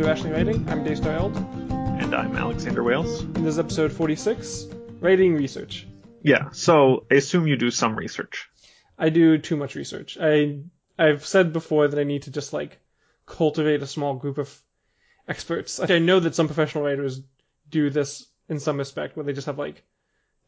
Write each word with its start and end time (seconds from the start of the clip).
to 0.00 0.08
Ashley 0.08 0.30
Writing. 0.30 0.66
I'm 0.66 0.82
Daystar 0.82 1.12
Eld, 1.12 1.36
And 1.36 2.14
I'm 2.14 2.34
Alexander 2.34 2.82
Wales. 2.82 3.20
and 3.20 3.36
this 3.36 3.52
is 3.52 3.58
episode 3.58 3.92
46, 3.92 4.68
Writing 4.98 5.34
Research. 5.34 5.86
Yeah, 6.22 6.48
so 6.52 7.04
I 7.10 7.16
assume 7.16 7.46
you 7.46 7.56
do 7.56 7.70
some 7.70 7.94
research. 7.94 8.48
I 8.98 9.10
do 9.10 9.36
too 9.36 9.58
much 9.58 9.74
research. 9.74 10.16
I 10.18 10.60
I've 10.98 11.26
said 11.26 11.52
before 11.52 11.86
that 11.86 12.00
I 12.00 12.04
need 12.04 12.22
to 12.22 12.30
just 12.30 12.54
like 12.54 12.80
cultivate 13.26 13.82
a 13.82 13.86
small 13.86 14.14
group 14.14 14.38
of 14.38 14.58
experts. 15.28 15.78
Like, 15.78 15.90
I 15.90 15.98
know 15.98 16.18
that 16.18 16.34
some 16.34 16.46
professional 16.46 16.84
writers 16.84 17.20
do 17.68 17.90
this 17.90 18.26
in 18.48 18.58
some 18.58 18.78
respect, 18.78 19.16
where 19.16 19.24
they 19.24 19.34
just 19.34 19.48
have 19.48 19.58
like 19.58 19.82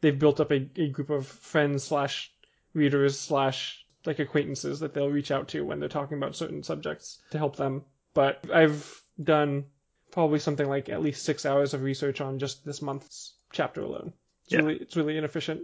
they've 0.01 0.17
built 0.17 0.39
up 0.39 0.51
a, 0.51 0.67
a 0.77 0.89
group 0.89 1.11
of 1.11 1.27
friends 1.27 1.83
slash 1.83 2.33
readers 2.73 3.19
slash 3.19 3.85
like 4.03 4.17
acquaintances 4.17 4.79
that 4.79 4.95
they'll 4.95 5.11
reach 5.11 5.29
out 5.29 5.49
to 5.49 5.63
when 5.63 5.79
they're 5.79 5.89
talking 5.89 6.17
about 6.17 6.35
certain 6.35 6.63
subjects 6.63 7.21
to 7.29 7.37
help 7.37 7.55
them. 7.55 7.83
But 8.15 8.45
I've 8.51 9.02
done 9.21 9.65
probably 10.11 10.39
something 10.39 10.67
like 10.67 10.89
at 10.89 11.01
least 11.01 11.23
six 11.23 11.45
hours 11.45 11.73
of 11.73 11.81
research 11.81 12.21
on 12.21 12.39
just 12.39 12.63
this 12.63 12.81
month's 12.81 13.33
chapter 13.51 13.81
alone. 13.81 14.13
It's 14.45 14.53
Yeah. 14.53 14.59
really 14.59 14.75
it's 14.75 14.95
really 14.95 15.17
inefficient. 15.17 15.63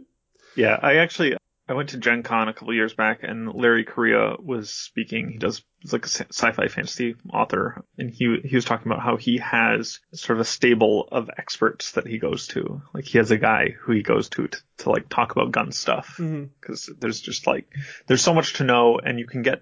Yeah, 0.55 0.77
I 0.81 0.95
actually 0.95 1.37
I 1.67 1.73
went 1.73 1.89
to 1.89 1.97
Gen 1.97 2.23
Con 2.23 2.49
a 2.49 2.53
couple 2.53 2.73
years 2.73 2.95
back 2.95 3.19
and 3.21 3.53
Larry 3.53 3.83
Correia 3.83 4.35
was 4.39 4.71
speaking. 4.71 5.29
He 5.29 5.37
does 5.37 5.63
he's 5.77 5.93
like 5.93 6.03
a 6.05 6.09
sci- 6.09 6.25
sci-fi 6.31 6.67
fantasy 6.67 7.15
author 7.31 7.85
and 7.95 8.09
he 8.09 8.37
he 8.43 8.55
was 8.55 8.65
talking 8.65 8.91
about 8.91 9.03
how 9.03 9.17
he 9.17 9.37
has 9.37 9.99
sort 10.13 10.37
of 10.37 10.41
a 10.41 10.45
stable 10.45 11.07
of 11.11 11.29
experts 11.37 11.91
that 11.91 12.07
he 12.07 12.17
goes 12.17 12.47
to. 12.47 12.81
Like 12.91 13.05
he 13.05 13.19
has 13.19 13.29
a 13.29 13.37
guy 13.37 13.75
who 13.79 13.91
he 13.91 14.01
goes 14.01 14.29
to 14.29 14.47
to, 14.47 14.59
to 14.79 14.89
like 14.89 15.09
talk 15.09 15.31
about 15.31 15.51
gun 15.51 15.71
stuff 15.71 16.15
mm-hmm. 16.17 16.45
because 16.59 16.89
there's 16.99 17.21
just 17.21 17.45
like 17.45 17.67
there's 18.07 18.23
so 18.23 18.33
much 18.33 18.53
to 18.53 18.63
know 18.63 18.97
and 18.97 19.19
you 19.19 19.27
can 19.27 19.43
get 19.43 19.61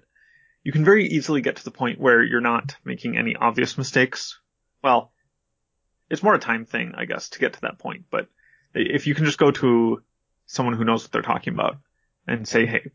you 0.68 0.72
can 0.72 0.84
very 0.84 1.06
easily 1.06 1.40
get 1.40 1.56
to 1.56 1.64
the 1.64 1.70
point 1.70 1.98
where 1.98 2.22
you're 2.22 2.42
not 2.42 2.76
making 2.84 3.16
any 3.16 3.34
obvious 3.34 3.78
mistakes. 3.78 4.38
Well, 4.84 5.14
it's 6.10 6.22
more 6.22 6.34
a 6.34 6.38
time 6.38 6.66
thing, 6.66 6.92
I 6.94 7.06
guess, 7.06 7.30
to 7.30 7.38
get 7.38 7.54
to 7.54 7.60
that 7.62 7.78
point. 7.78 8.04
But 8.10 8.28
if 8.74 9.06
you 9.06 9.14
can 9.14 9.24
just 9.24 9.38
go 9.38 9.50
to 9.50 10.02
someone 10.44 10.74
who 10.74 10.84
knows 10.84 11.04
what 11.04 11.12
they're 11.12 11.22
talking 11.22 11.54
about 11.54 11.78
and 12.26 12.46
say, 12.46 12.66
"Hey, 12.66 12.90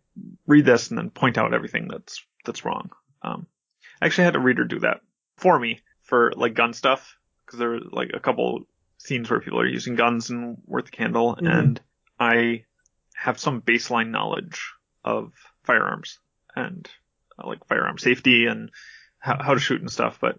read 0.45 0.66
this," 0.66 0.89
and 0.91 0.99
then 0.99 1.09
point 1.09 1.39
out 1.39 1.55
everything 1.55 1.88
that's 1.88 2.23
that's 2.45 2.63
wrong. 2.63 2.91
Um, 3.23 3.47
I 3.99 4.05
actually 4.05 4.25
had 4.25 4.35
a 4.35 4.39
reader 4.39 4.66
do 4.66 4.81
that 4.81 5.01
for 5.38 5.57
me 5.57 5.81
for 6.03 6.31
like 6.35 6.53
gun 6.53 6.73
stuff 6.73 7.17
because 7.44 7.57
there 7.57 7.69
were 7.69 7.79
like 7.91 8.11
a 8.13 8.19
couple 8.19 8.67
scenes 8.99 9.31
where 9.31 9.39
people 9.39 9.59
are 9.59 9.66
using 9.66 9.95
guns 9.95 10.29
and 10.29 10.57
worth 10.67 10.85
the 10.85 10.91
candle, 10.91 11.38
Mhm. 11.38 11.51
and 11.51 11.81
I 12.19 12.66
have 13.16 13.39
some 13.39 13.63
baseline 13.63 14.11
knowledge 14.11 14.73
of 15.03 15.33
firearms 15.63 16.19
and 16.55 16.88
like 17.47 17.66
firearm 17.67 17.97
safety 17.97 18.45
and 18.47 18.69
how, 19.19 19.41
how 19.41 19.53
to 19.53 19.59
shoot 19.59 19.81
and 19.81 19.91
stuff, 19.91 20.19
but 20.22 20.38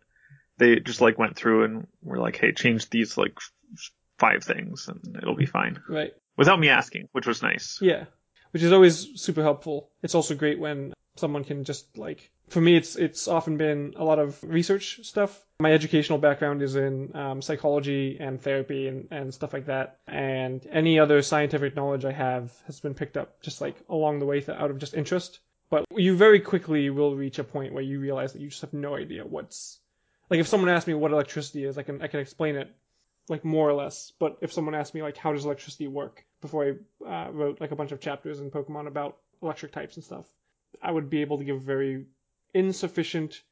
they 0.58 0.76
just 0.80 1.00
like 1.00 1.18
went 1.18 1.36
through 1.36 1.64
and 1.64 1.86
were 2.02 2.18
like, 2.18 2.36
"Hey, 2.36 2.52
change 2.52 2.88
these 2.90 3.16
like 3.16 3.32
f- 3.36 3.90
five 4.18 4.44
things 4.44 4.88
and 4.88 5.16
it'll 5.16 5.34
be 5.36 5.46
fine," 5.46 5.80
Right. 5.88 6.12
without 6.36 6.60
me 6.60 6.68
asking, 6.68 7.08
which 7.12 7.26
was 7.26 7.42
nice. 7.42 7.78
Yeah, 7.82 8.04
which 8.52 8.62
is 8.62 8.72
always 8.72 9.20
super 9.20 9.42
helpful. 9.42 9.90
It's 10.02 10.14
also 10.14 10.34
great 10.34 10.58
when 10.60 10.92
someone 11.16 11.44
can 11.44 11.64
just 11.64 11.96
like. 11.98 12.30
For 12.50 12.60
me, 12.60 12.76
it's 12.76 12.94
it's 12.96 13.26
often 13.26 13.56
been 13.56 13.94
a 13.96 14.04
lot 14.04 14.18
of 14.18 14.38
research 14.44 15.00
stuff. 15.02 15.42
My 15.60 15.72
educational 15.72 16.18
background 16.18 16.60
is 16.62 16.76
in 16.76 17.16
um, 17.16 17.40
psychology 17.40 18.18
and 18.20 18.40
therapy 18.40 18.86
and, 18.86 19.08
and 19.10 19.32
stuff 19.32 19.54
like 19.54 19.66
that. 19.66 19.98
And 20.06 20.64
any 20.70 20.98
other 20.98 21.22
scientific 21.22 21.74
knowledge 21.74 22.04
I 22.04 22.12
have 22.12 22.52
has 22.66 22.80
been 22.80 22.92
picked 22.94 23.16
up 23.16 23.40
just 23.40 23.60
like 23.62 23.76
along 23.88 24.18
the 24.18 24.26
way 24.26 24.40
th- 24.40 24.58
out 24.58 24.70
of 24.70 24.78
just 24.78 24.92
interest. 24.94 25.40
But 25.74 25.86
you 26.00 26.16
very 26.16 26.38
quickly 26.38 26.88
will 26.90 27.16
reach 27.16 27.40
a 27.40 27.44
point 27.44 27.72
where 27.72 27.82
you 27.82 27.98
realize 27.98 28.32
that 28.32 28.40
you 28.40 28.48
just 28.48 28.60
have 28.60 28.72
no 28.72 28.94
idea 28.94 29.26
what's 29.26 29.80
like. 30.30 30.38
If 30.38 30.46
someone 30.46 30.70
asked 30.70 30.86
me 30.86 30.94
what 30.94 31.10
electricity 31.10 31.64
is, 31.64 31.78
I 31.78 31.82
can 31.82 32.00
I 32.00 32.06
can 32.06 32.20
explain 32.20 32.54
it 32.54 32.72
like 33.28 33.44
more 33.44 33.68
or 33.68 33.72
less. 33.74 34.12
But 34.20 34.38
if 34.40 34.52
someone 34.52 34.76
asked 34.76 34.94
me 34.94 35.02
like 35.02 35.16
how 35.16 35.32
does 35.32 35.44
electricity 35.44 35.88
work 35.88 36.24
before 36.40 36.64
I 36.64 37.26
uh, 37.26 37.30
wrote 37.32 37.60
like 37.60 37.72
a 37.72 37.76
bunch 37.76 37.90
of 37.90 37.98
chapters 37.98 38.38
in 38.38 38.52
Pokemon 38.52 38.86
about 38.86 39.16
electric 39.42 39.72
types 39.72 39.96
and 39.96 40.04
stuff, 40.04 40.26
I 40.80 40.92
would 40.92 41.10
be 41.10 41.22
able 41.22 41.38
to 41.38 41.44
give 41.44 41.60
very 41.60 42.06
insufficient 42.52 43.42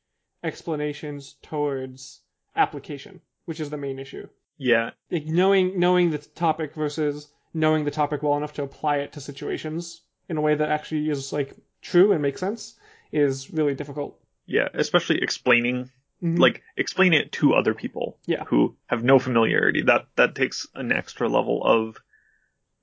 explanations 0.44 1.34
towards 1.42 2.20
application, 2.54 3.20
which 3.46 3.58
is 3.58 3.70
the 3.70 3.76
main 3.76 3.98
issue. 3.98 4.28
Yeah, 4.58 4.90
Like 5.10 5.26
knowing 5.26 5.80
knowing 5.80 6.10
the 6.10 6.18
topic 6.18 6.74
versus 6.76 7.32
knowing 7.52 7.84
the 7.84 7.90
topic 7.90 8.22
well 8.22 8.36
enough 8.36 8.52
to 8.52 8.62
apply 8.62 8.98
it 8.98 9.14
to 9.14 9.20
situations 9.20 10.02
in 10.28 10.36
a 10.36 10.40
way 10.40 10.54
that 10.54 10.68
actually 10.68 11.10
is 11.10 11.32
like 11.32 11.56
true 11.82 12.12
and 12.12 12.22
makes 12.22 12.40
sense 12.40 12.74
is 13.12 13.52
really 13.52 13.74
difficult. 13.74 14.18
yeah, 14.46 14.68
especially 14.74 15.22
explaining 15.22 15.90
Mhm. 16.22 16.38
like 16.38 16.62
explain 16.76 17.12
it 17.12 17.32
to 17.32 17.54
other 17.54 17.74
people 17.74 18.18
Yeah. 18.26 18.44
who 18.44 18.76
have 18.86 19.02
no 19.04 19.18
familiarity. 19.18 19.82
That 19.82 20.06
that 20.16 20.34
takes 20.34 20.66
an 20.74 20.92
extra 20.92 21.28
level 21.28 21.62
of 21.64 21.96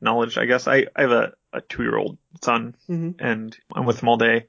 knowledge, 0.01 0.37
I 0.37 0.45
guess. 0.45 0.67
I, 0.67 0.87
I 0.95 1.01
have 1.01 1.11
a, 1.11 1.33
a 1.53 1.61
two 1.61 1.83
year 1.83 1.97
old 1.97 2.17
son 2.43 2.75
Mhm. 2.87 3.15
and 3.19 3.57
I'm 3.75 3.85
with 3.85 4.01
him 4.01 4.09
all 4.09 4.17
day 4.17 4.47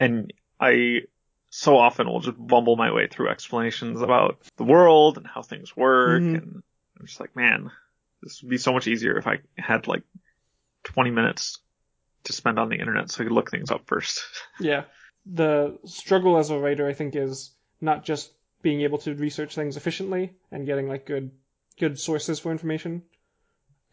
and 0.00 0.32
I 0.60 1.02
so 1.50 1.76
often 1.78 2.06
will 2.08 2.20
just 2.20 2.36
bumble 2.38 2.76
my 2.76 2.90
way 2.92 3.06
through 3.06 3.28
explanations 3.30 4.00
about 4.02 4.40
the 4.56 4.64
world 4.64 5.16
and 5.18 5.26
how 5.26 5.42
things 5.42 5.76
work 5.76 6.22
Mhm. 6.22 6.34
and 6.34 6.62
I'm 6.98 7.06
just 7.06 7.20
like, 7.20 7.34
man, 7.36 7.70
this 8.22 8.42
would 8.42 8.50
be 8.50 8.58
so 8.58 8.72
much 8.72 8.86
easier 8.88 9.16
if 9.18 9.26
I 9.26 9.40
had 9.56 9.86
like 9.86 10.02
20 10.84 11.10
minutes 11.10 11.58
to 12.24 12.32
spend 12.32 12.58
on 12.58 12.68
the 12.68 12.78
internet 12.78 13.10
so 13.10 13.22
I 13.22 13.26
could 13.26 13.32
look 13.32 13.50
things 13.50 13.70
up 13.70 13.86
first. 13.86 14.22
Yeah. 14.60 14.84
The 15.26 15.78
struggle 15.86 16.36
as 16.36 16.50
a 16.50 16.58
writer, 16.58 16.86
I 16.86 16.92
think, 16.92 17.16
is 17.16 17.50
not 17.80 18.04
just 18.04 18.30
being 18.60 18.82
able 18.82 18.98
to 18.98 19.14
research 19.14 19.54
things 19.54 19.76
efficiently 19.76 20.34
and 20.50 20.66
getting 20.66 20.86
like 20.86 21.06
good 21.06 21.30
good 21.78 21.98
sources 21.98 22.38
for 22.38 22.52
information, 22.52 23.02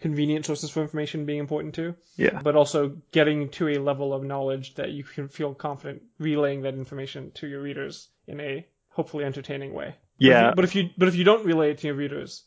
convenient 0.02 0.46
sources 0.46 0.70
for 0.70 0.82
information 0.82 1.26
being 1.26 1.40
important 1.40 1.74
too, 1.74 1.96
yeah. 2.16 2.42
but 2.44 2.56
also 2.56 2.98
getting 3.12 3.50
to 3.50 3.70
a 3.70 3.78
level 3.78 4.14
of 4.14 4.24
knowledge 4.24 4.76
that 4.76 4.92
you 4.92 5.04
can 5.04 5.30
feel 5.30 5.54
confident 5.54 6.02
relaying 6.20 6.62
that 6.62 6.74
information 6.74 7.32
to 7.32 7.48
your 7.48 7.62
readers 7.62 8.10
in 8.28 8.40
a 8.40 8.68
hopefully 8.90 9.24
entertaining 9.24 9.74
way. 9.74 9.96
Yeah. 10.18 10.54
But 10.56 10.66
if 10.66 10.76
you 10.76 10.90
but 10.98 11.08
if 11.08 11.16
you 11.16 11.24
don't 11.24 11.46
relay 11.46 11.72
it 11.72 11.80
to 11.80 11.88
your 11.88 11.96
readers, 11.96 12.44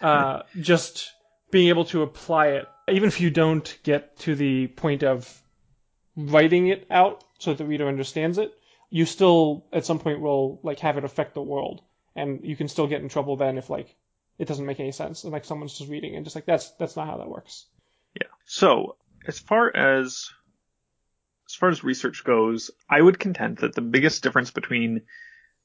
uh, 0.00 0.42
just 0.60 1.10
being 1.50 1.68
able 1.68 1.84
to 1.86 2.02
apply 2.02 2.48
it, 2.48 2.66
even 2.88 3.08
if 3.08 3.20
you 3.20 3.30
don't 3.30 3.78
get 3.82 4.18
to 4.20 4.34
the 4.34 4.66
point 4.68 5.02
of 5.02 5.42
writing 6.16 6.68
it 6.68 6.86
out 6.90 7.24
so 7.38 7.50
that 7.50 7.58
the 7.58 7.64
reader 7.64 7.88
understands 7.88 8.38
it, 8.38 8.52
you 8.90 9.06
still 9.06 9.66
at 9.72 9.84
some 9.84 9.98
point 9.98 10.20
will 10.20 10.60
like 10.62 10.80
have 10.80 10.96
it 10.98 11.04
affect 11.04 11.34
the 11.34 11.42
world, 11.42 11.82
and 12.14 12.40
you 12.44 12.56
can 12.56 12.68
still 12.68 12.86
get 12.86 13.02
in 13.02 13.08
trouble 13.08 13.36
then 13.36 13.58
if 13.58 13.70
like 13.70 13.94
it 14.38 14.48
doesn't 14.48 14.66
make 14.66 14.80
any 14.80 14.92
sense 14.92 15.24
and 15.24 15.32
like 15.32 15.44
someone's 15.44 15.78
just 15.78 15.90
reading 15.90 16.16
and 16.16 16.24
just 16.24 16.36
like 16.36 16.46
that's 16.46 16.70
that's 16.72 16.96
not 16.96 17.06
how 17.06 17.18
that 17.18 17.28
works. 17.28 17.66
Yeah. 18.20 18.28
So 18.46 18.96
as 19.26 19.38
far 19.38 19.74
as 19.74 20.30
as 21.48 21.54
far 21.54 21.68
as 21.68 21.84
research 21.84 22.24
goes, 22.24 22.70
I 22.88 23.00
would 23.00 23.18
contend 23.18 23.58
that 23.58 23.74
the 23.74 23.80
biggest 23.80 24.22
difference 24.22 24.50
between 24.50 25.02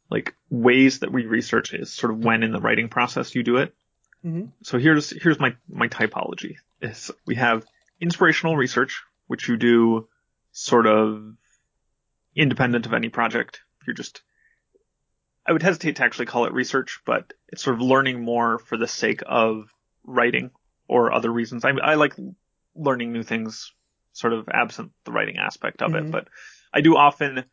like 0.09 0.35
ways 0.49 0.99
that 0.99 1.11
we 1.11 1.25
research 1.25 1.73
is 1.73 1.93
sort 1.93 2.11
of 2.11 2.23
when 2.23 2.43
in 2.43 2.51
the 2.51 2.59
writing 2.59 2.89
process 2.89 3.35
you 3.35 3.43
do 3.43 3.57
it. 3.57 3.75
Mm-hmm. 4.25 4.47
So 4.63 4.77
here's 4.77 5.09
here's 5.09 5.39
my 5.39 5.55
my 5.69 5.87
typology. 5.87 6.55
Is 6.81 7.11
we 7.25 7.35
have 7.35 7.65
inspirational 7.99 8.55
research, 8.55 9.03
which 9.27 9.47
you 9.47 9.57
do 9.57 10.07
sort 10.51 10.87
of 10.87 11.35
independent 12.35 12.85
of 12.85 12.93
any 12.93 13.09
project. 13.09 13.61
You're 13.85 13.95
just 13.95 14.21
I 15.45 15.51
would 15.51 15.63
hesitate 15.63 15.95
to 15.97 16.03
actually 16.03 16.27
call 16.27 16.45
it 16.45 16.53
research, 16.53 17.01
but 17.05 17.33
it's 17.47 17.63
sort 17.63 17.75
of 17.75 17.81
learning 17.81 18.23
more 18.23 18.59
for 18.59 18.77
the 18.77 18.87
sake 18.87 19.21
of 19.25 19.73
writing 20.03 20.51
or 20.87 21.11
other 21.11 21.31
reasons. 21.31 21.65
I, 21.65 21.71
I 21.71 21.95
like 21.95 22.13
learning 22.75 23.13
new 23.13 23.23
things, 23.23 23.71
sort 24.13 24.33
of 24.33 24.47
absent 24.49 24.91
the 25.05 25.11
writing 25.11 25.37
aspect 25.37 25.81
of 25.81 25.91
Mhm. 25.91 26.05
it. 26.05 26.11
But 26.11 26.27
I 26.71 26.81
do 26.81 26.95
often, 26.95 27.45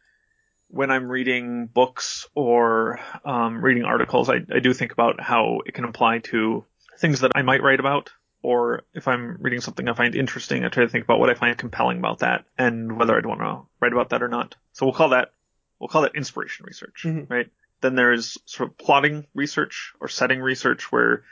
when 0.68 0.90
I'm 0.90 1.08
reading 1.08 1.66
books 1.66 2.26
or 2.34 3.00
um, 3.24 3.62
reading 3.64 3.84
articles, 3.84 4.28
I, 4.28 4.36
I 4.54 4.58
do 4.60 4.74
think 4.74 4.92
about 4.92 5.20
how 5.20 5.60
it 5.64 5.72
can 5.72 5.84
apply 5.84 6.18
to 6.30 6.64
things 6.98 7.20
that 7.20 7.32
I 7.34 7.42
might 7.42 7.62
write 7.62 7.80
about. 7.80 8.10
Or 8.42 8.82
if 8.94 9.08
I'm 9.08 9.38
reading 9.40 9.60
something 9.60 9.88
I 9.88 9.94
find 9.94 10.14
interesting, 10.14 10.64
I 10.64 10.68
try 10.68 10.84
to 10.84 10.88
think 10.90 11.04
about 11.04 11.18
what 11.18 11.30
I 11.30 11.34
find 11.34 11.56
compelling 11.58 11.98
about 11.98 12.20
that 12.20 12.44
and 12.56 12.96
whether 12.98 13.16
I'd 13.16 13.26
want 13.26 13.40
to 13.40 13.62
write 13.80 13.92
about 13.92 14.10
that 14.10 14.22
or 14.22 14.28
not. 14.28 14.54
So 14.72 14.86
we'll 14.86 14.94
call 14.94 15.10
that 15.10 15.32
we'll 15.78 15.88
call 15.88 16.02
that 16.02 16.14
inspiration 16.14 16.64
research, 16.64 17.02
Mhm. 17.04 17.28
right? 17.28 17.50
Then 17.82 17.94
there's 17.96 18.38
sort 18.46 18.70
of 18.70 18.78
plotting 18.78 19.26
research 19.34 19.92
or 20.00 20.08
setting 20.08 20.40
research 20.40 20.90
where 20.90 21.24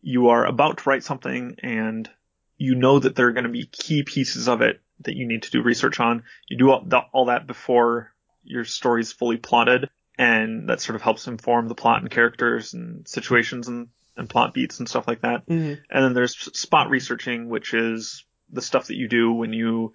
you 0.00 0.28
are 0.28 0.46
about 0.46 0.78
to 0.78 0.88
write 0.88 1.02
something 1.04 1.56
and 1.62 2.08
you 2.56 2.74
know 2.74 2.98
that 2.98 3.14
there 3.16 3.26
are 3.26 3.32
going 3.32 3.44
to 3.44 3.50
be 3.50 3.66
key 3.66 4.02
pieces 4.02 4.48
of 4.48 4.62
it 4.62 4.80
that 5.00 5.14
you 5.16 5.26
need 5.26 5.42
to 5.42 5.50
do 5.50 5.62
research 5.62 6.00
on. 6.00 6.22
You 6.48 6.56
do 6.56 6.70
all, 6.70 6.84
that- 6.86 7.08
all 7.12 7.26
that 7.26 7.46
before 7.46 8.12
your 8.44 8.64
story 8.64 9.02
is 9.02 9.12
fully 9.12 9.36
plotted 9.36 9.90
and 10.18 10.68
that 10.70 10.80
sort 10.80 10.96
of 10.96 11.02
helps 11.02 11.26
inform 11.26 11.68
the 11.68 11.74
plot 11.74 12.00
and 12.00 12.10
characters 12.10 12.72
and 12.72 13.06
situations 13.06 13.68
and, 13.68 13.88
and 14.16 14.28
plot 14.28 14.54
beats 14.54 14.78
and 14.78 14.88
stuff 14.88 15.08
like 15.08 15.22
that. 15.22 15.46
Mm-hmm. 15.46 15.82
And 15.90 16.04
then 16.04 16.14
there's 16.14 16.36
spot 16.58 16.90
researching, 16.90 17.48
which 17.48 17.74
is 17.74 18.24
the 18.50 18.62
stuff 18.62 18.88
that 18.88 18.96
you 18.96 19.08
do 19.08 19.32
when 19.32 19.52
you 19.52 19.92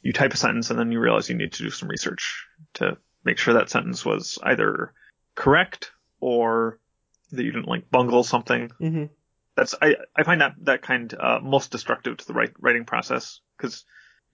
you 0.00 0.12
type 0.12 0.32
a 0.32 0.36
sentence 0.36 0.70
and 0.70 0.78
then 0.78 0.92
you 0.92 1.00
realize 1.00 1.28
you 1.28 1.34
need 1.34 1.52
to 1.52 1.64
do 1.64 1.70
some 1.70 1.88
research 1.88 2.46
to 2.74 2.96
make 3.24 3.38
sure 3.38 3.54
that 3.54 3.68
sentence 3.68 4.04
was 4.04 4.38
either 4.42 4.92
correct 5.34 5.90
or 6.20 6.78
that 7.32 7.44
you 7.44 7.52
didn't 7.52 7.68
like 7.68 7.90
bungle 7.90 8.24
something. 8.24 8.70
hmm 8.78 9.04
That's 9.56 9.74
I 9.80 9.96
I 10.16 10.22
find 10.22 10.40
that 10.40 10.54
that 10.62 10.82
kind 10.82 11.12
uh, 11.14 11.40
most 11.42 11.70
destructive 11.70 12.16
to 12.16 12.26
the 12.26 12.32
write, 12.32 12.52
writing 12.60 12.84
process 12.84 13.40
because 13.56 13.84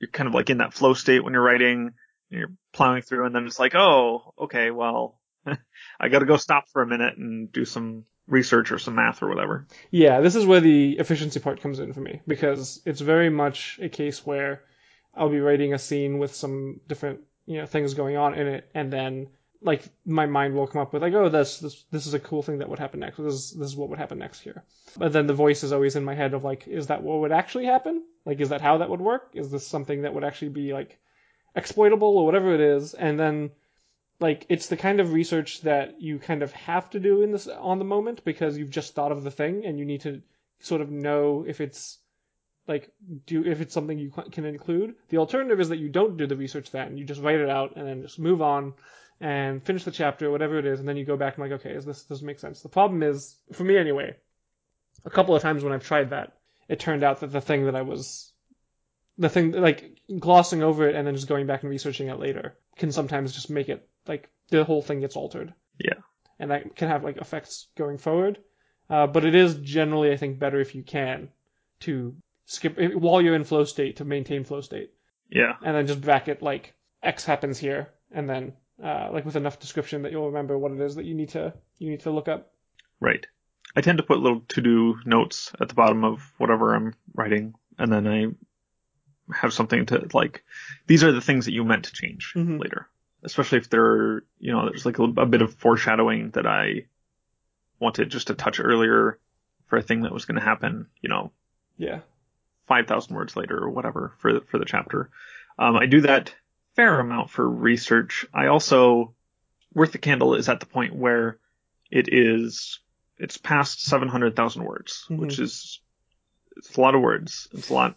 you're 0.00 0.10
kind 0.10 0.28
of 0.28 0.34
like 0.34 0.50
in 0.50 0.58
that 0.58 0.74
flow 0.74 0.94
state 0.94 1.24
when 1.24 1.32
you're 1.32 1.42
writing. 1.42 1.92
And 2.30 2.40
you're 2.40 2.52
plowing 2.72 3.02
through, 3.02 3.26
and 3.26 3.34
then 3.34 3.46
it's 3.46 3.58
like, 3.58 3.74
oh, 3.74 4.32
okay, 4.38 4.70
well, 4.70 5.20
I 6.00 6.08
got 6.08 6.20
to 6.20 6.26
go 6.26 6.38
stop 6.38 6.68
for 6.72 6.80
a 6.80 6.86
minute 6.86 7.18
and 7.18 7.52
do 7.52 7.64
some 7.66 8.04
research 8.26 8.72
or 8.72 8.78
some 8.78 8.94
math 8.94 9.22
or 9.22 9.28
whatever. 9.28 9.66
Yeah, 9.90 10.20
this 10.20 10.34
is 10.34 10.46
where 10.46 10.60
the 10.60 10.98
efficiency 10.98 11.40
part 11.40 11.60
comes 11.60 11.78
in 11.78 11.92
for 11.92 12.00
me 12.00 12.20
because 12.26 12.80
it's 12.86 13.00
very 13.00 13.30
much 13.30 13.78
a 13.82 13.88
case 13.88 14.24
where 14.24 14.62
I'll 15.14 15.28
be 15.28 15.40
writing 15.40 15.74
a 15.74 15.78
scene 15.78 16.18
with 16.18 16.34
some 16.34 16.80
different 16.88 17.20
you 17.46 17.58
know 17.58 17.66
things 17.66 17.94
going 17.94 18.16
on 18.16 18.34
in 18.34 18.46
it, 18.46 18.70
and 18.74 18.92
then 18.92 19.28
like 19.60 19.82
my 20.04 20.26
mind 20.26 20.54
will 20.54 20.66
come 20.66 20.82
up 20.82 20.92
with 20.92 21.02
like, 21.02 21.14
oh, 21.14 21.28
this 21.28 21.58
this 21.58 21.84
this 21.90 22.06
is 22.06 22.14
a 22.14 22.20
cool 22.20 22.42
thing 22.42 22.58
that 22.58 22.68
would 22.68 22.78
happen 22.78 23.00
next. 23.00 23.16
This 23.16 23.34
is 23.34 23.50
this 23.52 23.68
is 23.68 23.76
what 23.76 23.88
would 23.88 23.98
happen 23.98 24.18
next 24.18 24.40
here. 24.40 24.64
But 24.96 25.12
then 25.12 25.26
the 25.26 25.34
voice 25.34 25.62
is 25.62 25.72
always 25.72 25.96
in 25.96 26.04
my 26.04 26.14
head 26.14 26.34
of 26.34 26.44
like, 26.44 26.66
is 26.66 26.88
that 26.88 27.02
what 27.02 27.20
would 27.20 27.32
actually 27.32 27.66
happen? 27.66 28.04
Like, 28.24 28.40
is 28.40 28.50
that 28.50 28.60
how 28.60 28.78
that 28.78 28.90
would 28.90 29.00
work? 29.00 29.30
Is 29.34 29.50
this 29.50 29.66
something 29.66 30.02
that 30.02 30.14
would 30.14 30.24
actually 30.24 30.50
be 30.50 30.72
like 30.72 30.98
exploitable 31.54 32.18
or 32.18 32.26
whatever 32.26 32.54
it 32.54 32.60
is? 32.60 32.94
And 32.94 33.18
then 33.18 33.50
like 34.20 34.46
it's 34.48 34.68
the 34.68 34.76
kind 34.76 35.00
of 35.00 35.12
research 35.12 35.60
that 35.62 36.00
you 36.00 36.18
kind 36.18 36.42
of 36.42 36.52
have 36.52 36.88
to 36.90 37.00
do 37.00 37.22
in 37.22 37.32
this 37.32 37.48
on 37.48 37.78
the 37.78 37.84
moment 37.84 38.24
because 38.24 38.56
you've 38.56 38.70
just 38.70 38.94
thought 38.94 39.12
of 39.12 39.24
the 39.24 39.30
thing 39.30 39.64
and 39.64 39.78
you 39.78 39.84
need 39.84 40.02
to 40.02 40.22
sort 40.60 40.80
of 40.80 40.90
know 40.90 41.44
if 41.46 41.60
it's 41.60 41.98
like 42.66 42.90
do 43.26 43.44
if 43.44 43.60
it's 43.60 43.74
something 43.74 43.98
you 43.98 44.12
can 44.30 44.44
include. 44.44 44.94
The 45.08 45.18
alternative 45.18 45.60
is 45.60 45.68
that 45.68 45.78
you 45.78 45.88
don't 45.88 46.16
do 46.16 46.26
the 46.26 46.36
research 46.36 46.70
then 46.70 46.96
you 46.96 47.04
just 47.04 47.20
write 47.20 47.40
it 47.40 47.50
out 47.50 47.76
and 47.76 47.86
then 47.86 48.02
just 48.02 48.18
move 48.18 48.40
on 48.40 48.74
and 49.20 49.62
finish 49.62 49.84
the 49.84 49.90
chapter 49.90 50.30
whatever 50.30 50.58
it 50.58 50.66
is 50.66 50.80
and 50.80 50.88
then 50.88 50.96
you 50.96 51.04
go 51.04 51.16
back 51.16 51.36
and 51.36 51.42
like 51.42 51.60
okay 51.60 51.74
is 51.74 51.84
this 51.84 52.04
does 52.04 52.22
make 52.22 52.38
sense. 52.38 52.62
The 52.62 52.68
problem 52.68 53.02
is 53.02 53.36
for 53.52 53.64
me 53.64 53.76
anyway. 53.76 54.16
A 55.04 55.10
couple 55.10 55.34
of 55.34 55.42
times 55.42 55.62
when 55.62 55.72
I've 55.72 55.84
tried 55.84 56.10
that, 56.10 56.38
it 56.68 56.80
turned 56.80 57.04
out 57.04 57.20
that 57.20 57.32
the 57.32 57.40
thing 57.40 57.66
that 57.66 57.76
I 57.76 57.82
was 57.82 58.32
the 59.18 59.28
thing 59.28 59.52
like 59.52 59.98
glossing 60.18 60.62
over 60.62 60.88
it 60.88 60.94
and 60.94 61.06
then 61.06 61.14
just 61.14 61.28
going 61.28 61.46
back 61.46 61.62
and 61.62 61.70
researching 61.70 62.08
it 62.08 62.18
later 62.18 62.56
can 62.76 62.90
sometimes 62.90 63.32
just 63.32 63.50
make 63.50 63.68
it 63.68 63.86
like 64.06 64.28
the 64.48 64.64
whole 64.64 64.82
thing 64.82 65.00
gets 65.00 65.16
altered. 65.16 65.52
Yeah. 65.78 66.00
And 66.38 66.50
that 66.50 66.76
can 66.76 66.88
have 66.88 67.04
like 67.04 67.16
effects 67.16 67.68
going 67.76 67.98
forward. 67.98 68.38
Uh, 68.90 69.06
but 69.06 69.24
it 69.24 69.34
is 69.34 69.54
generally, 69.56 70.12
I 70.12 70.16
think, 70.16 70.38
better 70.38 70.60
if 70.60 70.74
you 70.74 70.82
can 70.82 71.28
to 71.80 72.14
skip 72.46 72.76
while 72.94 73.22
you're 73.22 73.34
in 73.34 73.44
flow 73.44 73.64
state 73.64 73.96
to 73.96 74.04
maintain 74.04 74.44
flow 74.44 74.60
state, 74.60 74.92
Yeah. 75.30 75.54
and 75.64 75.74
then 75.74 75.86
just 75.86 76.02
bracket 76.02 76.42
like 76.42 76.74
X 77.02 77.24
happens 77.24 77.58
here, 77.58 77.88
and 78.12 78.28
then 78.28 78.52
uh, 78.82 79.08
like 79.12 79.24
with 79.24 79.36
enough 79.36 79.58
description 79.58 80.02
that 80.02 80.12
you'll 80.12 80.26
remember 80.26 80.58
what 80.58 80.72
it 80.72 80.80
is 80.80 80.96
that 80.96 81.04
you 81.06 81.14
need 81.14 81.30
to 81.30 81.54
you 81.78 81.88
need 81.90 82.00
to 82.00 82.10
look 82.10 82.28
up. 82.28 82.52
Right. 83.00 83.26
I 83.76 83.80
tend 83.80 83.98
to 83.98 84.04
put 84.04 84.18
little 84.20 84.40
to-do 84.48 84.98
notes 85.06 85.50
at 85.60 85.68
the 85.68 85.74
bottom 85.74 86.04
of 86.04 86.20
whatever 86.38 86.74
I'm 86.74 86.94
writing, 87.14 87.54
and 87.78 87.90
then 87.92 88.06
I 88.06 88.26
have 89.34 89.52
something 89.54 89.86
to 89.86 90.06
like. 90.12 90.44
These 90.86 91.02
are 91.04 91.12
the 91.12 91.20
things 91.22 91.46
that 91.46 91.52
you 91.54 91.64
meant 91.64 91.84
to 91.84 91.92
change 91.92 92.32
Mhm. 92.36 92.60
later, 92.60 92.88
especially 93.24 93.58
if 93.58 93.70
there, 93.70 94.22
you 94.38 94.52
know, 94.52 94.66
there's 94.68 94.86
like 94.86 94.98
a, 94.98 95.04
a 95.04 95.26
bit 95.26 95.42
of 95.42 95.54
foreshadowing 95.54 96.30
that 96.30 96.46
I 96.46 96.86
wanted 97.80 98.10
just 98.10 98.30
a 98.30 98.34
touch 98.34 98.60
earlier 98.60 99.18
for 99.66 99.76
a 99.78 99.82
thing 99.82 100.02
that 100.02 100.12
was 100.12 100.24
going 100.26 100.38
to 100.38 100.44
happen. 100.44 100.86
You 101.00 101.08
know, 101.08 101.32
Yeah. 101.76 102.00
five 102.66 102.86
thousand 102.86 103.16
words 103.16 103.36
later 103.36 103.58
or 103.58 103.70
whatever 103.70 104.14
for 104.18 104.32
the, 104.34 104.40
for 104.42 104.58
the 104.58 104.64
chapter. 104.64 105.10
Um, 105.58 105.76
I 105.76 105.86
do 105.86 106.02
that 106.02 106.34
fair 106.76 106.98
amount 107.00 107.30
for 107.30 107.48
research. 107.48 108.26
I 108.34 108.46
also 108.48 109.14
worth 109.72 109.92
the 109.92 109.98
candle 109.98 110.34
is 110.34 110.48
at 110.48 110.60
the 110.60 110.66
point 110.66 110.94
where 110.94 111.38
it 111.90 112.08
is 112.12 112.80
it's 113.18 113.36
past 113.38 113.84
seven 113.84 114.08
hundred 114.08 114.34
thousand 114.36 114.64
words, 114.64 115.06
Mhm. 115.08 115.18
which 115.18 115.38
is 115.38 115.80
it's 116.56 116.76
a 116.76 116.80
lot 116.80 116.94
of 116.94 117.00
words. 117.00 117.48
It's 117.52 117.70
a 117.70 117.74
lot 117.74 117.96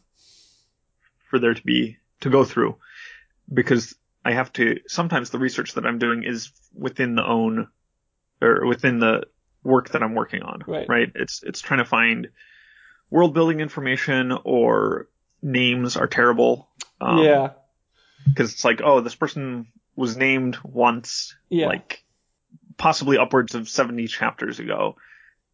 for 1.29 1.39
there 1.39 1.53
to 1.53 1.63
be 1.63 1.97
to 2.21 2.29
go 2.29 2.43
through 2.43 2.77
because 3.53 3.95
I 4.27 4.33
have 4.33 4.51
to 4.53 4.81
sometimes 4.87 5.29
the 5.29 5.39
research 5.39 5.75
that 5.75 5.85
I'm 5.85 5.99
doing 5.99 6.23
is 6.23 6.51
within 6.73 7.15
the 7.15 7.25
own 7.25 7.69
or 8.41 8.65
within 8.67 8.99
the 8.99 9.23
work 9.63 9.91
that 9.91 10.03
I'm 10.03 10.15
working 10.15 10.41
on. 10.41 10.63
Right. 10.67 10.85
Right. 10.89 11.09
It's 11.15 11.43
it's 11.43 11.61
trying 11.61 11.77
to 11.77 11.85
find 11.85 12.27
world 13.09 13.33
building 13.33 13.61
information 13.61 14.37
or 14.43 15.07
names 15.41 15.95
are 15.95 16.07
terrible. 16.07 16.67
Um, 16.99 17.19
yeah. 17.19 17.51
Because 18.25 18.51
it's 18.51 18.65
like, 18.65 18.81
oh, 18.83 18.99
this 18.99 19.15
person 19.15 19.67
was 19.95 20.17
named 20.17 20.57
once, 20.61 21.33
Yeah. 21.49 21.67
like 21.67 22.03
possibly 22.75 23.17
upwards 23.17 23.55
of 23.55 23.69
70 23.69 24.07
chapters 24.07 24.59
ago, 24.59 24.97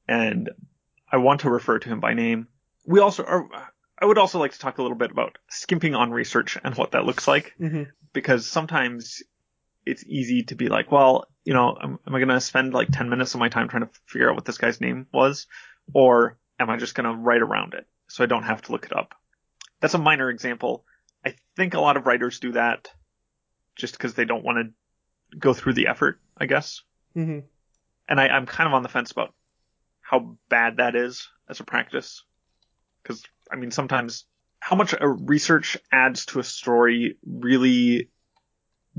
and 0.08 0.50
I 1.12 1.18
want 1.18 1.42
to 1.42 1.52
refer 1.52 1.78
to 1.78 1.90
him 1.90 2.00
by 2.00 2.16
name. 2.16 2.48
We 2.88 3.02
also 3.02 3.24
are. 3.24 3.48
I 4.00 4.06
would 4.06 4.18
also 4.18 4.40
like 4.40 4.52
to 4.54 4.60
talk 4.60 4.78
a 4.78 4.82
little 4.82 4.98
bit 4.98 5.12
about 5.12 5.38
skimping 5.50 5.96
on 5.96 6.12
research 6.12 6.58
and 6.64 6.76
what 6.76 6.92
that 6.92 7.06
looks 7.06 7.28
like 7.28 7.54
hmm 7.58 7.84
because 8.14 8.46
sometimes 8.46 9.24
it's 9.86 10.04
easy 10.06 10.44
to 10.44 10.56
be 10.56 10.70
like, 10.70 10.92
well, 10.92 11.26
you 11.44 11.54
know, 11.54 11.76
am, 11.82 12.00
am 12.06 12.16
I 12.16 12.20
going 12.20 12.30
to 12.30 12.40
spend 12.40 12.74
like 12.74 12.90
10 12.92 13.10
minutes 13.10 13.34
of 13.34 13.40
my 13.40 13.50
time 13.50 13.68
trying 13.68 13.84
to 13.84 13.90
figure 14.06 14.30
out 14.30 14.36
what 14.36 14.46
this 14.46 14.60
guy's 14.60 14.80
name 14.80 15.08
was? 15.12 15.48
Or 15.94 16.38
am 16.60 16.70
I 16.70 16.78
just 16.78 16.96
going 16.96 17.10
to 17.10 17.16
write 17.16 17.42
around 17.42 17.74
it 17.74 17.88
so 18.08 18.24
I 18.24 18.28
don't 18.28 18.44
have 18.44 18.62
to 18.64 18.72
look 18.72 18.86
it 18.86 18.96
up? 18.96 19.16
That's 19.82 19.96
a 19.96 19.98
minor 19.98 20.30
example. 20.30 20.86
I 21.26 21.36
think 21.56 21.74
a 21.74 21.82
lot 21.82 21.98
of 21.98 22.06
writers 22.06 22.40
do 22.40 22.54
that 22.54 22.88
just 23.76 23.94
because 23.98 24.14
they 24.14 24.26
don't 24.26 24.44
want 24.46 24.60
to 24.60 25.38
go 25.38 25.54
through 25.54 25.74
the 25.74 25.88
effort, 25.88 26.20
I 26.38 26.46
guess. 26.46 26.82
hmm 27.14 27.40
And 28.08 28.22
I, 28.22 28.28
I'm 28.28 28.46
kind 28.46 28.68
of 28.68 28.74
on 28.74 28.84
the 28.84 28.90
fence 28.90 29.12
about 29.12 29.34
how 30.02 30.38
bad 30.50 30.78
that 30.78 30.96
is 30.96 31.28
as 31.50 31.60
a 31.60 31.64
practice. 31.64 32.24
Cause, 33.04 33.24
I 33.52 33.56
mean, 33.56 33.72
sometimes 33.72 34.26
how 34.60 34.76
much 34.76 34.94
a 35.00 35.08
research 35.08 35.78
adds 35.92 36.26
to 36.28 36.40
a 36.40 36.44
story 36.44 37.18
really 37.26 38.10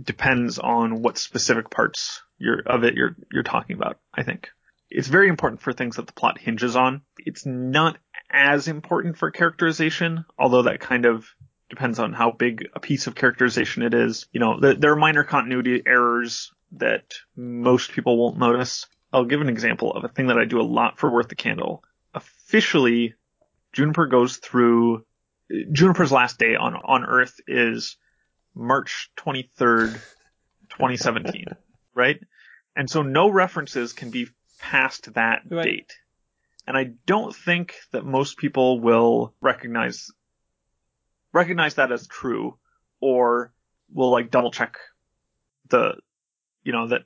depends 0.01 0.59
on 0.59 1.03
what 1.03 1.19
specific 1.19 1.71
parts 1.71 2.23
of 2.67 2.85
it 2.85 2.95
you're, 2.95 3.17
you're 3.33 3.43
talking 3.43 3.77
about, 3.77 3.99
I 4.13 4.23
think. 4.23 4.49
It's 4.91 5.09
very 5.09 5.29
important 5.29 5.63
for 5.63 5.73
things 5.73 5.97
that 5.97 6.07
the 6.07 6.13
plot 6.13 6.39
hinges 6.39 6.77
on. 6.77 7.03
It's 7.19 7.47
not 7.47 7.97
as 8.31 8.69
important 8.69 9.17
for 9.17 9.31
characterization, 9.31 10.25
although 10.39 10.63
that 10.63 10.81
kind 10.81 11.07
of 11.07 11.27
depends 11.71 11.99
on 11.99 12.13
how 12.13 12.31
big 12.31 12.69
a 12.75 12.81
piece 12.81 13.07
of 13.07 13.15
characterization 13.15 13.83
it 13.83 13.95
is. 13.95 14.27
You 14.33 14.41
know, 14.41 14.61
th- 14.61 14.79
there 14.79 14.93
are 14.93 14.97
minor 14.97 15.25
continuity 15.25 15.83
errors 15.87 16.53
that 16.73 17.15
most 17.37 17.93
people 17.93 18.19
won't 18.19 18.39
notice. 18.39 18.87
I'll 19.13 19.25
give 19.25 19.41
an 19.41 19.49
example 19.49 19.93
of 19.93 20.05
a 20.05 20.09
thing 20.09 20.27
that 20.27 20.39
I 20.39 20.45
do 20.45 20.61
a 20.61 20.63
lot 20.63 20.99
for 20.99 21.11
Worth 21.11 21.29
the 21.29 21.37
Candle. 21.37 21.83
Officially, 22.15 23.15
Juniper 23.75 24.07
goes 24.07 24.37
through 24.39 25.05
Juniper's 25.73 26.13
last 26.13 26.39
day 26.39 26.57
on 26.57 26.75
on 26.75 27.05
Earth 27.05 27.35
is 27.47 27.97
March 28.55 29.11
23rd, 29.19 30.01
2017, 30.71 31.47
right? 31.95 32.19
And 32.77 32.89
so 32.89 33.03
no 33.03 33.29
references 33.29 33.93
can 33.93 34.11
be 34.11 34.29
past 34.59 35.13
that 35.15 35.43
Right. 35.51 35.65
date. 35.65 35.93
And 36.67 36.77
I 36.77 36.93
don't 37.05 37.35
think 37.35 37.75
that 37.93 38.07
most 38.07 38.39
people 38.39 38.81
will 38.81 39.35
recognize 39.41 40.11
recognize 41.33 41.75
that 41.75 41.93
as 41.93 42.07
true 42.07 42.57
or 43.01 43.53
will 43.93 44.11
like 44.11 44.31
double 44.31 44.51
check 44.51 44.77
the 45.69 45.97
you 46.63 46.73
know 46.73 46.89
that 46.89 47.03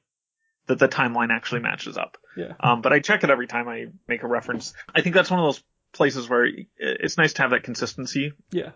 that 0.67 0.79
the 0.79 0.89
timeline 0.89 1.31
actually 1.31 1.61
matches 1.63 1.97
up. 1.97 2.19
Yeah. 2.37 2.53
Um, 2.61 2.83
but 2.83 2.93
I 2.93 3.01
check 3.01 3.25
it 3.25 3.31
every 3.31 3.47
time 3.47 3.69
I 3.69 3.87
make 4.07 4.23
a 4.23 4.29
reference. 4.29 4.75
I 4.95 5.01
think 5.01 5.15
that's 5.15 5.31
one 5.31 5.41
of 5.41 5.47
those 5.47 5.63
places 5.93 6.29
where 6.29 6.47
it's 6.77 7.19
nice 7.19 7.33
to 7.35 7.43
have 7.43 7.51
that 7.53 7.63
consistency, 7.63 8.33
Yeah. 8.51 8.71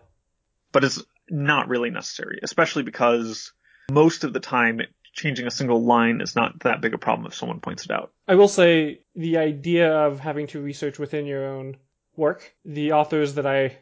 but 0.73 0.85
it's 0.85 1.03
not 1.29 1.69
really 1.69 1.91
necessary, 1.91 2.41
especially 2.43 2.83
because 2.83 3.53
most 3.91 4.25
of 4.25 4.33
the 4.33 4.41
time 4.41 4.81
changing 5.13 5.47
a 5.47 5.51
single 5.51 5.85
line 5.85 6.21
is 6.21 6.35
not 6.35 6.61
that 6.61 6.81
big 6.81 6.95
a 6.95 6.99
problem 6.99 7.27
if 7.27 7.35
someone 7.35 7.61
points 7.61 7.85
it 7.85 7.91
out. 7.91 8.13
I 8.27 8.35
will 8.35 8.49
say 8.49 9.01
the 9.15 9.39
idea 9.39 9.93
of 9.93 10.21
having 10.21 10.47
to 10.49 10.61
research 10.61 10.99
within 10.99 11.27
your 11.27 11.47
own 11.47 11.77
work, 12.17 12.55
the 12.65 12.93
authors 12.93 13.35
that 13.35 13.47
I 13.47 13.77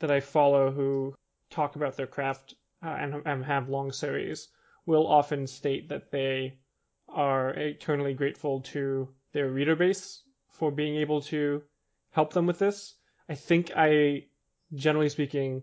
that 0.00 0.10
I 0.10 0.20
follow 0.20 0.70
who 0.70 1.14
talk 1.50 1.76
about 1.76 1.96
their 1.96 2.06
craft 2.06 2.54
uh, 2.82 2.88
and, 2.88 3.22
and 3.24 3.44
have 3.44 3.68
long 3.68 3.92
series 3.92 4.48
will 4.86 5.06
often 5.06 5.46
state 5.46 5.88
that 5.88 6.10
they 6.10 6.58
are 7.08 7.50
eternally 7.50 8.12
grateful 8.12 8.60
to 8.60 9.08
their 9.32 9.48
reader 9.48 9.76
base 9.76 10.22
for 10.50 10.70
being 10.70 10.96
able 10.96 11.22
to 11.22 11.62
help 12.14 12.32
them 12.32 12.46
with 12.46 12.58
this. 12.58 12.94
I 13.28 13.34
think 13.34 13.70
I, 13.76 14.26
generally 14.74 15.08
speaking, 15.08 15.62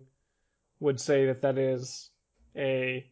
would 0.80 1.00
say 1.00 1.26
that 1.26 1.42
that 1.42 1.58
is 1.58 2.10
a 2.56 3.06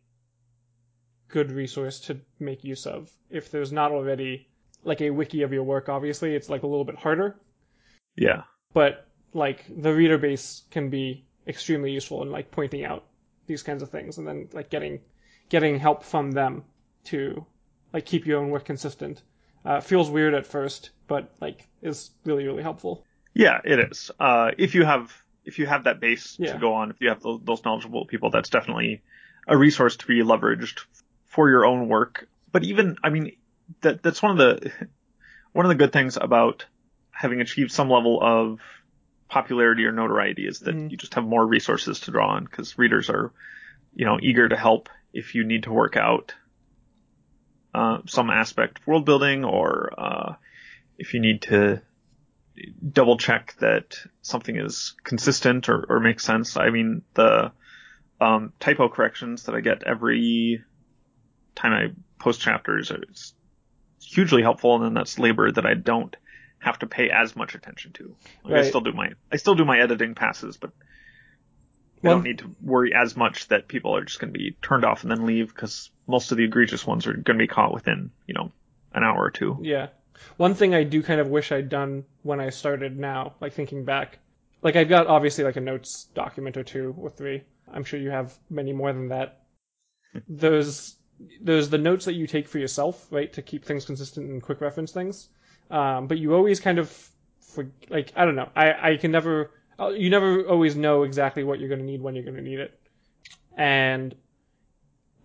good 1.29 1.51
resource 1.53 2.01
to 2.01 2.21
make 2.39 2.65
use 2.65 2.87
of. 2.87 3.11
If 3.31 3.51
there's 3.51 3.73
not 3.73 3.93
already 3.93 4.49
like 4.85 5.01
a 5.01 5.11
wiki 5.11 5.43
of 5.43 5.53
your 5.53 5.63
work, 5.63 5.89
obviously, 5.89 6.35
it's 6.35 6.51
like 6.51 6.63
a 6.65 6.67
little 6.67 6.85
bit 6.85 6.97
harder, 6.97 7.37
Yeah. 8.17 8.43
but 8.75 9.07
like 9.33 9.65
the 9.69 9.95
reader 9.95 10.19
base 10.19 10.63
can 10.71 10.91
be 10.91 11.25
extremely 11.47 11.93
useful 11.93 12.23
in 12.23 12.31
like 12.31 12.51
pointing 12.51 12.85
out 12.85 13.05
these 13.47 13.63
kinds 13.63 13.83
of 13.83 13.91
things 13.91 14.19
and 14.19 14.27
then 14.27 14.49
like 14.53 14.71
getting 14.71 15.01
getting 15.49 15.79
help 15.79 16.05
from 16.05 16.31
them 16.33 16.65
to 17.05 17.45
like 17.93 18.05
keep 18.07 18.27
your 18.27 18.41
own 18.41 18.51
work 18.51 18.65
consistent 18.65 19.23
Uh, 19.65 19.81
feels 19.81 20.09
weird 20.11 20.35
at 20.35 20.47
first, 20.47 20.91
but 21.07 21.31
like 21.41 21.69
is 21.83 22.11
really 22.25 22.45
really 22.45 22.63
helpful. 22.63 23.05
Yeah, 23.35 23.61
it 23.65 23.79
is. 23.91 24.11
Uh, 24.19 24.51
if 24.59 24.75
you 24.75 24.85
have 24.85 25.13
if 25.45 25.59
you 25.59 25.67
have 25.67 25.85
that 25.85 26.01
base 26.01 26.37
Yeah. 26.39 26.53
to 26.53 26.59
go 26.59 26.75
on, 26.75 26.91
if 26.91 27.01
you 27.01 27.09
have 27.09 27.23
those, 27.23 27.41
those 27.43 27.65
knowledgeable 27.65 28.07
people, 28.07 28.31
that's 28.31 28.51
definitely 28.51 29.03
a 29.49 29.57
resource 29.57 29.97
to 29.97 30.07
be 30.07 30.23
leveraged 30.23 30.81
for 31.27 31.49
your 31.49 31.65
own 31.65 31.89
work. 31.89 32.29
But 32.53 32.65
even, 32.65 32.97
I 33.03 33.11
mean, 33.11 33.37
that 33.83 34.03
that's 34.03 34.23
one 34.23 34.33
of 34.33 34.39
the 34.39 34.73
one 35.53 35.65
of 35.65 35.71
the 35.71 35.77
good 35.77 35.93
things 35.93 36.17
about 36.21 36.67
having 37.11 37.41
achieved 37.41 37.73
some 37.73 37.91
level 37.91 38.19
of 38.23 38.61
popularity 39.29 39.85
or 39.85 39.93
notoriety 39.93 40.47
is 40.47 40.61
that 40.61 40.75
Mhm. 40.75 40.91
you 40.91 40.97
just 40.97 41.15
have 41.15 41.25
more 41.25 41.47
resources 41.47 42.01
to 42.01 42.11
draw 42.11 42.31
on 42.31 42.45
because 42.45 42.79
readers 42.79 43.09
are, 43.11 43.33
you 43.95 44.05
know, 44.05 44.19
eager 44.21 44.49
to 44.49 44.57
help 44.57 44.89
if 45.13 45.35
you 45.35 45.45
need 45.45 45.65
to 45.65 45.73
work 45.73 45.97
out 45.97 46.35
uh, 47.75 47.99
some 48.07 48.31
aspect 48.31 48.79
of 48.79 48.87
world 48.87 49.05
building 49.05 49.45
or 49.45 49.93
uh, 49.97 50.35
if 50.99 51.15
you 51.15 51.21
need 51.21 51.43
to 51.43 51.81
double 52.93 53.17
check 53.17 53.55
that 53.61 53.97
something 54.23 54.57
is 54.57 54.95
consistent 55.05 55.69
or, 55.69 55.85
or 55.89 56.01
makes 56.01 56.25
sense. 56.25 56.57
I 56.57 56.71
mean, 56.71 57.03
the 57.15 57.53
um, 58.21 58.53
typo 58.61 58.89
corrections 58.89 59.45
that 59.45 59.55
I 59.55 59.61
get 59.61 59.83
every 59.85 60.63
time 61.55 61.73
I 61.73 61.89
post 62.19 62.41
chapters 62.41 62.91
are 62.91 63.03
hugely 64.03 64.43
helpful, 64.43 64.77
and 64.77 64.85
then 64.85 64.95
that's 64.95 65.19
labor 65.19 65.51
that 65.51 65.67
I 65.67 65.75
don't 65.75 66.15
have 66.59 66.79
to 66.81 66.87
pay 66.87 67.11
as 67.11 67.35
much 67.35 67.55
attention 67.55 67.93
to. 67.93 68.15
Like, 68.45 68.55
I 68.55 68.69
still 68.69 68.83
do 68.83 68.93
my 68.93 69.11
I 69.33 69.37
still 69.37 69.55
do 69.55 69.65
my 69.65 69.79
editing 69.81 70.15
passes, 70.15 70.57
but 70.57 70.73
I 72.05 72.09
One- 72.09 72.17
don't 72.17 72.25
need 72.25 72.39
to 72.39 72.55
worry 72.61 72.93
as 72.95 73.17
much 73.17 73.49
that 73.49 73.69
people 73.69 73.97
are 73.97 74.05
just 74.05 74.21
going 74.21 74.33
to 74.33 74.39
be 74.39 74.57
turned 74.63 74.85
off 74.85 75.03
and 75.03 75.11
then 75.11 75.27
leave 75.27 75.55
because 75.55 75.91
most 76.07 76.33
of 76.33 76.39
the 76.39 76.45
egregious 76.45 76.87
ones 76.87 77.07
are 77.07 77.13
going 77.13 77.39
to 77.39 77.43
be 77.43 77.47
caught 77.47 77.73
within 77.73 78.11
you 78.27 78.35
know 78.35 78.53
an 78.93 79.05
hour 79.05 79.23
or 79.23 79.31
two. 79.31 79.59
Yeah. 79.63 79.89
One 80.37 80.55
thing 80.55 80.75
I 80.75 80.85
do 80.85 81.03
kind 81.03 81.21
of 81.21 81.29
wish 81.29 81.53
I'd 81.53 81.69
done 81.69 82.05
when 82.23 82.41
I 82.41 82.51
started 82.51 82.99
now, 82.99 83.35
like 83.41 83.53
thinking 83.53 83.85
back, 83.85 84.19
like 84.63 84.77
I've 84.77 84.89
got 84.89 85.07
obviously 85.07 85.45
like 85.45 85.57
a 85.57 85.61
notes 85.61 86.09
document 86.15 86.57
or 86.57 86.65
two 86.65 86.95
or 86.99 87.11
three. 87.11 87.43
I'm 87.73 87.85
sure 87.85 88.01
you 88.01 88.11
have 88.11 88.39
many 88.49 88.73
more 88.73 88.93
than 88.93 89.09
that. 89.09 89.43
Those 90.29 90.97
there's 91.41 91.69
the 91.69 91.79
notes 91.79 92.07
that 92.07 92.15
you 92.15 92.27
take 92.27 92.49
for 92.49 92.59
yourself, 92.59 93.07
right, 93.11 93.33
to 93.35 93.43
keep 93.43 93.65
things 93.65 93.85
consistent 93.85 94.31
and 94.31 94.43
quick 94.43 94.61
reference 94.61 94.93
things. 94.93 95.29
Um, 95.71 96.07
but 96.07 96.19
you 96.19 96.35
always 96.35 96.61
kind 96.61 96.79
of 96.79 97.11
for 97.41 97.67
like 97.89 98.13
I 98.17 98.25
don't 98.25 98.37
know. 98.37 98.49
I 98.57 98.93
I 98.93 98.97
can 98.97 99.11
never 99.11 99.51
uh, 99.79 99.89
you 99.89 100.11
never 100.11 100.47
always 100.47 100.77
know 100.77 101.03
exactly 101.05 101.45
what 101.45 101.59
you're 101.59 101.69
going 101.69 101.81
to 101.81 101.87
need 101.87 102.03
when 102.03 102.15
you're 102.15 102.25
going 102.25 102.37
to 102.37 102.43
need 102.43 102.61
it. 102.61 102.79
And 103.57 104.15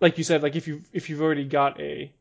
like 0.00 0.18
you 0.18 0.24
said, 0.24 0.42
like 0.42 0.56
if 0.56 0.66
you 0.66 0.82
if 0.92 1.10
you've 1.10 1.22
already 1.22 1.44
got 1.44 1.80
a 1.80 2.12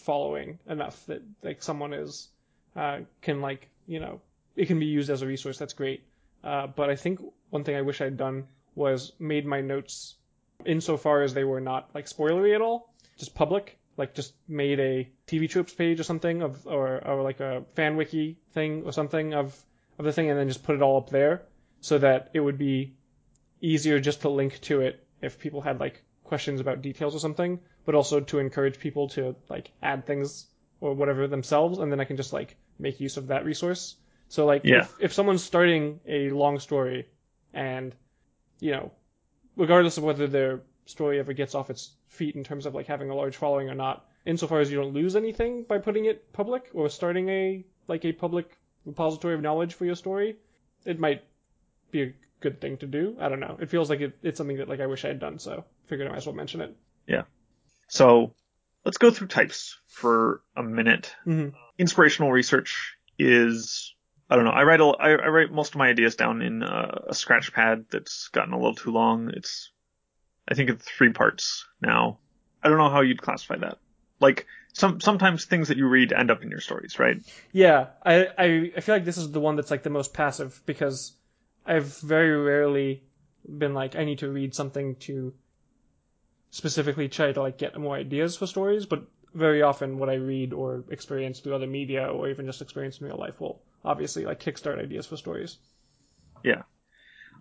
following 0.00 0.58
enough 0.68 1.04
that 1.06 1.22
like 1.42 1.62
someone 1.62 1.92
is 1.92 2.28
uh, 2.76 2.98
can 3.22 3.40
like 3.40 3.68
you 3.86 4.00
know 4.00 4.20
it 4.56 4.66
can 4.66 4.78
be 4.78 4.86
used 4.86 5.10
as 5.10 5.22
a 5.22 5.26
resource. 5.26 5.58
That's 5.58 5.72
great. 5.72 6.02
Uh, 6.42 6.66
but 6.66 6.90
I 6.90 6.96
think 6.96 7.20
one 7.50 7.64
thing 7.64 7.76
I 7.76 7.82
wish 7.82 8.00
I'd 8.00 8.16
done 8.16 8.46
was 8.74 9.12
made 9.18 9.46
my 9.46 9.60
notes 9.60 10.16
insofar 10.64 11.22
as 11.22 11.34
they 11.34 11.44
were 11.44 11.60
not 11.60 11.90
like 11.94 12.06
spoilery 12.06 12.54
at 12.54 12.60
all, 12.60 12.92
just 13.18 13.34
public. 13.34 13.76
Like 13.96 14.14
just 14.14 14.32
made 14.48 14.80
a 14.80 15.08
TV 15.26 15.48
tropes 15.48 15.74
page 15.74 16.00
or 16.00 16.04
something 16.04 16.42
of 16.42 16.66
or 16.66 17.06
or 17.06 17.22
like 17.22 17.40
a 17.40 17.64
fan 17.74 17.96
wiki 17.96 18.38
thing 18.54 18.82
or 18.84 18.92
something 18.92 19.34
of 19.34 19.54
of 19.98 20.04
the 20.04 20.12
thing, 20.12 20.30
and 20.30 20.38
then 20.38 20.48
just 20.48 20.62
put 20.62 20.74
it 20.74 20.82
all 20.82 20.96
up 20.96 21.10
there 21.10 21.42
so 21.80 21.98
that 21.98 22.30
it 22.32 22.40
would 22.40 22.56
be 22.56 22.94
easier 23.60 24.00
just 24.00 24.22
to 24.22 24.28
link 24.30 24.58
to 24.62 24.80
it 24.80 25.04
if 25.20 25.38
people 25.38 25.60
had 25.60 25.80
like 25.80 26.02
questions 26.30 26.60
about 26.60 26.82
details 26.88 27.14
or 27.14 27.20
something, 27.26 27.58
but 27.84 27.94
also 27.94 28.20
to 28.20 28.38
encourage 28.38 28.78
people 28.86 29.08
to 29.16 29.34
like 29.54 29.72
add 29.82 30.06
things 30.06 30.46
or 30.80 30.94
whatever 30.94 31.26
themselves, 31.26 31.78
and 31.78 31.90
then 31.92 32.00
I 32.00 32.06
can 32.10 32.16
just 32.16 32.32
like 32.32 32.56
make 32.78 33.00
use 33.06 33.16
of 33.18 33.26
that 33.26 33.44
resource. 33.44 33.82
So 34.28 34.46
like 34.52 34.62
Yeah. 34.64 34.82
if, 34.82 34.94
if 35.06 35.12
someone's 35.12 35.44
starting 35.44 36.00
a 36.06 36.30
long 36.30 36.58
story 36.60 36.98
and 37.52 37.94
you 38.60 38.72
know, 38.76 38.92
regardless 39.56 39.98
of 39.98 40.04
whether 40.04 40.26
their 40.26 40.60
story 40.86 41.18
ever 41.18 41.32
gets 41.32 41.54
off 41.54 41.70
its 41.70 41.82
feet 42.08 42.36
in 42.36 42.44
terms 42.44 42.66
of 42.66 42.74
like 42.74 42.86
having 42.86 43.10
a 43.10 43.14
large 43.14 43.36
following 43.36 43.68
or 43.68 43.74
not, 43.74 44.06
insofar 44.24 44.60
as 44.60 44.70
you 44.70 44.78
don't 44.80 44.94
lose 44.94 45.16
anything 45.16 45.64
by 45.72 45.78
putting 45.78 46.04
it 46.10 46.32
public 46.32 46.70
or 46.74 46.88
starting 46.88 47.28
a 47.28 47.64
like 47.88 48.04
a 48.04 48.12
public 48.12 48.46
repository 48.84 49.34
of 49.34 49.42
knowledge 49.42 49.74
for 49.74 49.84
your 49.84 49.96
story, 49.96 50.36
it 50.84 50.98
might 51.06 51.22
be 51.90 52.02
a 52.02 52.12
good 52.40 52.60
thing 52.60 52.78
to 52.78 52.86
do. 52.86 53.16
I 53.20 53.28
don't 53.28 53.40
know. 53.40 53.56
It 53.60 53.70
feels 53.70 53.90
like 53.90 54.00
it, 54.00 54.18
it's 54.22 54.38
something 54.38 54.58
that 54.58 54.68
like 54.68 54.80
I 54.80 54.86
wish 54.86 55.04
I 55.04 55.08
had 55.08 55.20
done, 55.20 55.38
so 55.38 55.64
figured 55.86 56.08
I 56.08 56.10
might 56.10 56.18
as 56.18 56.26
well 56.26 56.34
mention 56.34 56.60
it. 56.60 56.76
Yeah. 57.06 57.22
So 57.88 58.34
let's 58.84 58.98
go 58.98 59.10
through 59.10 59.28
types 59.28 59.78
for 59.86 60.42
a 60.56 60.62
minute. 60.62 61.14
Mhm. 61.26 61.52
Inspirational 61.78 62.32
research 62.32 62.96
is 63.18 63.94
I 64.28 64.36
don't 64.36 64.44
know. 64.44 64.52
I 64.52 64.62
write 64.62 64.80
a, 64.80 64.84
I, 64.84 65.10
I 65.10 65.26
write 65.28 65.52
most 65.52 65.74
of 65.74 65.78
my 65.78 65.88
ideas 65.88 66.14
down 66.14 66.40
in 66.40 66.62
uh, 66.62 67.02
a 67.08 67.14
scratch 67.14 67.52
pad 67.52 67.86
that's 67.90 68.28
gotten 68.28 68.52
a 68.52 68.56
little 68.56 68.76
too 68.76 68.92
long. 68.92 69.30
It's 69.34 69.70
I 70.48 70.54
think 70.54 70.70
it's 70.70 70.84
three 70.88 71.12
parts 71.12 71.66
now. 71.80 72.18
I 72.62 72.68
don't 72.68 72.78
know 72.78 72.90
how 72.90 73.00
you'd 73.00 73.22
classify 73.22 73.56
that. 73.56 73.78
Like 74.20 74.46
some 74.72 75.00
sometimes 75.00 75.46
things 75.46 75.68
that 75.68 75.76
you 75.76 75.88
read 75.88 76.12
end 76.12 76.30
up 76.30 76.42
in 76.42 76.50
your 76.50 76.60
stories, 76.60 76.98
right? 76.98 77.16
Yeah, 77.52 77.88
I, 78.04 78.28
I 78.38 78.72
I 78.76 78.80
feel 78.80 78.94
like 78.94 79.04
this 79.04 79.18
is 79.18 79.32
the 79.32 79.40
one 79.40 79.56
that's 79.56 79.70
like 79.70 79.82
the 79.82 79.90
most 79.90 80.14
passive 80.14 80.60
because 80.64 81.12
I've 81.70 81.98
very 82.00 82.36
rarely 82.36 83.04
been 83.46 83.74
like 83.74 83.94
I 83.94 84.04
need 84.04 84.18
to 84.18 84.28
read 84.28 84.54
something 84.54 84.96
to 85.06 85.32
specifically 86.50 87.08
try 87.08 87.30
to 87.32 87.40
like 87.40 87.58
get 87.58 87.78
more 87.78 87.94
ideas 87.96 88.36
for 88.36 88.46
stories, 88.48 88.86
but 88.86 89.04
very 89.34 89.62
often 89.62 89.98
what 89.98 90.10
I 90.10 90.14
read 90.14 90.52
or 90.52 90.84
experience 90.90 91.38
through 91.38 91.54
other 91.54 91.68
media 91.68 92.06
or 92.08 92.28
even 92.28 92.46
just 92.46 92.60
experience 92.60 92.98
in 92.98 93.06
real 93.06 93.16
life 93.16 93.40
will 93.40 93.62
obviously 93.84 94.24
like 94.24 94.40
kickstart 94.40 94.80
ideas 94.80 95.06
for 95.06 95.16
stories. 95.16 95.58
Yeah, 96.42 96.62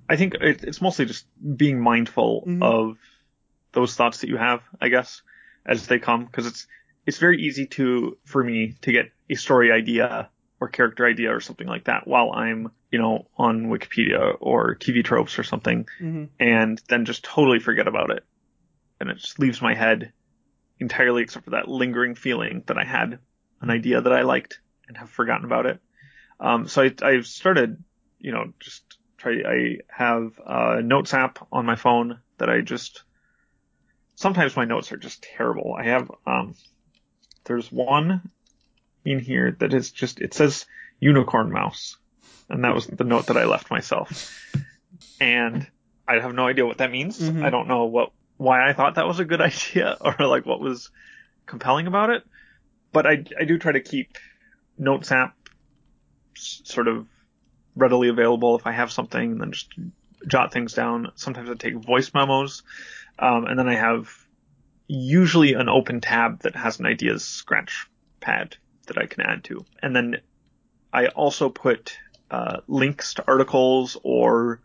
I 0.07 0.15
think 0.15 0.35
it, 0.35 0.63
it's 0.63 0.81
mostly 0.81 1.05
just 1.05 1.25
being 1.57 1.81
mindful 1.81 2.43
Mhm. 2.45 2.61
of 2.61 2.97
those 3.71 3.95
thoughts 3.95 4.21
that 4.21 4.29
you 4.29 4.37
have, 4.37 4.61
I 4.79 4.89
guess, 4.89 5.23
as 5.65 5.87
they 5.87 5.99
come, 5.99 6.25
because 6.25 6.45
it's 6.45 6.67
it's 7.07 7.17
very 7.17 7.41
easy 7.41 7.65
to 7.67 8.17
for 8.25 8.43
me 8.43 8.75
to 8.81 8.91
get 8.91 9.11
a 9.29 9.35
story 9.35 9.71
idea 9.71 10.29
or 10.59 10.67
character 10.67 11.05
idea 11.05 11.33
or 11.33 11.39
something 11.39 11.67
like 11.67 11.85
that 11.85 12.07
while 12.07 12.31
I'm, 12.31 12.71
you 12.91 12.99
know, 12.99 13.27
on 13.37 13.67
Wikipedia 13.67 14.35
or 14.39 14.75
TV 14.75 15.03
tropes 15.03 15.39
or 15.39 15.43
something, 15.43 15.87
Mm-hmm. 16.01 16.25
and 16.39 16.81
then 16.89 17.05
just 17.05 17.23
totally 17.23 17.59
forget 17.59 17.87
about 17.87 18.11
it, 18.11 18.23
and 18.99 19.09
it 19.09 19.17
just 19.17 19.39
leaves 19.39 19.61
my 19.61 19.73
head 19.73 20.11
entirely, 20.79 21.23
except 21.23 21.45
for 21.45 21.51
that 21.51 21.67
lingering 21.67 22.15
feeling 22.15 22.63
that 22.67 22.77
I 22.77 22.83
had 22.83 23.19
an 23.61 23.69
idea 23.69 24.01
that 24.01 24.13
I 24.13 24.21
liked 24.21 24.59
and 24.87 24.97
have 24.97 25.09
forgotten 25.09 25.45
about 25.45 25.65
it. 25.65 25.79
Um, 26.39 26.67
so 26.67 26.83
I, 26.83 26.93
I've 27.01 27.27
started, 27.27 27.83
you 28.17 28.31
know, 28.31 28.53
just 28.59 28.83
try. 29.17 29.33
I 29.45 29.77
have 29.89 30.31
a 30.45 30.81
notes 30.81 31.13
app 31.13 31.45
on 31.51 31.65
my 31.65 31.75
phone 31.75 32.19
that 32.37 32.49
I 32.49 32.61
just. 32.61 33.03
Sometimes 34.15 34.55
my 34.55 34.65
notes 34.65 34.91
are 34.91 34.97
just 34.97 35.23
terrible. 35.23 35.75
I 35.77 35.85
have 35.85 36.11
um, 36.25 36.55
there's 37.45 37.71
one 37.71 38.29
in 39.05 39.19
here 39.19 39.55
that 39.59 39.73
is 39.73 39.91
just 39.91 40.19
it 40.21 40.33
says 40.33 40.65
unicorn 40.99 41.51
mouse, 41.51 41.97
and 42.49 42.63
that 42.63 42.73
was 42.75 42.87
the 42.87 43.03
note 43.03 43.27
that 43.27 43.37
I 43.37 43.45
left 43.45 43.71
myself, 43.71 44.33
and 45.19 45.65
I 46.07 46.19
have 46.19 46.33
no 46.33 46.47
idea 46.47 46.65
what 46.65 46.79
that 46.79 46.91
means. 46.91 47.19
Mhm. 47.19 47.43
I 47.43 47.49
don't 47.49 47.67
know 47.67 47.85
what 47.85 48.11
why 48.37 48.67
I 48.69 48.73
thought 48.73 48.95
that 48.95 49.07
was 49.07 49.19
a 49.19 49.25
good 49.25 49.41
idea 49.51 49.97
or 50.01 50.15
like 50.27 50.45
what 50.45 50.59
was 50.59 50.89
compelling 51.45 51.87
about 51.87 52.09
it, 52.09 52.23
but 52.91 53.05
I 53.07 53.23
I 53.39 53.45
do 53.45 53.57
try 53.57 53.71
to 53.71 53.81
keep 53.81 54.17
notes 54.77 55.11
app 55.11 55.35
sort 56.35 56.87
of 56.87 57.07
readily 57.75 58.09
available 58.09 58.57
if 58.57 58.65
I 58.67 58.71
have 58.71 58.91
something, 58.91 59.33
and 59.33 59.41
then 59.41 59.51
just 59.51 59.69
jot 60.27 60.51
things 60.51 60.73
down. 60.73 61.11
Sometimes 61.15 61.49
I 61.49 61.53
take 61.53 61.75
voice 61.75 62.13
memos, 62.13 62.63
um, 63.17 63.45
and 63.45 63.57
then 63.57 63.67
I 63.67 63.75
have 63.75 64.09
usually 64.87 65.53
an 65.53 65.69
open 65.69 66.01
tab 66.01 66.41
that 66.41 66.55
has 66.55 66.79
an 66.79 66.85
ideas 66.85 67.23
scratch 67.23 67.87
pad 68.19 68.57
that 68.89 68.97
I 68.97 69.07
can 69.07 69.21
add 69.21 69.45
to, 69.45 69.65
and 69.81 69.95
then 69.95 70.17
I 70.91 71.07
also 71.07 71.49
put 71.49 71.97
uh, 72.29 72.57
links 72.67 73.15
to 73.15 73.23
articles 73.27 73.97
or 74.03 74.61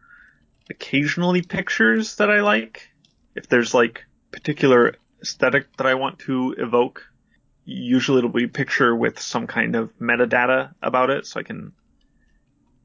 occasionally 0.70 1.42
pictures 1.42 2.16
that 2.16 2.30
I 2.30 2.40
like. 2.40 2.90
If 3.34 3.48
there's 3.48 3.74
like 3.74 4.04
particular 4.30 4.96
aesthetic 5.22 5.76
that 5.76 5.86
I 5.86 5.94
want 5.94 6.20
to 6.20 6.54
evoke, 6.58 7.06
usually 7.64 8.18
it'll 8.18 8.30
be 8.30 8.44
a 8.44 8.48
picture 8.48 8.94
with 8.94 9.18
some 9.20 9.46
kind 9.46 9.76
of 9.76 9.96
metadata 9.98 10.74
about 10.82 11.10
it, 11.10 11.26
so 11.26 11.40
I 11.40 11.42
can 11.42 11.72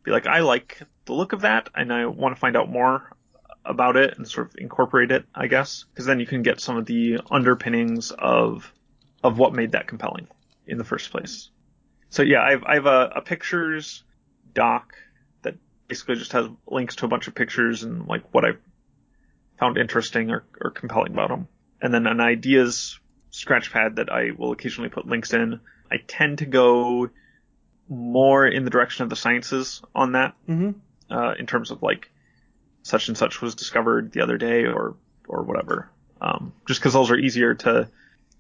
be 0.04 0.12
like, 0.12 0.28
I 0.28 0.40
like 0.40 0.82
the 1.06 1.14
look 1.14 1.34
of 1.34 1.42
that, 1.42 1.70
and 1.76 1.92
I 1.94 2.06
want 2.06 2.36
to 2.36 2.40
find 2.40 2.56
out 2.56 2.70
more 2.70 3.12
about 3.66 3.98
it 3.98 4.18
and 4.18 4.28
sort 4.28 4.48
of 4.48 4.56
incorporate 4.58 5.12
it, 5.12 5.26
I 5.36 5.48
guess, 5.48 5.86
because 5.92 6.06
then 6.06 6.20
you 6.20 6.26
can 6.26 6.42
get 6.42 6.60
some 6.60 6.78
of 6.78 6.86
the 6.86 7.20
underpinnings 7.30 8.12
of 8.12 8.72
of 9.22 9.38
what 9.38 9.54
made 9.54 9.74
that 9.74 9.86
compelling 9.86 10.28
in 10.70 10.78
the 10.78 10.84
first 10.84 11.12
place. 11.12 11.50
So 12.10 12.24
yeah, 12.24 12.42
I've 12.42 12.64
I've 12.64 12.86
a, 12.86 13.12
a 13.18 13.22
pictures 13.22 14.04
doc 14.54 14.94
that 15.44 15.56
basically 15.88 16.16
just 16.16 16.32
has 16.34 16.48
links 16.68 16.96
to 16.98 17.06
a 17.06 17.08
bunch 17.10 17.28
of 17.28 17.36
pictures 17.36 17.84
and 17.84 18.08
like 18.08 18.24
what 18.34 18.46
I 18.46 18.52
found 19.60 19.78
interesting 19.78 20.32
or, 20.32 20.46
or 20.62 20.72
compelling 20.72 21.14
about 21.14 21.30
them, 21.30 21.48
and 21.82 21.94
then 21.94 22.08
an 22.08 22.22
ideas 22.22 23.00
scratch 23.32 23.72
pad 23.72 23.98
that 23.98 24.12
I 24.12 24.32
will 24.38 24.52
occasionally 24.52 24.90
put 24.90 25.06
links 25.06 25.34
in 25.34 25.60
I 25.92 25.98
tend 25.98 26.40
to 26.40 26.46
go 26.46 27.10
more 27.88 28.46
in 28.46 28.64
the 28.64 28.70
direction 28.70 29.04
of 29.04 29.10
the 29.10 29.16
sciences 29.16 29.82
on 29.96 30.12
that, 30.14 30.36
Mm-hmm. 30.48 30.80
uh, 31.12 31.34
in 31.34 31.48
terms 31.48 31.72
of 31.72 31.82
like 31.82 32.12
such 32.84 33.08
and 33.08 33.18
such 33.18 33.42
was 33.42 33.56
discovered 33.56 34.12
the 34.12 34.22
other 34.22 34.38
day 34.38 34.66
or 34.66 34.96
or 35.28 35.44
whatever. 35.44 35.90
Um, 36.22 36.54
just 36.68 36.80
because 36.80 36.94
those 36.94 37.12
are 37.12 37.18
easier 37.18 37.56
to 37.56 37.90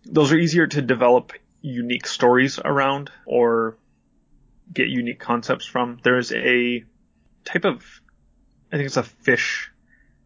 those 0.05 0.31
are 0.31 0.37
easier 0.37 0.67
to 0.67 0.81
develop 0.81 1.33
unique 1.61 2.07
stories 2.07 2.59
around 2.63 3.11
or 3.25 3.77
get 4.73 4.87
unique 4.87 5.19
concepts 5.19 5.65
from. 5.65 5.99
There 6.03 6.17
is 6.17 6.31
a 6.31 6.83
type 7.45 7.65
of 7.65 7.83
I 8.71 8.77
think 8.77 8.85
it's 8.85 8.97
a 8.97 9.03
fish 9.03 9.71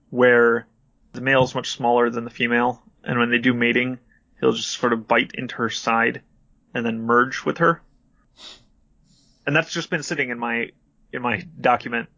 where 0.09 0.67
the 1.13 1.21
male 1.21 1.43
is 1.43 1.55
much 1.55 1.71
smaller 1.71 2.09
than 2.09 2.23
the 2.23 2.29
female, 2.29 2.83
and 3.03 3.17
when 3.19 3.29
they 3.29 3.37
do 3.37 3.53
mating, 3.53 3.99
he'll 4.39 4.51
just 4.51 4.69
sort 4.69 4.93
of 4.93 5.07
bite 5.07 5.31
into 5.33 5.55
her 5.55 5.69
side 5.69 6.21
and 6.73 6.85
then 6.85 7.01
merge 7.01 7.45
with 7.45 7.59
her. 7.59 7.81
And 9.45 9.55
that's 9.55 9.71
just 9.71 9.89
been 9.89 10.03
sitting 10.03 10.29
in 10.29 10.39
my 10.39 10.71
in 11.11 11.21
my 11.21 11.45
document 11.59 12.09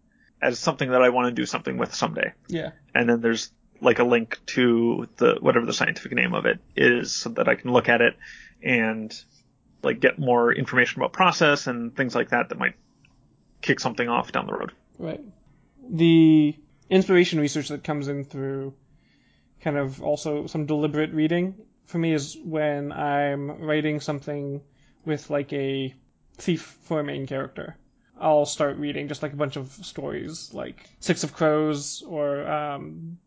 as 0.41 0.59
something 0.59 0.91
that 0.91 1.01
I 1.01 1.09
want 1.09 1.27
to 1.27 1.31
do 1.31 1.45
something 1.45 1.77
with 1.77 1.93
someday. 1.93 2.33
Yeah. 2.47 2.71
And 2.93 3.09
then 3.09 3.21
there's 3.21 3.51
like 3.81 3.99
a 3.99 4.03
link 4.03 4.39
to 4.47 5.07
the 5.17 5.37
whatever 5.39 5.65
the 5.65 5.73
scientific 5.73 6.13
name 6.13 6.33
of 6.33 6.45
it 6.45 6.59
is 6.75 7.11
so 7.11 7.29
that 7.29 7.47
I 7.47 7.55
can 7.55 7.71
look 7.71 7.89
at 7.89 8.01
it 8.01 8.15
and 8.63 9.13
like 9.83 9.99
get 9.99 10.17
more 10.17 10.51
information 10.51 11.01
about 11.01 11.13
process 11.13 11.67
and 11.67 11.95
things 11.95 12.15
like 12.15 12.29
that 12.29 12.49
that 12.49 12.57
might 12.57 12.75
kick 13.61 13.79
something 13.79 14.07
off 14.07 14.31
down 14.31 14.47
the 14.47 14.53
road. 14.53 14.71
Right. 14.97 15.21
The 15.87 16.55
inspiration 16.89 17.39
research 17.39 17.69
that 17.69 17.83
comes 17.83 18.07
in 18.07 18.25
through 18.25 18.73
kind 19.61 19.77
of 19.77 20.01
also 20.01 20.47
some 20.47 20.65
deliberate 20.65 21.11
reading 21.11 21.55
for 21.85 21.97
me 21.97 22.13
is 22.13 22.37
when 22.43 22.91
I'm 22.91 23.61
writing 23.61 23.99
something 23.99 24.61
with 25.05 25.29
like 25.29 25.53
a 25.53 25.93
thief 26.37 26.77
for 26.83 26.99
a 26.99 27.03
main 27.03 27.27
character. 27.27 27.77
I'll 28.19 28.45
start 28.45 28.77
reading 28.77 29.07
just 29.07 29.21
like 29.21 29.33
a 29.33 29.37
bunch 29.37 29.55
of 29.55 29.71
stories, 29.71 30.53
like 30.53 30.89
Six 30.99 31.23
of 31.23 31.33
Crows 31.33 32.01
or 32.07 32.47
um, 32.47 33.17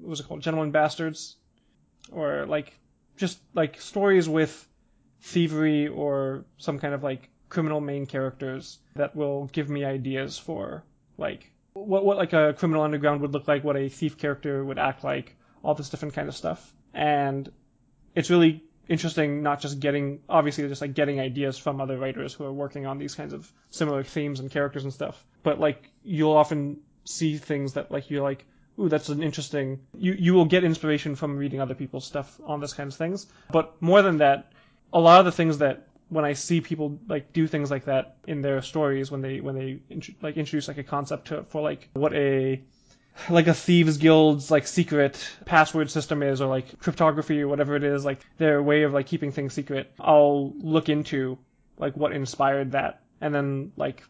what 0.00 0.10
was 0.10 0.20
it 0.20 0.28
called, 0.28 0.42
Gentlemen 0.42 0.70
Bastards, 0.72 1.36
or 2.10 2.46
like 2.46 2.72
just 3.16 3.38
like 3.54 3.80
stories 3.80 4.28
with 4.28 4.66
thievery 5.22 5.88
or 5.88 6.44
some 6.56 6.78
kind 6.78 6.94
of 6.94 7.02
like 7.02 7.28
criminal 7.48 7.80
main 7.80 8.06
characters 8.06 8.78
that 8.96 9.14
will 9.14 9.46
give 9.46 9.68
me 9.68 9.84
ideas 9.84 10.38
for 10.38 10.84
like 11.18 11.50
what 11.74 12.04
what 12.04 12.16
like 12.16 12.32
a 12.32 12.54
criminal 12.54 12.82
underground 12.82 13.20
would 13.20 13.32
look 13.32 13.46
like, 13.46 13.62
what 13.62 13.76
a 13.76 13.88
thief 13.88 14.18
character 14.18 14.64
would 14.64 14.78
act 14.78 15.04
like, 15.04 15.36
all 15.62 15.74
this 15.74 15.90
different 15.90 16.14
kind 16.14 16.28
of 16.28 16.34
stuff. 16.34 16.74
And 16.94 17.50
it's 18.14 18.30
really 18.30 18.64
interesting 18.88 19.42
not 19.42 19.60
just 19.60 19.78
getting 19.78 20.20
obviously 20.28 20.66
just 20.66 20.80
like 20.80 20.94
getting 20.94 21.20
ideas 21.20 21.56
from 21.56 21.80
other 21.80 21.96
writers 21.96 22.34
who 22.34 22.44
are 22.44 22.52
working 22.52 22.86
on 22.86 22.98
these 22.98 23.14
kinds 23.14 23.32
of 23.32 23.50
similar 23.70 24.02
themes 24.02 24.40
and 24.40 24.50
characters 24.50 24.82
and 24.84 24.92
stuff, 24.92 25.24
but 25.42 25.60
like 25.60 25.90
you'll 26.02 26.32
often 26.32 26.80
see 27.04 27.36
things 27.36 27.74
that 27.74 27.90
like 27.90 28.10
you're 28.10 28.22
like 28.22 28.44
ooh, 28.80 28.88
that's 28.88 29.08
an 29.08 29.22
interesting. 29.22 29.80
You 29.96 30.12
you 30.12 30.34
will 30.34 30.46
get 30.46 30.64
inspiration 30.64 31.14
from 31.14 31.36
reading 31.36 31.60
other 31.60 31.74
people's 31.74 32.06
stuff 32.06 32.40
on 32.44 32.60
this 32.60 32.72
kinds 32.72 32.94
of 32.94 32.98
things. 32.98 33.26
But 33.50 33.80
more 33.80 34.02
than 34.02 34.18
that, 34.18 34.52
a 34.92 35.00
lot 35.00 35.20
of 35.20 35.26
the 35.26 35.32
things 35.32 35.58
that 35.58 35.86
when 36.08 36.24
I 36.24 36.32
see 36.32 36.60
people 36.60 36.98
like 37.08 37.32
do 37.32 37.46
things 37.46 37.70
like 37.70 37.84
that 37.84 38.16
in 38.26 38.42
their 38.42 38.60
stories 38.62 39.10
when 39.10 39.22
they 39.22 39.40
when 39.40 39.54
they 39.54 39.80
like 40.20 40.36
introduce 40.36 40.68
like 40.68 40.78
a 40.78 40.82
concept 40.82 41.28
to 41.28 41.44
for 41.44 41.62
like 41.62 41.88
what 41.92 42.12
a 42.12 42.62
like 43.28 43.46
a 43.46 43.54
thieves 43.54 43.98
guild's 43.98 44.50
like 44.50 44.66
secret 44.66 45.28
password 45.44 45.90
system 45.90 46.22
is 46.22 46.40
or 46.40 46.48
like 46.48 46.78
cryptography 46.80 47.40
or 47.42 47.48
whatever 47.48 47.76
it 47.76 47.84
is 47.84 48.04
like 48.04 48.20
their 48.38 48.62
way 48.62 48.82
of 48.82 48.92
like 48.92 49.06
keeping 49.06 49.32
things 49.32 49.52
secret 49.52 49.92
i'll 49.98 50.52
look 50.56 50.88
into 50.88 51.36
like 51.76 51.96
what 51.96 52.12
inspired 52.12 52.72
that 52.72 53.02
and 53.20 53.34
then 53.34 53.72
like 53.76 54.02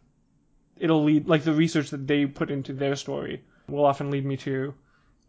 it'll 0.77 1.05
lead 1.05 1.27
like 1.27 1.44
the 1.44 1.53
research 1.53 1.90
that 1.90 2.07
they 2.07 2.27
put 2.27 2.51
into 2.51 2.73
their 2.73 2.94
story 2.94 3.42
will 3.70 3.85
often 3.85 4.11
lead 4.11 4.24
me 4.24 4.37
to 4.38 4.74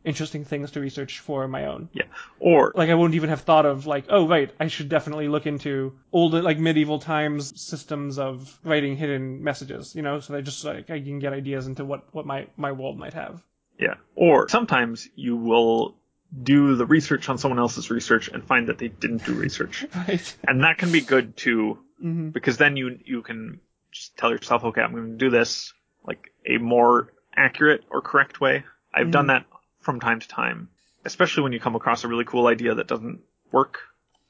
interesting 0.03 0.43
things 0.45 0.71
to 0.71 0.79
research 0.79 1.19
for 1.19 1.47
my 1.47 1.65
own. 1.67 1.87
Yeah. 1.93 2.05
Or 2.39 2.71
Like 2.75 2.89
I 2.89 2.95
wouldn't 2.95 3.13
even 3.15 3.29
have 3.29 3.41
thought 3.41 3.65
of 3.67 3.85
like, 3.85 4.05
oh 4.09 4.27
right, 4.27 4.51
I 4.59 4.67
should 4.67 4.89
definitely 4.89 5.27
look 5.27 5.45
into 5.45 5.93
old 6.11 6.33
like 6.33 6.57
medieval 6.57 6.97
times 6.99 7.53
systems 7.61 8.17
of 8.17 8.57
writing 8.63 8.97
hidden 8.97 9.43
messages, 9.43 9.95
you 9.95 10.01
know, 10.01 10.19
so 10.19 10.33
that 10.33 10.41
just 10.41 10.65
like 10.65 10.89
I 10.89 10.99
can 10.99 11.19
get 11.19 11.33
ideas 11.33 11.67
into 11.67 11.85
what 11.85 12.05
what 12.13 12.25
my 12.25 12.47
my 12.57 12.71
world 12.71 12.97
might 12.97 13.13
have. 13.13 13.43
yeah. 13.79 13.95
Or 14.15 14.49
sometimes 14.49 15.07
you 15.15 15.35
will 15.35 15.95
do 16.43 16.75
the 16.77 16.85
research 16.85 17.29
on 17.29 17.37
someone 17.37 17.59
else's 17.59 17.91
research 17.91 18.29
and 18.29 18.43
find 18.43 18.69
that 18.69 18.77
they 18.79 18.87
didn't 18.87 19.23
do 19.25 19.33
research. 19.33 19.85
Right. 19.95 20.35
and 20.47 20.63
that 20.63 20.77
can 20.79 20.91
be 20.91 21.01
good 21.01 21.37
too 21.37 21.77
hmm 21.99 22.29
because 22.29 22.57
then 22.57 22.75
you 22.77 22.97
you 23.05 23.21
can 23.21 23.59
just 23.91 24.17
tell 24.17 24.31
yourself, 24.31 24.63
okay, 24.63 24.81
I'm 24.81 24.93
going 24.93 25.11
to 25.11 25.17
do 25.17 25.29
this 25.29 25.73
like 26.03 26.31
a 26.49 26.57
more 26.57 27.13
accurate 27.35 27.83
or 27.89 28.01
correct 28.01 28.41
way. 28.41 28.63
I've 28.93 29.11
done 29.11 29.27
that 29.27 29.45
from 29.79 29.99
time 29.99 30.19
to 30.19 30.27
time, 30.27 30.69
especially 31.05 31.43
when 31.43 31.53
you 31.53 31.59
come 31.59 31.75
across 31.75 32.03
a 32.03 32.07
really 32.07 32.25
cool 32.25 32.47
idea 32.47 32.75
that 32.75 32.87
doesn't 32.87 33.21
work. 33.51 33.79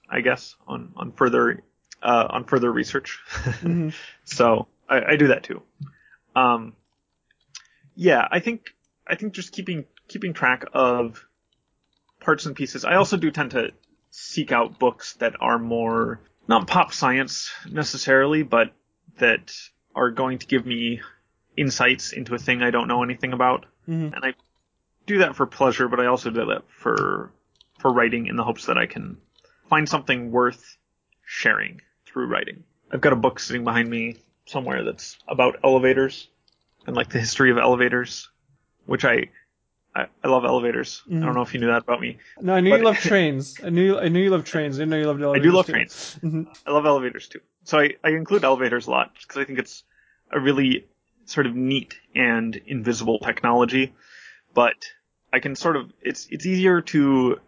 I 0.10 0.22
guess 0.22 0.56
on 0.68 0.94
on 0.98 1.12
further 1.14 1.64
uh, 2.02 2.28
on 2.30 2.44
further 2.44 2.72
research. 2.72 3.20
hmm 3.62 3.90
So 4.26 4.68
I, 4.90 5.14
I 5.14 5.16
do 5.16 5.28
that 5.30 5.44
too. 5.44 5.62
Um, 6.36 6.74
yeah, 7.96 8.28
I 8.30 8.40
think 8.40 8.76
I 9.08 9.16
think 9.16 9.34
just 9.34 9.52
keeping 9.52 9.86
keeping 10.08 10.34
track 10.34 10.66
of 10.74 11.26
parts 12.20 12.46
and 12.46 12.56
pieces. 12.56 12.86
I 12.86 12.96
also 12.96 13.18
do 13.18 13.32
tend 13.32 13.52
to 13.52 13.72
seek 14.12 14.52
out 14.52 14.80
books 14.80 15.14
that 15.16 15.34
are 15.40 15.58
more 15.58 16.20
not 16.48 16.68
pop 16.68 16.94
science 16.94 17.52
necessarily, 17.70 18.44
but 18.44 18.72
that 19.18 19.54
are 19.96 20.12
going 20.12 20.40
to 20.40 20.48
give 20.48 20.66
me 20.66 21.02
insights 21.58 22.14
into 22.14 22.34
a 22.36 22.38
thing 22.38 22.62
I 22.62 22.72
don't 22.72 22.88
know 22.88 23.04
anything 23.04 23.34
about. 23.34 23.66
hmm 23.86 24.10
And 24.14 24.24
I 24.24 24.34
do 25.06 25.20
that 25.20 25.36
for 25.36 25.46
pleasure, 25.46 25.88
but 25.88 26.00
I 26.00 26.06
also 26.08 26.30
do 26.30 26.46
that 26.46 26.64
for 26.70 27.32
for 27.80 27.92
writing 27.92 28.28
in 28.28 28.36
the 28.36 28.44
hopes 28.44 28.68
that 28.68 28.78
I 28.78 28.86
can 28.86 29.18
find 29.70 29.90
something 29.90 30.32
worth 30.32 30.78
sharing 31.26 31.82
through 32.06 32.28
writing. 32.28 32.64
I've 32.92 33.02
got 33.02 33.14
a 33.14 33.16
book 33.16 33.40
sitting 33.40 33.64
behind 33.64 33.90
me 33.90 34.18
somewhere 34.46 34.84
that's 34.84 35.18
about 35.28 35.60
elevators 35.64 36.28
and 36.86 36.96
like 36.96 37.10
the 37.10 37.20
history 37.20 37.52
of 37.52 37.58
elevators, 37.58 38.30
which 38.86 39.06
I 39.06 39.30
I, 39.94 40.06
I 40.24 40.28
love 40.30 40.46
elevators. 40.46 41.02
I 41.10 41.14
Mhm. 41.14 41.22
don't 41.26 41.34
know 41.34 41.42
if 41.42 41.54
you 41.54 41.60
knew 41.60 41.68
that 41.68 41.82
about 41.84 42.00
me. 42.00 42.18
No, 42.40 42.54
I 42.54 42.62
knew 42.62 42.70
But- 42.70 42.80
you 42.80 42.86
love 42.86 42.98
trains. 42.98 43.60
I 43.64 43.70
knew 43.70 43.98
I 43.98 44.08
knew 44.08 44.22
you 44.22 44.30
love 44.30 44.46
trains. 44.46 44.78
I 44.78 44.82
didn't 44.84 44.92
know 44.92 44.98
you 44.98 45.08
loved 45.08 45.22
I 45.22 45.26
elevators. 45.26 45.52
do 45.52 45.56
love 45.56 45.66
too. 45.66 45.72
trains. 45.74 46.20
Mhm. 46.24 46.48
I 46.66 46.72
love 46.72 46.86
elevators 46.86 47.28
too. 47.28 47.42
So 47.64 47.80
I, 47.80 47.96
I 48.04 48.10
include 48.12 48.44
elevators 48.46 48.88
a 48.88 48.92
lot 48.92 49.14
because 49.20 49.38
I 49.38 49.44
think 49.44 49.60
it's 49.60 49.84
a 50.32 50.40
really 50.40 50.86
sort 51.32 51.48
of 51.48 51.56
neat 51.56 51.96
and 52.14 52.56
invisible 52.56 53.20
technology. 53.20 53.94
But 54.54 54.76
I 55.34 55.40
can 55.40 55.56
sort 55.56 55.76
of 55.78 55.92
it's 56.02 56.28
it's 56.30 56.46
easier 56.46 56.82
to 56.82 57.40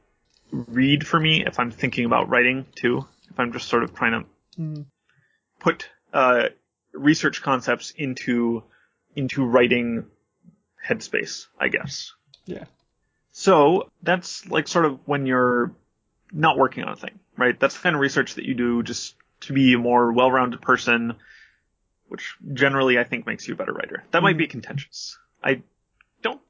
read 0.51 1.05
for 1.05 1.19
me 1.19 1.45
if 1.45 1.59
I'm 1.59 1.71
thinking 1.71 2.05
about 2.05 2.29
writing 2.29 2.65
too. 2.75 3.05
If 3.29 3.39
I'm 3.39 3.51
just 3.51 3.67
sort 3.67 3.83
of 3.83 3.93
trying 3.93 4.23
to 4.23 4.61
Mhm. 4.61 4.85
put 5.59 5.89
uh, 6.13 6.49
research 6.93 7.41
concepts 7.41 7.91
into 7.91 8.63
into 9.15 9.45
writing 9.45 10.05
headspace, 10.87 11.47
I 11.59 11.69
guess. 11.69 12.13
Yeah. 12.45 12.65
So 13.31 13.89
that's 14.03 14.45
like 14.47 14.67
sort 14.67 14.85
of 14.85 14.99
when 15.07 15.25
you're 15.25 15.71
not 16.31 16.57
working 16.57 16.83
on 16.83 16.93
a 16.93 16.95
thing, 16.95 17.19
right? 17.37 17.59
That's 17.59 17.75
the 17.75 17.81
kind 17.81 17.95
of 17.95 18.01
research 18.01 18.35
that 18.35 18.45
you 18.45 18.53
do 18.53 18.83
just 18.83 19.15
to 19.41 19.53
be 19.53 19.73
a 19.73 19.77
more 19.77 20.11
well-rounded 20.11 20.61
person, 20.61 21.15
which 22.07 22.35
generally 22.53 22.97
I 22.99 23.03
think 23.03 23.25
makes 23.25 23.47
you 23.47 23.53
a 23.53 23.57
better 23.57 23.73
writer. 23.73 24.03
That 24.11 24.23
might 24.23 24.37
be 24.37 24.47
contentious. 24.47 25.17
I 25.43 25.61
don't 26.21 26.41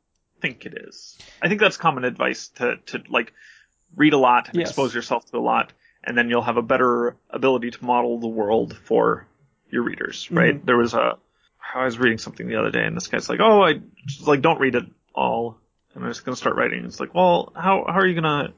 think 0.42 0.66
it 0.66 0.74
is. 0.88 1.18
I 1.42 1.48
think 1.50 1.60
that's 1.60 1.78
common 1.78 2.04
advice 2.04 2.50
to, 2.56 2.78
to 2.88 3.04
like 3.10 3.34
read 3.96 4.14
a 4.14 4.18
lot 4.18 4.50
and 4.50 4.58
Yes. 4.58 4.70
expose 4.70 4.94
yourself 4.96 5.26
to 5.32 5.38
a 5.38 5.40
lot, 5.40 5.72
and 6.04 6.18
then 6.18 6.30
you'll 6.30 6.42
have 6.42 6.58
a 6.58 6.62
better 6.62 7.16
ability 7.30 7.72
to 7.72 7.86
model 7.86 8.20
the 8.20 8.28
world 8.28 8.76
for 8.86 9.28
your 9.70 9.84
readers, 9.84 10.30
right? 10.32 10.64
There 10.66 10.78
was 10.78 10.94
a, 10.94 11.18
I 11.74 11.86
was 11.86 11.98
reading 11.98 12.18
something 12.18 12.48
the 12.48 12.58
other 12.60 12.70
day 12.72 12.84
and 12.84 12.96
this 12.96 13.08
guy's 13.08 13.30
like, 13.30 13.40
oh, 13.42 13.64
I 13.64 13.82
just 14.06 14.28
like 14.28 14.42
don't 14.42 14.60
read 14.60 14.76
it 14.76 14.86
all. 15.16 15.58
And 15.96 16.04
I'm 16.04 16.10
just 16.12 16.26
gonna 16.26 16.36
start 16.38 16.56
writing. 16.56 16.86
It's 16.86 17.00
like, 17.00 17.14
well, 17.16 17.52
how, 17.56 17.86
how 17.88 18.00
are 18.00 18.06
you 18.08 18.16
gonna, 18.16 18.54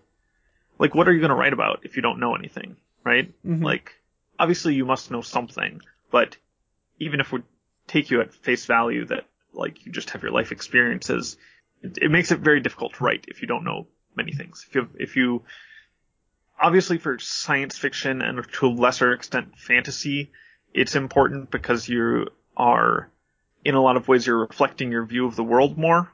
like, 0.79 0.93
what 0.95 1.07
are 1.07 1.13
you 1.13 1.21
gonna 1.21 1.35
write 1.35 1.53
about 1.53 1.81
if 1.83 1.95
you 1.95 2.01
don't 2.01 2.19
know 2.19 2.35
anything, 2.35 2.75
right? 3.03 3.31
Mhm. 3.45 3.63
Like, 3.63 3.93
obviously 4.39 4.73
you 4.75 4.85
must 4.85 5.11
know 5.11 5.21
something, 5.21 5.81
but 6.11 6.35
even 6.99 7.19
if 7.19 7.31
we 7.31 7.41
take 7.87 8.09
you 8.11 8.21
at 8.21 8.33
face 8.33 8.65
value 8.65 9.05
that, 9.05 9.25
like, 9.53 9.85
you 9.85 9.91
just 9.91 10.09
have 10.11 10.23
your 10.23 10.31
life 10.31 10.51
experiences, 10.51 11.37
it, 11.81 11.97
it 12.01 12.11
makes 12.11 12.31
it 12.31 12.39
very 12.39 12.59
difficult 12.59 12.93
to 12.95 13.03
write 13.03 13.25
if 13.27 13.41
you 13.41 13.47
don't 13.47 13.63
know 13.63 13.87
many 14.15 14.33
things. 14.33 14.65
If 14.67 14.75
you, 14.75 14.89
if 14.95 15.15
you, 15.15 15.43
obviously 16.59 16.97
for 16.97 17.19
science 17.19 17.77
fiction 17.77 18.21
and 18.21 18.45
to 18.53 18.67
a 18.67 18.69
lesser 18.69 19.13
extent 19.13 19.57
fantasy, 19.57 20.31
it's 20.73 20.95
important 20.95 21.51
because 21.51 21.87
you 21.87 22.27
are, 22.57 23.09
in 23.63 23.75
a 23.75 23.81
lot 23.81 23.97
of 23.97 24.07
ways, 24.07 24.25
you're 24.27 24.39
reflecting 24.39 24.91
your 24.91 25.05
view 25.05 25.25
of 25.25 25.35
the 25.35 25.43
world 25.43 25.77
more, 25.77 26.11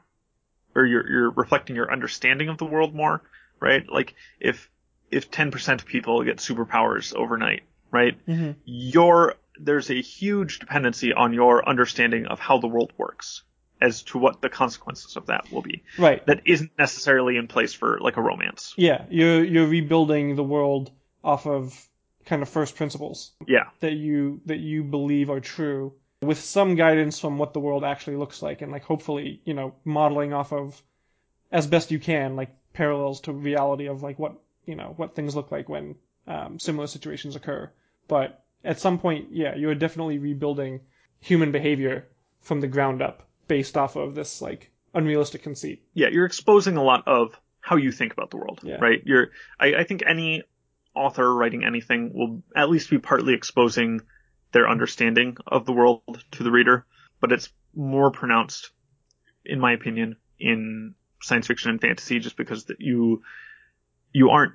or 0.75 0.85
you're, 0.85 1.09
you're 1.09 1.31
reflecting 1.31 1.75
your 1.75 1.91
understanding 1.91 2.49
of 2.49 2.57
the 2.57 2.65
world 2.65 2.93
more, 2.95 3.21
right? 3.59 3.87
Like, 3.89 4.15
if, 4.39 4.69
if 5.09 5.29
10% 5.29 5.73
of 5.73 5.85
people 5.85 6.23
get 6.23 6.37
superpowers 6.37 7.13
overnight, 7.13 7.63
right? 7.91 8.17
Mhm. 8.25 8.55
Your 8.65 9.35
there's 9.63 9.89
a 9.89 10.01
huge 10.01 10.59
dependency 10.59 11.13
on 11.13 11.33
your 11.33 11.67
understanding 11.67 12.25
of 12.27 12.39
how 12.39 12.57
the 12.59 12.67
world 12.67 12.93
works 12.97 13.43
as 13.81 14.03
to 14.03 14.17
what 14.19 14.41
the 14.41 14.49
consequences 14.49 15.15
of 15.17 15.27
that 15.27 15.51
will 15.51 15.61
be. 15.63 15.83
Right. 15.97 16.23
That 16.27 16.41
isn't 16.45 16.71
necessarily 16.77 17.37
in 17.37 17.47
place 17.47 17.73
for 17.73 17.99
like 17.99 18.17
a 18.17 18.21
romance. 18.21 18.73
Yeah, 18.77 19.05
you're 19.09 19.43
you're 19.43 19.67
rebuilding 19.67 20.35
the 20.35 20.43
world 20.43 20.91
off 21.23 21.47
of 21.47 21.87
kind 22.25 22.41
of 22.41 22.49
first 22.49 22.75
principles 22.75 23.31
Yeah. 23.47 23.69
that 23.79 23.93
you 23.93 24.41
that 24.45 24.59
you 24.59 24.83
believe 24.83 25.29
are 25.31 25.39
true 25.39 25.93
with 26.21 26.39
some 26.39 26.75
guidance 26.75 27.19
from 27.19 27.39
what 27.39 27.53
the 27.53 27.59
world 27.59 27.83
actually 27.83 28.17
looks 28.17 28.43
like 28.43 28.61
and 28.61 28.71
like 28.71 28.83
hopefully, 28.83 29.41
you 29.43 29.55
know, 29.55 29.73
modeling 29.83 30.33
off 30.33 30.53
of 30.53 30.79
as 31.51 31.65
best 31.65 31.89
you 31.89 31.99
can 31.99 32.35
like 32.35 32.49
parallels 32.73 33.21
to 33.21 33.33
reality 33.33 33.87
of 33.87 34.03
like 34.03 34.19
what, 34.19 34.35
you 34.65 34.75
know, 34.75 34.93
what 34.95 35.15
things 35.15 35.35
look 35.35 35.51
like 35.51 35.67
when 35.67 35.95
um, 36.27 36.59
similar 36.59 36.85
situations 36.85 37.35
occur. 37.35 37.71
But 38.07 38.43
at 38.63 38.79
some 38.79 38.99
point, 38.99 39.29
yeah, 39.31 39.55
you 39.55 39.69
are 39.69 39.75
definitely 39.75 40.17
rebuilding 40.19 40.81
human 41.19 41.51
behavior 41.51 42.07
from 42.41 42.61
the 42.61 42.67
ground 42.67 43.01
up 43.01 43.27
based 43.47 43.77
off 43.77 43.95
of 43.95 44.15
this 44.15 44.41
like 44.41 44.71
unrealistic 44.93 45.43
conceit. 45.43 45.83
yeah, 45.93 46.07
you're 46.11 46.25
exposing 46.25 46.77
a 46.77 46.83
lot 46.83 47.03
of 47.07 47.37
how 47.59 47.75
you 47.75 47.91
think 47.91 48.11
about 48.13 48.29
the 48.31 48.37
world, 48.37 48.59
Yeah. 48.63 48.77
right? 48.81 49.01
You're, 49.05 49.29
I, 49.59 49.75
I 49.75 49.83
think 49.83 50.03
any 50.05 50.43
author 50.95 51.33
writing 51.33 51.63
anything 51.63 52.11
will 52.13 52.41
at 52.55 52.69
least 52.69 52.89
be 52.89 52.97
partly 52.97 53.33
exposing 53.33 54.01
their 54.51 54.67
understanding 54.67 55.37
of 55.47 55.65
the 55.65 55.71
world 55.71 56.01
to 56.31 56.43
the 56.43 56.51
reader, 56.51 56.85
but 57.21 57.31
it's 57.31 57.49
more 57.75 58.11
pronounced, 58.11 58.71
in 59.45 59.59
my 59.59 59.71
opinion, 59.73 60.17
in 60.39 60.95
science 61.21 61.47
fiction 61.47 61.69
and 61.71 61.79
fantasy, 61.79 62.19
just 62.19 62.35
because 62.35 62.65
that 62.65 62.81
you, 62.81 63.21
you 64.11 64.29
aren't 64.29 64.53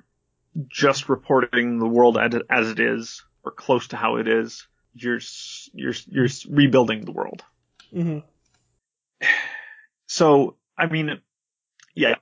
just 0.69 1.07
reporting 1.09 1.79
the 1.79 1.87
world 1.87 2.17
as 2.17 2.33
it, 2.35 2.43
as 2.49 2.69
it 2.69 2.79
is 2.79 3.23
or 3.47 3.51
close 3.51 3.87
to 3.89 3.97
how 3.97 4.17
it 4.17 4.27
is. 4.27 4.67
You're, 4.93 5.19
you're, 5.73 5.93
you're 6.07 6.27
rebuilding 6.49 7.05
the 7.05 7.11
world. 7.11 7.43
hmm 7.93 8.19
So, 10.07 10.55
I 10.77 10.87
mean, 10.87 11.19
yeah, 11.95 12.15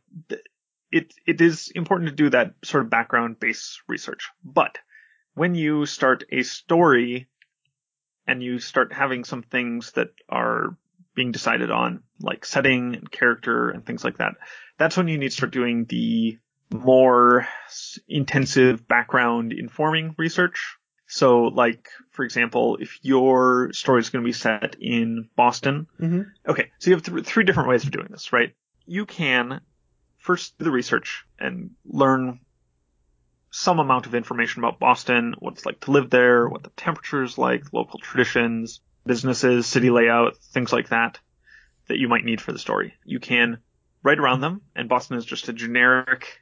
it 0.92 1.14
it 1.28 1.42
is 1.42 1.72
important 1.76 2.10
to 2.10 2.16
do 2.16 2.30
that 2.30 2.56
sort 2.64 2.84
of 2.84 2.90
background 2.90 3.40
based 3.40 3.82
research. 3.88 4.30
But 4.44 4.78
when 5.34 5.56
you 5.56 5.86
start 5.86 6.24
a 6.32 6.44
story 6.44 7.28
and 8.26 8.42
you 8.42 8.60
start 8.60 8.94
having 8.94 9.24
some 9.24 9.44
things 9.44 9.92
that 9.92 10.10
are 10.30 10.78
being 11.16 11.32
decided 11.32 11.70
on, 11.70 12.04
like 12.22 12.46
setting 12.46 12.96
and 12.96 13.12
character 13.12 13.70
and 13.70 13.86
things 13.86 14.04
like 14.04 14.18
that, 14.18 14.36
that's 14.78 14.98
when 14.98 15.08
you 15.08 15.18
need 15.18 15.30
to 15.30 15.36
start 15.36 15.52
doing 15.52 15.86
the 15.86 16.40
more 16.74 17.48
intensive 18.08 18.88
background 18.88 19.54
informing 19.54 20.16
research. 20.18 20.78
So, 21.08 21.44
like, 21.44 21.88
for 22.12 22.26
example, 22.26 22.78
if 22.80 23.00
your 23.04 23.72
story 23.74 24.00
is 24.00 24.10
going 24.10 24.24
to 24.24 24.28
be 24.28 24.34
set 24.34 24.76
in 24.80 25.30
Boston, 25.36 25.88
hmm 26.00 26.22
Okay, 26.48 26.72
so 26.80 26.89
you 26.89 26.96
have 26.96 27.04
th- 27.04 27.26
three 27.26 27.44
different 27.44 27.70
ways 27.70 27.84
of 27.84 27.91
doing 27.91 28.08
this, 28.10 28.32
right? 28.34 28.54
You 28.86 29.06
can 29.06 29.62
first 30.18 30.58
do 30.58 30.65
the 30.65 30.72
research 30.72 31.26
and 31.39 31.72
learn 31.86 32.39
some 33.52 33.80
amount 33.80 34.06
of 34.06 34.15
information 34.15 34.63
about 34.63 34.80
Boston, 34.80 35.34
what 35.39 35.54
it's 35.54 35.65
like 35.65 35.80
to 35.82 35.91
live 35.91 36.10
there, 36.10 36.48
what 36.48 36.63
the 36.63 36.70
temperature 36.72 37.24
is 37.24 37.38
like, 37.38 37.72
local 37.72 38.00
traditions, 38.00 38.82
businesses, 39.06 39.65
city 39.65 39.89
layout, 39.89 40.38
things 40.38 40.74
like 40.74 40.89
that, 40.89 41.20
that 41.88 41.98
you 41.98 42.08
might 42.08 42.26
need 42.26 42.41
for 42.41 42.52
the 42.52 42.60
story. 42.60 42.94
You 43.06 43.20
can 43.20 43.60
write 44.04 44.20
around 44.20 44.41
them, 44.41 44.62
and 44.76 44.89
Boston 44.89 45.18
is 45.18 45.26
just 45.26 45.48
a 45.50 45.54
generic 45.54 46.41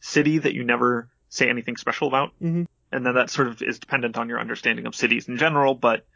city 0.00 0.38
that 0.38 0.54
you 0.54 0.64
never 0.64 1.08
say 1.28 1.48
anything 1.48 1.76
special 1.76 2.08
about. 2.08 2.32
hmm 2.40 2.64
And 2.90 3.04
then 3.04 3.14
that 3.14 3.30
sort 3.30 3.48
of 3.48 3.62
is 3.62 3.78
dependent 3.78 4.16
on 4.16 4.28
your 4.28 4.40
understanding 4.40 4.86
of 4.86 4.94
cities 4.94 5.28
in 5.28 5.36
general, 5.36 5.74
but 5.74 6.06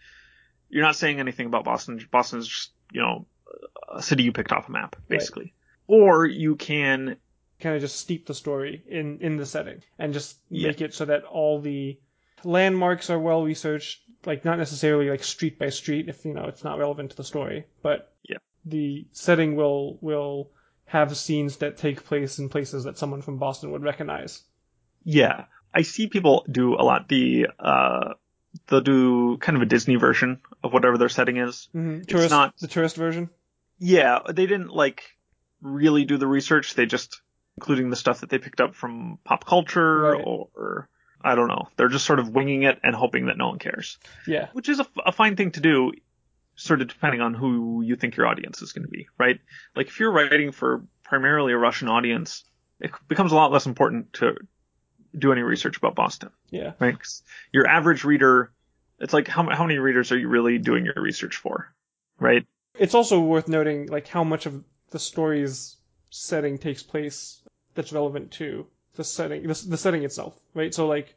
you're 0.68 0.84
not 0.84 0.96
saying 0.96 1.20
anything 1.20 1.46
about 1.46 1.64
Boston. 1.64 2.00
Boston 2.10 2.38
is 2.38 2.48
just, 2.48 2.70
you 2.92 3.02
know, 3.02 3.26
a 3.92 4.02
city 4.02 4.22
you 4.22 4.32
picked 4.32 4.52
off 4.52 4.68
a 4.68 4.72
map, 4.72 4.96
basically. 5.08 5.52
Or 5.86 6.24
you 6.24 6.56
can, 6.56 7.16
kind 7.60 7.76
of 7.76 7.80
just 7.82 8.00
steep 8.00 8.26
the 8.26 8.34
story 8.34 8.82
in 8.88 9.18
in 9.20 9.36
the 9.36 9.46
setting 9.46 9.82
and 9.98 10.12
just 10.12 10.36
Yeah. 10.48 10.68
make 10.68 10.80
it 10.80 10.94
so 10.94 11.04
that 11.04 11.24
all 11.24 11.60
the 11.60 11.98
landmarks 12.42 13.08
are 13.08 13.18
well 13.20 13.44
researched 13.44 14.00
like 14.26 14.44
not 14.44 14.58
necessarily 14.58 15.08
like 15.10 15.22
street 15.22 15.58
by 15.60 15.68
street 15.68 16.08
if 16.08 16.24
you 16.24 16.34
know 16.34 16.46
it's 16.46 16.64
not 16.64 16.78
relevant 16.78 17.10
to 17.10 17.16
the 17.16 17.22
story 17.22 17.66
but 17.82 18.12
Yeah. 18.28 18.38
the 18.64 19.06
setting 19.12 19.54
will 19.54 19.98
will 20.00 20.50
have 20.86 21.16
scenes 21.16 21.58
that 21.58 21.76
take 21.76 22.04
place 22.04 22.40
in 22.40 22.48
places 22.48 22.82
that 22.84 22.98
someone 22.98 23.22
from 23.22 23.38
Boston 23.38 23.70
would 23.70 23.82
recognize 23.84 24.42
yeah, 25.04 25.44
I 25.74 25.82
see 25.82 26.06
people 26.06 26.44
do 26.50 26.74
a 26.74 26.82
lot. 26.84 27.08
The, 27.08 27.48
uh, 27.58 28.14
they'll 28.68 28.80
do 28.82 29.38
kind 29.38 29.56
of 29.56 29.62
a 29.62 29.66
Disney 29.66 29.96
version 29.96 30.40
of 30.62 30.72
whatever 30.72 30.98
their 30.98 31.08
setting 31.08 31.36
is. 31.38 31.68
mm-hmm. 31.74 32.02
tourist 32.02 32.30
not- 32.30 32.56
the 32.58 32.68
tourist 32.68 32.96
version 32.96 33.30
Yeah, 33.78 34.20
they 34.28 34.46
didn't 34.46 34.70
like 34.70 35.02
really 35.60 36.04
do 36.04 36.18
the 36.18 36.26
research. 36.26 36.74
They 36.74 36.86
just, 36.86 37.20
including 37.56 37.90
the 37.90 37.96
stuff 37.96 38.20
that 38.20 38.30
they 38.30 38.38
picked 38.38 38.60
up 38.60 38.74
from 38.74 39.18
pop 39.24 39.44
culture 39.46 40.00
Right. 40.12 40.22
or, 40.24 40.88
I 41.24 41.34
don't 41.36 41.48
know. 41.48 41.68
They're 41.76 41.88
just 41.88 42.04
sort 42.04 42.18
of 42.18 42.28
winging 42.30 42.64
it 42.64 42.80
and 42.82 42.94
hoping 42.94 43.26
that 43.26 43.38
no 43.38 43.48
one 43.48 43.58
cares. 43.58 43.98
yeah 44.26 44.48
which 44.52 44.68
is 44.68 44.80
a, 44.80 44.86
a 45.06 45.12
fine 45.12 45.36
thing 45.36 45.52
to 45.52 45.60
do, 45.60 45.92
sort 46.56 46.82
of 46.82 46.88
depending 46.88 47.20
on 47.20 47.32
who 47.32 47.80
you 47.82 47.96
think 47.96 48.16
your 48.16 48.26
audience 48.26 48.60
is 48.60 48.72
going 48.72 48.84
to 48.84 48.90
be, 48.90 49.06
right? 49.18 49.40
Like 49.76 49.86
if 49.86 50.00
you're 50.00 50.12
writing 50.12 50.52
for 50.52 50.84
primarily 51.04 51.52
a 51.52 51.56
Russian 51.56 51.88
audience, 51.88 52.44
it 52.80 52.90
becomes 53.08 53.32
a 53.32 53.36
lot 53.36 53.52
less 53.52 53.66
important 53.66 54.12
to 54.14 54.34
do 55.16 55.32
any 55.32 55.42
research 55.42 55.76
about 55.76 55.94
Boston, 55.94 56.30
yeah 56.50 56.72
right? 56.78 56.98
'Cause 56.98 57.22
your 57.52 57.66
average 57.66 58.04
reader, 58.04 58.52
it's 58.98 59.12
like 59.12 59.28
how, 59.28 59.48
how 59.50 59.64
many 59.66 59.78
readers 59.78 60.12
are 60.12 60.18
you 60.18 60.28
really 60.28 60.58
doing 60.58 60.84
your 60.84 60.94
research 60.96 61.36
for, 61.36 61.72
right? 62.18 62.46
it's 62.78 62.94
also 62.94 63.20
worth 63.20 63.48
noting 63.48 63.86
like 63.88 64.08
how 64.08 64.24
much 64.24 64.46
of 64.46 64.64
the 64.90 64.98
story's 64.98 65.76
setting 66.08 66.56
takes 66.56 66.82
place 66.82 67.42
that's 67.74 67.92
relevant 67.92 68.30
to 68.30 68.66
the 68.96 69.04
setting 69.04 69.42
the, 69.42 69.64
the 69.68 69.76
setting 69.76 70.04
itself 70.04 70.34
right 70.54 70.74
so 70.74 70.86
like 70.86 71.14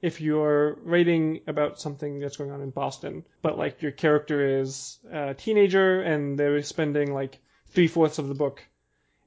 if 0.00 0.22
you're 0.22 0.78
writing 0.82 1.40
about 1.46 1.78
something 1.78 2.20
that's 2.20 2.38
going 2.38 2.50
on 2.50 2.62
in 2.62 2.70
boston 2.70 3.22
but 3.42 3.58
like 3.58 3.82
your 3.82 3.92
character 3.92 4.60
is 4.60 4.98
a 5.12 5.34
teenager 5.34 6.00
and 6.00 6.38
they're 6.38 6.62
spending 6.62 7.12
like 7.12 7.38
three 7.68 7.86
fourths 7.88 8.18
of 8.18 8.28
the 8.28 8.34
book 8.34 8.62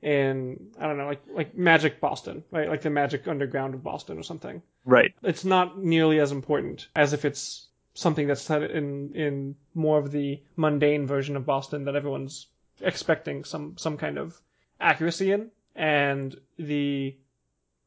in 0.01 0.67
i 0.79 0.86
don't 0.86 0.97
know 0.97 1.07
like 1.07 1.23
like 1.33 1.57
magic 1.57 1.99
boston 1.99 2.43
right? 2.51 2.69
Like 2.69 2.81
the 2.81 2.89
magic 2.89 3.27
underground 3.27 3.73
of 3.73 3.83
boston 3.83 4.17
or 4.19 4.23
something. 4.23 4.62
Right. 4.86 5.13
it's 5.23 5.43
not 5.43 5.77
nearly 5.77 6.19
as 6.19 6.31
important 6.31 6.88
as 6.95 7.13
if 7.13 7.25
it's 7.25 7.67
something 7.97 8.27
that's 8.27 8.43
set 8.43 8.62
in 8.62 9.12
in 9.15 9.55
more 9.73 9.97
of 9.97 10.12
the 10.12 10.39
mundane 10.55 11.07
version 11.07 11.36
of 11.36 11.47
Boston 11.47 11.86
that 11.86 11.95
everyone's 11.95 12.45
expecting 12.79 13.43
some 13.43 13.75
some 13.77 13.97
kind 13.97 14.19
of 14.19 14.39
accuracy 14.79 15.31
in. 15.31 15.49
And 15.75 16.36
the 16.60 17.15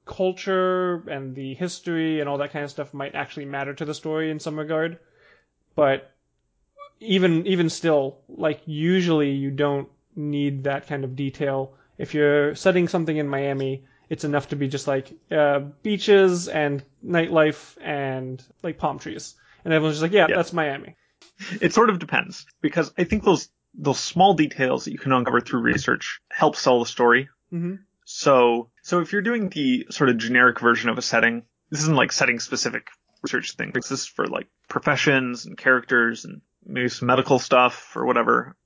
culture 0.04 1.08
and 1.08 1.34
the 1.36 1.54
history 1.54 2.18
and 2.18 2.28
all 2.28 2.38
that 2.38 2.52
kind 2.52 2.64
of 2.64 2.70
stuff 2.72 2.92
might 2.92 3.14
actually 3.14 3.44
matter 3.44 3.72
to 3.72 3.84
the 3.84 3.94
story 3.94 4.32
in 4.32 4.40
some 4.40 4.58
regard. 4.58 4.98
But 5.76 6.10
even 6.98 7.46
even 7.46 7.70
still 7.70 8.18
like 8.28 8.62
usually 8.66 9.30
you 9.30 9.52
don't 9.52 9.88
need 10.16 10.64
that 10.64 10.88
kind 10.88 11.04
of 11.04 11.14
detail 11.14 11.74
if 12.00 12.14
you're 12.14 12.54
setting 12.54 12.88
something 12.88 13.16
in 13.16 13.28
Miami 13.28 13.84
it's 14.08 14.24
enough 14.24 14.48
to 14.48 14.56
be 14.56 14.66
just 14.66 14.88
like 14.88 15.06
uh, 15.30 15.60
beaches 15.84 16.48
and 16.48 16.82
nightlife 17.04 17.76
and 17.80 18.42
like 18.62 18.76
palm 18.76 18.98
trees 18.98 19.34
and 19.64 19.72
everyone's 19.72 19.96
just 19.96 20.02
like 20.02 20.12
yeah, 20.12 20.26
Yeah. 20.28 20.36
that's 20.36 20.52
Miami 20.52 20.96
It 21.60 21.72
sort 21.72 21.90
of 21.90 21.98
depends 22.00 22.44
because 22.60 22.92
I 22.98 23.04
think 23.04 23.22
those, 23.24 23.48
those 23.72 24.00
small 24.00 24.34
details 24.34 24.84
that 24.84 24.92
you 24.92 24.98
can 24.98 25.12
uncover 25.12 25.40
through 25.40 25.60
research 25.60 26.20
help 26.30 26.56
sell 26.56 26.80
the 26.80 26.86
story. 26.86 27.28
hmm 27.50 27.74
So, 28.04 28.70
so 28.82 29.00
if 29.00 29.12
you're 29.12 29.22
doing 29.30 29.48
the 29.48 29.86
sort 29.90 30.10
of 30.10 30.18
generic 30.18 30.58
version 30.60 30.90
of 30.90 30.98
a 30.98 31.02
setting, 31.02 31.44
this 31.70 31.82
isn't 31.82 31.94
like 32.02 32.10
setting 32.12 32.40
specific 32.40 32.88
research 33.22 33.52
thing. 33.52 33.70
This 33.72 33.92
is 33.92 34.06
for 34.06 34.26
like 34.26 34.48
professions 34.68 35.46
and 35.46 35.56
characters 35.56 36.24
and 36.24 36.40
maybe 36.66 36.88
some 36.88 37.06
medical 37.06 37.38
stuff 37.38 37.92
or 37.96 38.06
whatever. 38.06 38.56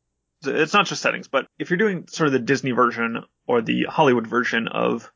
It's 0.46 0.72
not 0.72 0.86
just 0.86 1.02
settings, 1.02 1.28
but 1.28 1.46
if 1.58 1.70
you're 1.70 1.78
doing 1.78 2.06
sort 2.08 2.26
of 2.28 2.32
the 2.32 2.38
Disney 2.38 2.72
version 2.72 3.24
or 3.46 3.62
the 3.62 3.84
Hollywood 3.84 4.26
version 4.26 4.68
of 4.68 5.10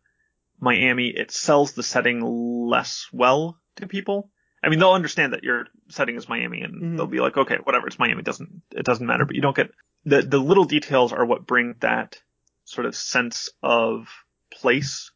Miami, 0.60 1.08
it 1.08 1.30
sells 1.30 1.72
the 1.72 1.82
setting 1.82 2.20
less 2.68 3.06
well 3.12 3.58
to 3.76 3.86
people. 3.86 4.30
I 4.62 4.68
mean, 4.70 4.80
they'll 4.80 4.90
understand 4.92 5.32
that 5.34 5.44
your 5.44 5.66
setting 5.88 6.16
is 6.16 6.28
Miami 6.28 6.62
and 6.62 6.82
Mhm. 6.82 6.96
they'll 6.96 7.06
be 7.06 7.20
like, 7.20 7.36
okay, 7.36 7.58
whatever, 7.62 7.86
it's 7.86 7.98
Miami. 7.98 8.20
It 8.20 8.24
doesn't, 8.24 8.62
it 8.72 8.84
doesn't 8.84 9.06
matter, 9.06 9.24
but 9.24 9.36
you 9.36 9.42
don't 9.42 9.54
get 9.56 9.70
the, 10.04 10.22
the 10.22 10.38
little 10.38 10.64
details 10.64 11.12
are 11.12 11.24
what 11.24 11.46
bring 11.46 11.74
that 11.80 12.20
sort 12.64 12.86
of 12.86 12.96
sense 12.96 13.50
of 13.62 14.08
place. 14.50 15.10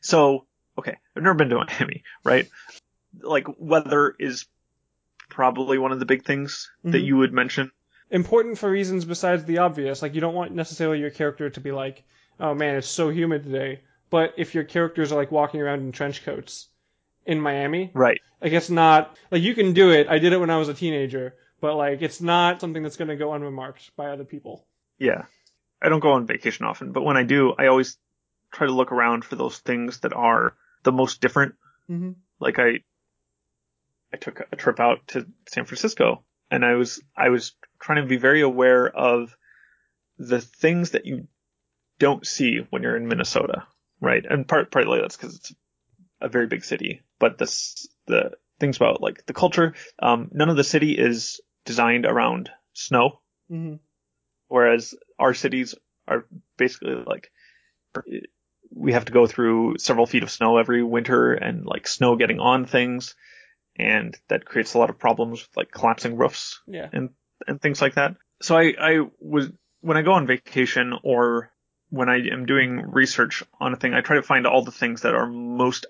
So, 0.00 0.46
okay, 0.78 0.96
I've 1.16 1.22
never 1.22 1.34
been 1.34 1.48
to 1.50 1.56
Miami, 1.56 2.02
right? 2.24 2.48
Like 3.20 3.46
weather 3.58 4.14
is 4.18 4.46
probably 5.28 5.78
one 5.78 5.92
of 5.92 5.98
the 5.98 6.06
big 6.06 6.24
things 6.24 6.70
that 6.84 6.98
Mhm. 6.98 7.04
you 7.06 7.16
would 7.16 7.32
mention. 7.32 7.72
Important 8.14 8.56
for 8.56 8.70
reasons 8.70 9.04
besides 9.04 9.44
the 9.44 9.58
obvious 9.58 10.00
like 10.00 10.14
you 10.14 10.20
don't 10.20 10.34
want 10.34 10.52
necessarily 10.52 10.98
your 10.98 11.10
character 11.10 11.50
to 11.50 11.60
be 11.60 11.72
like 11.72 12.04
oh 12.40 12.54
man 12.54 12.76
it's 12.76 12.88
so 12.88 13.10
humid 13.10 13.44
today 13.44 13.80
but 14.08 14.34
if 14.38 14.54
your 14.54 14.64
characters 14.64 15.12
are 15.12 15.16
like 15.16 15.30
walking 15.30 15.60
around 15.60 15.80
in 15.80 15.92
trench 15.92 16.24
coats 16.24 16.68
in 17.26 17.40
Miami. 17.40 17.90
Right. 17.94 18.20
Like 18.40 18.52
it's 18.52 18.70
not 18.70 19.16
like 19.30 19.42
you 19.42 19.54
can 19.54 19.72
do 19.72 19.90
it. 19.90 20.08
I 20.08 20.18
did 20.18 20.32
it 20.32 20.38
when 20.38 20.50
I 20.50 20.58
was 20.58 20.68
a 20.68 20.74
teenager, 20.74 21.34
but 21.60 21.76
like 21.76 22.02
it's 22.02 22.20
not 22.20 22.60
something 22.60 22.82
that's 22.82 22.96
going 22.96 23.08
to 23.08 23.16
go 23.16 23.32
unremarked 23.32 23.96
by 23.96 24.10
other 24.10 24.24
people. 24.24 24.66
Yeah. 24.98 25.24
I 25.80 25.88
don't 25.88 26.00
go 26.00 26.12
on 26.12 26.26
vacation 26.26 26.66
often, 26.66 26.92
but 26.92 27.02
when 27.02 27.16
I 27.16 27.24
do, 27.24 27.54
I 27.56 27.66
always 27.66 27.98
try 28.52 28.66
to 28.66 28.72
look 28.72 28.92
around 28.92 29.24
for 29.24 29.36
those 29.36 29.58
things 29.58 30.00
that 30.00 30.12
are 30.12 30.54
the 30.82 30.92
most 30.92 31.20
different. 31.20 31.54
Mm-hmm. 31.90 32.12
Like 32.40 32.58
I, 32.58 32.80
I 34.12 34.16
took 34.16 34.40
a 34.50 34.56
trip 34.56 34.80
out 34.80 35.06
to 35.08 35.26
San 35.48 35.64
Francisco 35.64 36.22
and 36.50 36.64
I 36.64 36.74
was, 36.74 37.00
I 37.16 37.28
was 37.30 37.52
trying 37.80 38.02
to 38.02 38.08
be 38.08 38.16
very 38.16 38.42
aware 38.42 38.88
of 38.88 39.36
the 40.18 40.40
things 40.40 40.90
that 40.90 41.06
you 41.06 41.26
don't 41.98 42.26
see 42.26 42.66
when 42.70 42.82
you're 42.82 42.96
in 42.96 43.08
Minnesota, 43.08 43.66
right? 44.00 44.24
And 44.28 44.46
part, 44.46 44.70
partly 44.70 45.00
that's 45.00 45.16
because 45.16 45.36
it's 45.36 45.54
a 46.20 46.28
very 46.28 46.46
big 46.46 46.64
city, 46.64 47.02
but 47.18 47.38
this, 47.38 47.88
the 48.06 48.32
things 48.60 48.76
about 48.76 49.00
like 49.02 49.26
the 49.26 49.32
culture, 49.34 49.74
um, 50.00 50.30
none 50.32 50.48
of 50.50 50.56
the 50.56 50.64
city 50.64 50.92
is 50.92 51.40
designed 51.64 52.06
around 52.06 52.50
snow, 52.72 53.20
Mm-hmm. 53.50 53.74
whereas 54.48 54.94
our 55.18 55.34
cities 55.34 55.74
are 56.08 56.26
basically 56.56 56.94
like, 57.06 57.30
we 58.70 58.92
have 58.92 59.04
to 59.04 59.12
go 59.12 59.26
through 59.26 59.76
several 59.78 60.06
feet 60.06 60.22
of 60.22 60.30
snow 60.30 60.58
every 60.58 60.82
winter 60.82 61.32
and 61.32 61.64
like 61.64 61.86
snow 61.86 62.16
getting 62.16 62.40
on 62.40 62.66
things. 62.66 63.14
And 63.76 64.16
that 64.28 64.44
creates 64.44 64.74
a 64.74 64.78
lot 64.78 64.90
of 64.90 64.98
problems 64.98 65.40
with 65.40 65.56
like 65.56 65.70
collapsing 65.72 66.16
roofs 66.16 66.60
Yeah. 66.66 66.88
and 66.92 67.10
and 67.46 67.60
things 67.60 67.82
like 67.82 67.94
that. 67.94 68.14
So 68.40 68.56
I, 68.56 68.74
I 68.78 69.00
was 69.18 69.50
when 69.80 69.96
I 69.96 70.02
go 70.02 70.12
on 70.12 70.26
vacation 70.26 70.94
or 71.02 71.50
when 71.90 72.08
I 72.08 72.16
am 72.32 72.46
doing 72.46 72.80
research 72.92 73.42
on 73.60 73.72
a 73.72 73.76
thing, 73.76 73.92
I 73.94 74.00
try 74.00 74.16
to 74.16 74.22
find 74.22 74.46
all 74.46 74.62
the 74.62 74.70
things 74.72 75.02
that 75.02 75.14
are 75.14 75.26
most 75.26 75.86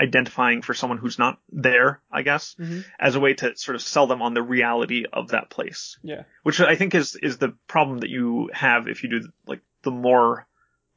identifying 0.00 0.62
for 0.62 0.74
someone 0.74 0.98
who's 0.98 1.18
not 1.18 1.38
there, 1.50 2.00
I 2.10 2.22
guess, 2.22 2.54
Mm-hmm. 2.58 2.80
as 2.98 3.14
a 3.14 3.20
way 3.20 3.34
to 3.34 3.56
sort 3.56 3.74
of 3.76 3.82
sell 3.82 4.06
them 4.06 4.22
on 4.22 4.34
the 4.34 4.42
reality 4.42 5.04
of 5.12 5.28
that 5.28 5.50
place. 5.50 5.98
Yeah. 6.02 6.22
Which 6.42 6.60
I 6.60 6.76
think 6.76 6.94
is 6.94 7.16
is 7.16 7.38
the 7.38 7.54
problem 7.66 7.98
that 7.98 8.10
you 8.10 8.50
have 8.52 8.88
if 8.88 9.02
you 9.02 9.10
do 9.10 9.28
like 9.46 9.60
the 9.82 9.90
more 9.90 10.46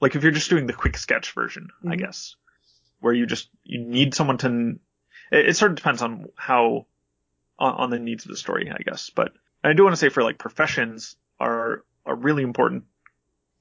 like 0.01 0.15
if 0.15 0.23
you're 0.23 0.31
just 0.31 0.49
doing 0.49 0.65
the 0.67 0.73
quick 0.73 0.97
sketch 0.97 1.31
version, 1.33 1.69
I 1.83 1.95
Mhm. 1.95 1.99
guess, 1.99 2.35
where 2.99 3.13
you 3.13 3.25
just 3.25 3.49
you 3.63 3.79
need 3.79 4.13
someone 4.13 4.37
to. 4.39 4.79
It, 5.31 5.49
it 5.49 5.57
sort 5.57 5.71
of 5.71 5.77
depends 5.77 6.01
on 6.01 6.27
how 6.35 6.85
on, 7.59 7.73
on 7.73 7.89
the 7.89 7.99
needs 7.99 8.25
of 8.25 8.31
the 8.31 8.37
story, 8.37 8.71
I 8.71 8.81
guess. 8.83 9.09
But 9.09 9.33
I 9.63 9.73
do 9.73 9.83
want 9.83 9.93
to 9.93 9.99
say 9.99 10.09
for 10.09 10.23
like 10.23 10.37
professions 10.37 11.15
are 11.39 11.83
a 12.05 12.15
really 12.15 12.43
important 12.43 12.85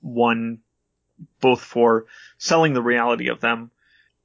one, 0.00 0.58
both 1.40 1.60
for 1.60 2.06
selling 2.38 2.74
the 2.74 2.82
reality 2.82 3.28
of 3.28 3.40
them 3.40 3.70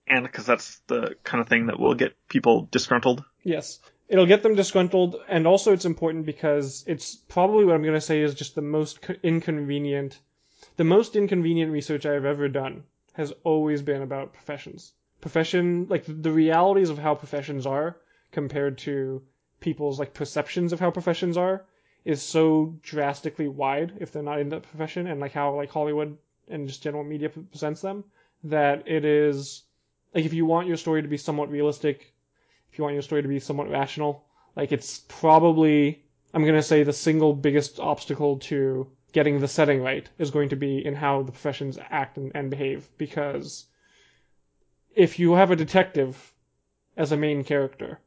and 0.10 0.26
because 0.26 0.46
that's 0.46 0.80
the 0.88 1.16
kind 1.24 1.40
of 1.40 1.48
thing 1.48 1.68
that 1.68 1.80
will 1.80 1.94
get 1.94 2.16
people 2.28 2.68
disgruntled. 2.72 3.24
Yes. 3.44 3.80
It'll 4.08 4.26
get 4.26 4.42
them 4.42 4.56
disgruntled, 4.56 5.18
and 5.28 5.46
also 5.46 5.72
it's 5.72 5.86
important 5.86 6.26
because 6.26 6.84
it's 6.88 7.16
probably 7.16 7.64
what 7.64 7.76
I'm 7.76 7.84
going 7.84 7.94
to 7.94 8.02
say 8.02 8.22
is 8.22 8.34
just 8.34 8.56
the 8.56 8.62
most 8.62 9.04
co- 9.04 9.14
inconvenient. 9.22 10.20
The 10.78 10.84
most 10.84 11.16
inconvenient 11.16 11.72
research 11.72 12.08
I've 12.08 12.26
ever 12.26 12.50
done 12.50 12.84
has 13.14 13.32
always 13.44 13.84
been 13.84 14.02
about 14.02 14.34
professions. 14.34 14.94
Profession, 15.22 15.88
like 15.90 16.04
the 16.08 16.32
realities 16.32 16.90
of 16.90 16.98
how 17.00 17.16
professions 17.16 17.66
are 17.66 17.98
compared 18.32 18.78
to 18.80 19.22
people's 19.60 20.00
like 20.00 20.14
perceptions 20.14 20.72
of 20.72 20.80
how 20.80 20.90
professions 20.92 21.36
are 21.38 21.66
is 22.06 22.22
so 22.22 22.74
drastically 22.82 23.48
wide 23.48 23.94
if 24.00 24.12
they're 24.12 24.24
not 24.24 24.40
in 24.40 24.50
the 24.50 24.60
profession 24.60 25.08
and 25.08 25.20
like 25.20 25.34
how 25.34 25.54
like 25.56 25.70
Hollywood 25.70 26.18
and 26.48 26.68
just 26.68 26.82
general 26.82 27.04
media 27.04 27.30
presents 27.30 27.82
them 27.82 28.04
that 28.44 28.88
it 28.88 29.04
is 29.04 29.64
like 30.16 30.26
if 30.26 30.34
you 30.34 30.46
want 30.46 30.68
your 30.68 30.78
story 30.78 31.02
to 31.02 31.08
be 31.08 31.18
somewhat 31.18 31.50
realistic 31.52 32.14
if 32.72 32.78
you 32.78 32.84
want 32.84 32.94
your 32.94 33.02
story 33.02 33.22
to 33.22 33.28
be 33.28 33.40
somewhat 33.40 33.70
rational. 33.70 34.24
Like 34.56 34.72
it's 34.72 35.00
probably 35.08 36.04
I'm 36.34 36.46
gonna 36.46 36.62
say 36.62 36.84
the 36.84 36.94
single 36.94 37.34
biggest 37.34 37.80
obstacle 37.80 38.38
to 38.40 38.88
getting 39.12 39.40
the 39.40 39.48
setting 39.48 39.82
right 39.82 40.08
is 40.20 40.30
going 40.32 40.50
to 40.50 40.56
be 40.56 40.86
in 40.86 40.94
how 40.96 41.24
the 41.24 41.32
professions 41.32 41.80
act 41.90 42.18
and, 42.18 42.32
and 42.36 42.50
behave. 42.52 42.88
Because 42.98 43.66
if 44.96 45.20
you 45.20 45.34
have 45.34 45.52
a 45.52 45.56
detective 45.56 46.34
as 46.98 47.12
a 47.12 47.18
main 47.18 47.44
character 47.44 48.00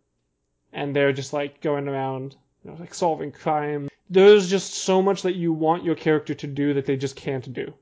and 0.72 0.94
they're 0.94 1.12
just 1.12 1.32
like 1.32 1.60
going 1.60 1.88
around, 1.88 2.36
you 2.64 2.70
know, 2.70 2.76
like 2.78 2.94
solving 2.94 3.32
crime, 3.32 3.88
there's 4.10 4.50
just 4.50 4.74
so 4.74 5.00
much 5.02 5.22
that 5.22 5.36
you 5.36 5.52
want 5.52 5.84
your 5.84 5.94
character 5.94 6.34
to 6.34 6.46
do 6.46 6.74
that 6.74 6.86
they 6.86 6.96
just 6.96 7.16
can't 7.16 7.52
do. 7.52 7.72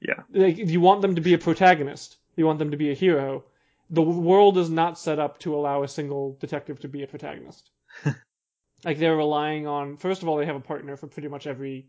Yeah. 0.00 0.22
Like 0.32 0.58
you 0.58 0.80
want 0.80 1.02
them 1.02 1.16
to 1.16 1.20
be 1.20 1.34
a 1.34 1.38
protagonist. 1.38 2.16
You 2.36 2.46
want 2.46 2.58
them 2.58 2.70
to 2.70 2.76
be 2.76 2.90
a 2.90 2.94
hero 2.94 3.44
the 3.90 4.02
world 4.02 4.58
is 4.58 4.70
not 4.70 4.98
set 4.98 5.18
up 5.18 5.38
to 5.38 5.54
allow 5.54 5.82
a 5.82 5.88
single 5.88 6.36
detective 6.40 6.80
to 6.80 6.88
be 6.88 7.02
a 7.02 7.06
protagonist. 7.06 7.70
like 8.84 8.98
they're 8.98 9.16
relying 9.16 9.66
on 9.66 9.96
first 9.96 10.22
of 10.22 10.28
all 10.28 10.36
they 10.36 10.46
have 10.46 10.56
a 10.56 10.60
partner 10.60 10.96
for 10.96 11.06
pretty 11.06 11.28
much 11.28 11.46
every 11.46 11.88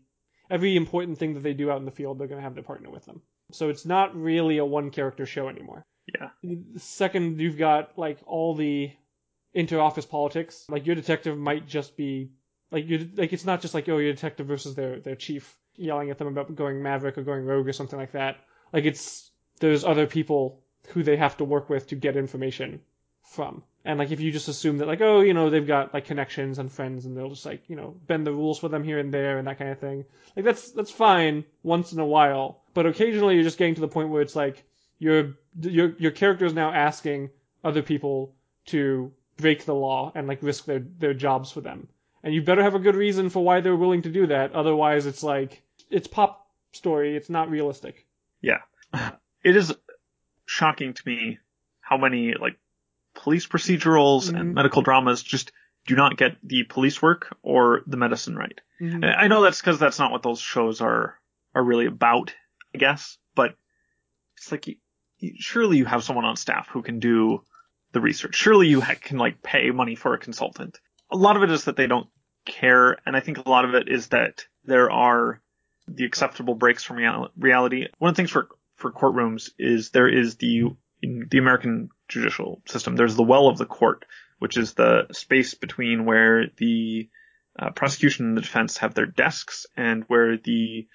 every 0.50 0.76
important 0.76 1.18
thing 1.18 1.34
that 1.34 1.42
they 1.42 1.54
do 1.54 1.70
out 1.70 1.78
in 1.78 1.84
the 1.84 1.90
field 1.90 2.18
they're 2.18 2.26
going 2.26 2.38
to 2.38 2.44
have 2.44 2.54
their 2.54 2.64
partner 2.64 2.90
with 2.90 3.04
them. 3.04 3.20
So 3.52 3.68
it's 3.68 3.84
not 3.84 4.16
really 4.16 4.58
a 4.58 4.64
one 4.64 4.90
character 4.90 5.26
show 5.26 5.48
anymore. 5.48 5.84
Yeah. 6.14 6.30
Second, 6.76 7.40
you've 7.40 7.58
got 7.58 7.98
like 7.98 8.18
all 8.26 8.54
the 8.54 8.90
inter-office 9.54 10.06
politics. 10.06 10.64
Like 10.68 10.86
your 10.86 10.96
detective 10.96 11.36
might 11.36 11.66
just 11.66 11.96
be 11.96 12.30
like 12.70 12.88
you 12.88 13.10
like 13.16 13.32
it's 13.32 13.44
not 13.44 13.60
just 13.62 13.74
like 13.74 13.88
oh 13.88 13.98
your 13.98 14.12
detective 14.12 14.46
versus 14.46 14.74
their 14.74 15.00
their 15.00 15.16
chief 15.16 15.56
yelling 15.76 16.10
at 16.10 16.18
them 16.18 16.28
about 16.28 16.54
going 16.54 16.82
maverick 16.82 17.18
or 17.18 17.22
going 17.22 17.44
rogue 17.44 17.68
or 17.68 17.72
something 17.72 17.98
like 17.98 18.12
that. 18.12 18.36
Like 18.72 18.84
it's 18.84 19.30
there's 19.60 19.84
other 19.84 20.06
people 20.06 20.60
who 20.88 21.02
they 21.02 21.16
have 21.16 21.36
to 21.38 21.44
work 21.44 21.68
with 21.68 21.88
to 21.88 21.96
get 21.96 22.16
information 22.16 22.80
from. 23.22 23.62
And 23.84 23.98
like 23.98 24.10
if 24.10 24.20
you 24.20 24.30
just 24.30 24.48
assume 24.48 24.78
that 24.78 24.88
like 24.88 25.00
oh 25.00 25.20
you 25.20 25.32
know 25.34 25.48
they've 25.48 25.66
got 25.66 25.94
like 25.94 26.04
connections 26.04 26.58
and 26.58 26.70
friends 26.70 27.06
and 27.06 27.16
they'll 27.16 27.30
just 27.30 27.46
like 27.46 27.62
you 27.68 27.76
know 27.76 27.96
bend 28.06 28.26
the 28.26 28.32
rules 28.32 28.58
for 28.58 28.68
them 28.68 28.84
here 28.84 28.98
and 28.98 29.12
there 29.12 29.38
and 29.38 29.48
that 29.48 29.58
kind 29.58 29.70
of 29.70 29.78
thing 29.78 30.04
like 30.36 30.44
that's 30.44 30.70
that's 30.72 30.90
fine 30.90 31.44
once 31.62 31.92
in 31.92 31.98
a 31.98 32.04
while 32.04 32.62
but 32.74 32.84
occasionally 32.84 33.34
you're 33.34 33.44
just 33.44 33.56
getting 33.56 33.76
to 33.76 33.80
the 33.80 33.88
point 33.88 34.10
where 34.10 34.20
it's 34.20 34.36
like 34.36 34.62
your 35.00 35.34
your 35.60 35.94
your 35.98 36.10
character 36.12 36.44
is 36.44 36.54
now 36.54 36.70
asking 36.72 37.30
other 37.64 37.82
people 37.82 38.36
to 38.66 39.10
break 39.36 39.64
the 39.64 39.74
law 39.74 40.12
and 40.14 40.28
like 40.28 40.40
risk 40.42 40.66
their 40.66 40.78
their 40.98 41.14
jobs 41.14 41.50
for 41.50 41.60
them 41.62 41.88
and 42.22 42.32
you 42.34 42.42
better 42.42 42.62
have 42.62 42.74
a 42.76 42.78
good 42.78 42.94
reason 42.94 43.30
for 43.30 43.42
why 43.42 43.60
they're 43.60 43.74
willing 43.74 44.02
to 44.02 44.10
do 44.10 44.26
that 44.28 44.52
otherwise 44.52 45.06
it's 45.06 45.22
like 45.24 45.62
it's 45.90 46.06
pop 46.06 46.46
story 46.72 47.16
it's 47.16 47.30
not 47.30 47.50
realistic 47.50 48.06
Yeah. 48.40 48.60
It 49.42 49.56
is 49.56 49.74
shocking 50.44 50.92
to 50.92 51.02
me 51.06 51.38
how 51.80 51.96
many 51.96 52.34
like 52.34 52.58
police 53.14 53.46
procedurals 53.46 54.30
Mhm. 54.30 54.38
and 54.38 54.54
medical 54.54 54.82
dramas 54.82 55.22
just 55.22 55.50
do 55.86 55.96
not 55.96 56.18
get 56.18 56.36
the 56.44 56.64
police 56.64 57.00
work 57.00 57.34
or 57.42 57.80
the 57.86 57.96
medicine 57.96 58.36
right. 58.36 58.60
Mhm. 58.80 59.02
I 59.02 59.28
know 59.28 59.40
that's 59.42 59.60
because 59.62 59.78
that's 59.78 59.98
not 59.98 60.12
what 60.12 60.22
those 60.22 60.38
shows 60.40 60.82
are 60.82 61.18
are 61.54 61.64
really 61.64 61.86
about, 61.86 62.34
I 62.74 62.78
guess. 62.78 63.16
But 63.34 63.56
it's 64.36 64.52
like 64.52 64.68
surely 65.36 65.78
you 65.78 65.84
have 65.84 66.04
someone 66.04 66.24
on 66.24 66.36
staff 66.36 66.68
who 66.68 66.82
can 66.82 66.98
do 66.98 67.42
the 67.92 68.00
research. 68.00 68.34
Surely 68.34 68.68
you 68.68 68.80
ha- 68.80 68.94
can 69.00 69.18
like 69.18 69.42
pay 69.42 69.70
money 69.70 69.94
for 69.94 70.14
a 70.14 70.18
consultant. 70.18 70.78
A 71.10 71.16
lot 71.16 71.36
of 71.36 71.42
it 71.42 71.50
is 71.50 71.64
that 71.64 71.76
they 71.76 71.86
don't 71.86 72.08
care, 72.44 72.96
and 73.04 73.16
I 73.16 73.20
think 73.20 73.38
a 73.38 73.48
lot 73.48 73.64
of 73.64 73.74
it 73.74 73.88
is 73.88 74.08
that 74.08 74.44
there 74.64 74.90
are 74.90 75.40
the 75.88 76.04
acceptable 76.04 76.54
breaks 76.54 76.84
from 76.84 76.96
real- 76.98 77.30
reality. 77.36 77.86
One 77.98 78.10
of 78.10 78.16
the 78.16 78.20
things 78.20 78.30
for 78.30 78.48
for 78.76 78.92
courtrooms 78.92 79.50
is 79.58 79.90
there 79.90 80.08
is 80.08 80.36
the 80.36 80.64
the 81.02 81.38
American 81.38 81.90
judicial 82.08 82.62
system. 82.66 82.96
There's 82.96 83.16
the 83.16 83.22
well 83.22 83.48
of 83.48 83.58
the 83.58 83.66
court, 83.66 84.04
which 84.38 84.56
is 84.56 84.74
the 84.74 85.06
space 85.12 85.54
between 85.54 86.04
where 86.04 86.46
the 86.56 87.08
uh, 87.58 87.70
prosecution 87.70 88.26
and 88.26 88.36
the 88.36 88.42
defense 88.42 88.78
have 88.78 88.94
their 88.94 89.06
desks 89.06 89.66
and 89.76 90.04
where 90.08 90.36
the 90.36 90.86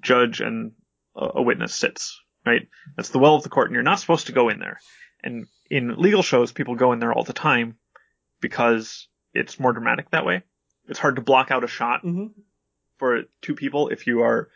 judge 0.00 0.40
and 0.40 0.72
a, 1.16 1.28
a 1.36 1.42
witness 1.42 1.74
sits. 1.74 2.20
Right? 2.44 2.68
That's 2.96 3.10
the 3.10 3.18
well 3.18 3.36
of 3.36 3.42
the 3.42 3.48
court, 3.48 3.68
and 3.68 3.74
you're 3.74 3.82
not 3.84 4.00
supposed 4.00 4.26
to 4.26 4.32
go 4.32 4.48
in 4.48 4.58
there. 4.58 4.80
And 5.22 5.46
in 5.70 5.94
legal 5.96 6.22
shows, 6.22 6.52
people 6.52 6.74
go 6.74 6.92
in 6.92 6.98
there 6.98 7.12
all 7.12 7.24
the 7.24 7.32
time 7.32 7.76
because 8.40 9.06
it's 9.32 9.60
more 9.60 9.72
dramatic 9.72 10.10
that 10.10 10.26
way. 10.26 10.42
It's 10.88 10.98
hard 10.98 11.16
to 11.16 11.22
block 11.22 11.50
out 11.50 11.64
a 11.64 11.68
shot 11.68 12.02
Mhm. 12.02 12.32
for 12.98 13.22
two 13.40 13.54
people 13.54 13.88
if 13.88 14.06
you 14.06 14.22
are 14.22 14.50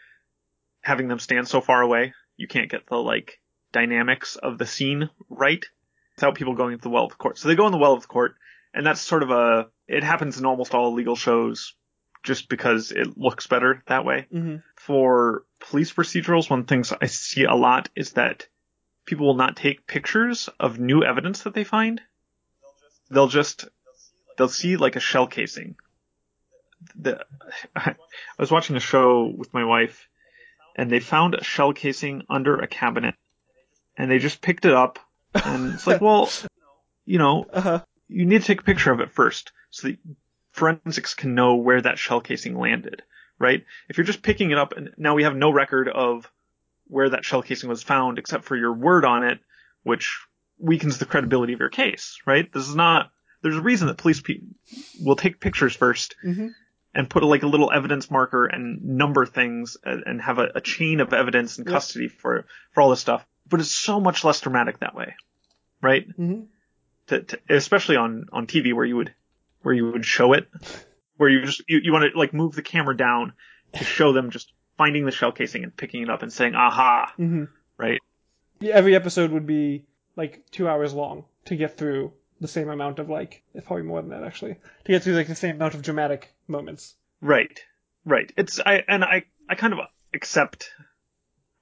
having 0.80 1.08
them 1.08 1.20
stand 1.20 1.46
so 1.48 1.60
far 1.60 1.80
away. 1.82 2.12
You 2.36 2.48
can't 2.48 2.70
get 2.70 2.86
the 2.86 2.96
like 2.96 3.40
dynamics 3.72 4.36
of 4.36 4.58
the 4.58 4.66
scene 4.66 5.08
right 5.28 5.64
without 6.16 6.34
people 6.34 6.54
going 6.54 6.72
into 6.72 6.82
the 6.82 6.90
well 6.90 7.04
of 7.04 7.10
the 7.10 7.16
court. 7.16 7.38
So 7.38 7.48
they 7.48 7.54
go 7.54 7.66
in 7.66 7.72
the 7.72 7.78
well 7.78 7.92
of 7.92 8.02
the 8.02 8.08
court, 8.08 8.34
and 8.74 8.84
that's 8.84 9.00
sort 9.00 9.22
of 9.22 9.30
a 9.30 9.68
it 9.86 10.02
happens 10.02 10.38
in 10.38 10.44
almost 10.44 10.74
all 10.74 10.92
legal 10.92 11.14
shows 11.16 11.74
just 12.26 12.48
because 12.48 12.92
it 12.92 13.16
looks 13.16 13.46
better 13.46 13.82
that 13.86 14.04
way. 14.04 14.26
Mhm. 14.32 14.62
For 14.74 15.44
police 15.60 15.92
procedurals, 15.92 16.50
one 16.50 16.60
of 16.60 16.66
the 16.66 16.74
things 16.74 16.92
I 17.00 17.06
see 17.06 17.44
a 17.44 17.54
lot 17.54 17.88
is 17.96 18.12
that 18.12 18.46
people 19.06 19.26
will 19.26 19.34
not 19.36 19.56
take 19.56 19.86
pictures 19.86 20.48
of 20.60 20.78
new 20.78 21.02
evidence 21.02 21.42
that 21.44 21.54
they 21.54 21.64
find. 21.64 22.02
They'll 23.10 23.28
just 23.28 23.68
they'll 24.36 24.48
see 24.48 24.76
like 24.76 24.96
a 24.96 25.00
shell 25.00 25.26
casing. 25.28 25.76
The, 26.96 27.24
I 27.76 27.94
was 28.38 28.50
watching 28.50 28.76
a 28.76 28.80
show 28.80 29.24
with 29.36 29.54
my 29.54 29.64
wife, 29.64 30.08
and 30.74 30.90
they 30.90 31.00
found 31.00 31.34
a 31.34 31.44
shell 31.44 31.72
casing 31.72 32.22
under 32.28 32.56
a 32.58 32.66
cabinet, 32.66 33.14
and 33.96 34.10
they 34.10 34.18
just 34.18 34.42
picked 34.42 34.64
it 34.66 34.74
up, 34.74 34.98
and 35.34 35.72
it's 35.74 35.86
like, 35.86 36.00
well, 36.08 36.30
you 37.04 37.18
know, 37.18 37.46
Uh-huh. 37.52 37.80
you 38.08 38.26
need 38.26 38.40
to 38.42 38.46
take 38.46 38.60
a 38.60 38.64
picture 38.64 38.92
of 38.92 39.00
it 39.00 39.12
first 39.12 39.52
so 39.70 39.88
that 39.88 39.98
forensics 40.56 41.14
can 41.14 41.34
know 41.34 41.56
where 41.56 41.80
that 41.82 41.98
shell 41.98 42.20
casing 42.20 42.58
landed, 42.58 43.02
right? 43.38 43.64
If 43.88 43.96
you're 43.98 44.04
just 44.06 44.22
picking 44.22 44.50
it 44.50 44.58
up 44.58 44.72
and 44.76 44.90
now 44.96 45.14
we 45.14 45.22
have 45.24 45.36
no 45.36 45.50
record 45.52 45.88
of 45.88 46.30
where 46.88 47.10
that 47.10 47.24
shell 47.24 47.42
casing 47.42 47.68
was 47.68 47.82
found 47.82 48.18
except 48.18 48.44
for 48.44 48.56
your 48.56 48.72
word 48.72 49.04
on 49.04 49.24
it, 49.24 49.38
which 49.82 50.18
weakens 50.58 50.98
the 50.98 51.04
credibility 51.06 51.52
of 51.52 51.60
your 51.60 51.68
case, 51.68 52.18
right? 52.26 52.50
This 52.52 52.68
is 52.68 52.74
not, 52.74 53.10
there's 53.42 53.56
a 53.56 53.60
reason 53.60 53.88
that 53.88 53.98
police 53.98 54.20
pe- 54.20 54.40
will 55.00 55.16
take 55.16 55.40
pictures 55.40 55.76
first 55.76 56.14
Mm-hmm. 56.24 56.48
and 56.94 57.10
put 57.10 57.22
like 57.22 57.42
a 57.42 57.46
little 57.48 57.70
evidence 57.70 58.10
marker 58.10 58.46
and 58.46 58.82
number 58.82 59.26
things 59.26 59.76
and, 59.84 60.02
and 60.06 60.22
have 60.22 60.38
a, 60.38 60.48
a 60.54 60.60
chain 60.60 61.00
of 61.00 61.12
evidence 61.12 61.58
and 61.58 61.66
Yep. 61.66 61.74
custody 61.74 62.08
for, 62.08 62.46
for 62.72 62.80
all 62.80 62.90
this 62.90 63.00
stuff. 63.00 63.26
But 63.48 63.60
it's 63.60 63.70
so 63.74 64.00
much 64.00 64.24
less 64.24 64.40
dramatic 64.40 64.78
that 64.80 64.94
way, 64.94 65.14
right? 65.82 66.08
Mm-hmm. 66.08 66.44
to, 67.08 67.22
to 67.22 67.38
especially 67.50 67.96
on 67.96 68.26
on 68.32 68.46
TV 68.46 68.72
where 68.74 68.84
you 68.84 68.96
would 68.96 69.14
where 69.66 69.74
you 69.74 69.90
would 69.90 70.04
show 70.04 70.32
it, 70.32 70.48
where 71.16 71.28
you 71.28 71.44
just 71.44 71.60
you, 71.68 71.80
you 71.82 71.92
want 71.92 72.04
to 72.12 72.16
like 72.16 72.32
move 72.32 72.54
the 72.54 72.62
camera 72.62 72.96
down 72.96 73.32
to 73.72 73.82
show 73.82 74.12
them 74.12 74.30
just 74.30 74.52
finding 74.78 75.04
the 75.04 75.10
shell 75.10 75.32
casing 75.32 75.64
and 75.64 75.76
picking 75.76 76.02
it 76.02 76.08
up 76.08 76.22
and 76.22 76.32
saying 76.32 76.54
aha, 76.54 77.12
Mm-hmm. 77.18 77.44
right? 77.76 77.98
Yeah, 78.60 78.74
every 78.74 78.94
episode 78.94 79.32
would 79.32 79.44
be 79.44 79.84
like 80.14 80.44
two 80.52 80.68
hours 80.68 80.94
long 80.94 81.24
to 81.46 81.56
get 81.56 81.76
through 81.76 82.12
the 82.40 82.46
same 82.46 82.68
amount 82.68 83.00
of 83.00 83.10
like 83.10 83.42
probably 83.64 83.82
more 83.82 84.00
than 84.00 84.10
that 84.10 84.22
actually 84.22 84.52
to 84.84 84.92
get 84.92 85.02
through 85.02 85.14
like 85.14 85.26
the 85.26 85.34
same 85.34 85.56
amount 85.56 85.74
of 85.74 85.82
dramatic 85.82 86.32
moments. 86.46 86.94
Right, 87.20 87.58
right. 88.04 88.32
It's 88.36 88.60
I 88.64 88.84
and 88.86 89.02
I 89.02 89.24
I 89.48 89.56
kind 89.56 89.72
of 89.72 89.80
accept 90.14 90.70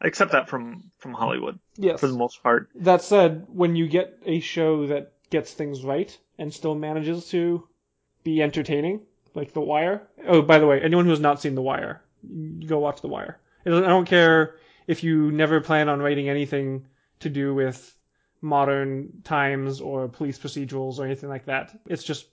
I 0.03 0.09
accept 0.09 0.33
that 0.33 0.51
from 0.51 0.91
from 0.99 1.15
Hollywood 1.15 1.59
Yes. 1.79 2.01
for 2.01 2.07
the 2.09 2.19
most 2.19 2.43
part. 2.43 2.69
That 2.75 3.01
said, 3.01 3.47
when 3.49 3.77
you 3.77 3.89
get 3.89 4.19
a 4.27 4.41
show 4.41 4.89
that 4.89 5.13
gets 5.31 5.55
things 5.55 5.83
right 5.83 6.15
and 6.39 6.53
still 6.53 6.75
manages 6.75 7.29
to 7.31 7.67
be 8.25 8.43
entertaining, 8.43 9.03
like 9.35 9.53
The 9.53 9.61
Wire. 9.61 10.03
Oh, 10.27 10.43
by 10.43 10.59
the 10.59 10.67
way, 10.67 10.81
anyone 10.81 11.05
who 11.05 11.11
has 11.11 11.21
not 11.21 11.41
seen 11.41 11.55
The 11.55 11.63
Wire, 11.63 12.03
go 12.67 12.79
watch 12.79 13.01
The 13.01 13.09
Wire. 13.09 13.39
I 13.67 13.71
don't 13.71 14.07
care 14.07 14.57
if 14.87 15.05
you 15.05 15.31
never 15.31 15.61
plan 15.61 15.89
on 15.89 16.01
writing 16.01 16.29
anything 16.29 16.87
to 17.21 17.31
do 17.31 17.55
with 17.55 17.97
modern 18.41 19.23
times 19.25 19.81
or 19.81 20.09
police 20.09 20.39
procedurals 20.39 20.99
or 20.99 21.07
anything 21.07 21.31
like 21.31 21.47
that. 21.47 21.79
It's 21.87 22.05
just, 22.05 22.27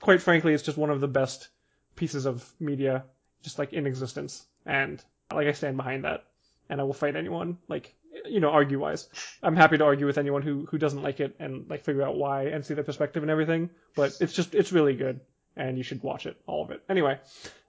quite 0.00 0.22
frankly, 0.22 0.54
it's 0.54 0.62
just 0.62 0.78
one 0.78 0.90
of 0.90 1.00
the 1.00 1.08
best 1.08 1.48
pieces 1.96 2.26
of 2.26 2.48
media, 2.60 3.04
just 3.42 3.58
like 3.58 3.72
in 3.72 3.86
existence. 3.86 4.46
And 4.66 5.02
like 5.32 5.48
I 5.48 5.52
stand 5.52 5.76
behind 5.76 6.04
that, 6.04 6.24
and 6.68 6.80
I 6.80 6.84
will 6.84 6.92
fight 6.92 7.16
anyone, 7.16 7.58
like 7.66 7.94
you 8.26 8.40
know, 8.40 8.50
argue 8.50 8.78
wise. 8.78 9.08
I'm 9.42 9.56
happy 9.56 9.78
to 9.78 9.84
argue 9.84 10.06
with 10.06 10.18
anyone 10.18 10.42
who 10.42 10.66
who 10.66 10.78
doesn't 10.78 11.02
like 11.02 11.20
it 11.20 11.36
and 11.38 11.68
like 11.68 11.84
figure 11.84 12.02
out 12.02 12.16
why 12.16 12.44
and 12.44 12.64
see 12.64 12.74
their 12.74 12.84
perspective 12.84 13.22
and 13.22 13.30
everything. 13.30 13.70
But 13.94 14.16
it's 14.20 14.32
just 14.32 14.54
it's 14.54 14.72
really 14.72 14.94
good, 14.94 15.20
and 15.56 15.76
you 15.76 15.82
should 15.84 16.02
watch 16.02 16.26
it, 16.26 16.36
all 16.46 16.64
of 16.64 16.70
it. 16.70 16.82
Anyway, 16.88 17.18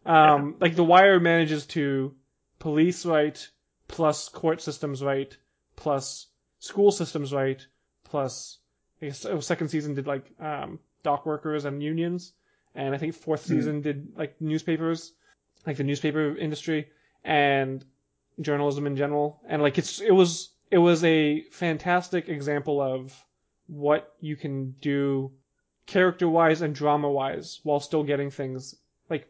um, 0.05 0.55
like 0.59 0.75
The 0.75 0.83
Wire 0.83 1.19
manages 1.19 1.65
to 1.67 2.13
police 2.59 3.05
right, 3.05 3.47
plus 3.87 4.29
court 4.29 4.61
systems 4.61 5.03
right, 5.03 5.35
plus 5.75 6.27
school 6.59 6.91
systems 6.91 7.33
right, 7.33 7.65
plus 8.05 8.57
I 9.01 9.07
guess 9.07 9.25
oh, 9.25 9.39
second 9.39 9.69
season 9.69 9.93
did 9.95 10.07
like 10.07 10.25
um, 10.39 10.79
dock 11.03 11.25
workers 11.25 11.65
and 11.65 11.81
unions, 11.81 12.33
and 12.75 12.93
I 12.93 12.97
think 12.97 13.15
fourth 13.15 13.45
Hmm. 13.45 13.53
season 13.53 13.81
did 13.81 14.17
like 14.17 14.39
newspapers, 14.41 15.13
like 15.65 15.77
the 15.77 15.83
newspaper 15.83 16.35
industry 16.37 16.89
and 17.23 17.83
journalism 18.41 18.87
in 18.87 18.95
general. 18.95 19.41
And 19.47 19.61
like 19.61 19.77
it's 19.77 19.99
it 19.99 20.11
was 20.11 20.49
it 20.71 20.77
was 20.77 21.03
a 21.03 21.43
fantastic 21.51 22.29
example 22.29 22.81
of 22.81 23.13
what 23.67 24.13
you 24.19 24.35
can 24.35 24.71
do 24.81 25.31
character 25.85 26.29
wise 26.29 26.61
and 26.61 26.75
drama 26.75 27.09
wise 27.09 27.59
while 27.63 27.79
still 27.79 28.03
getting 28.03 28.29
things 28.31 28.75
like 29.09 29.27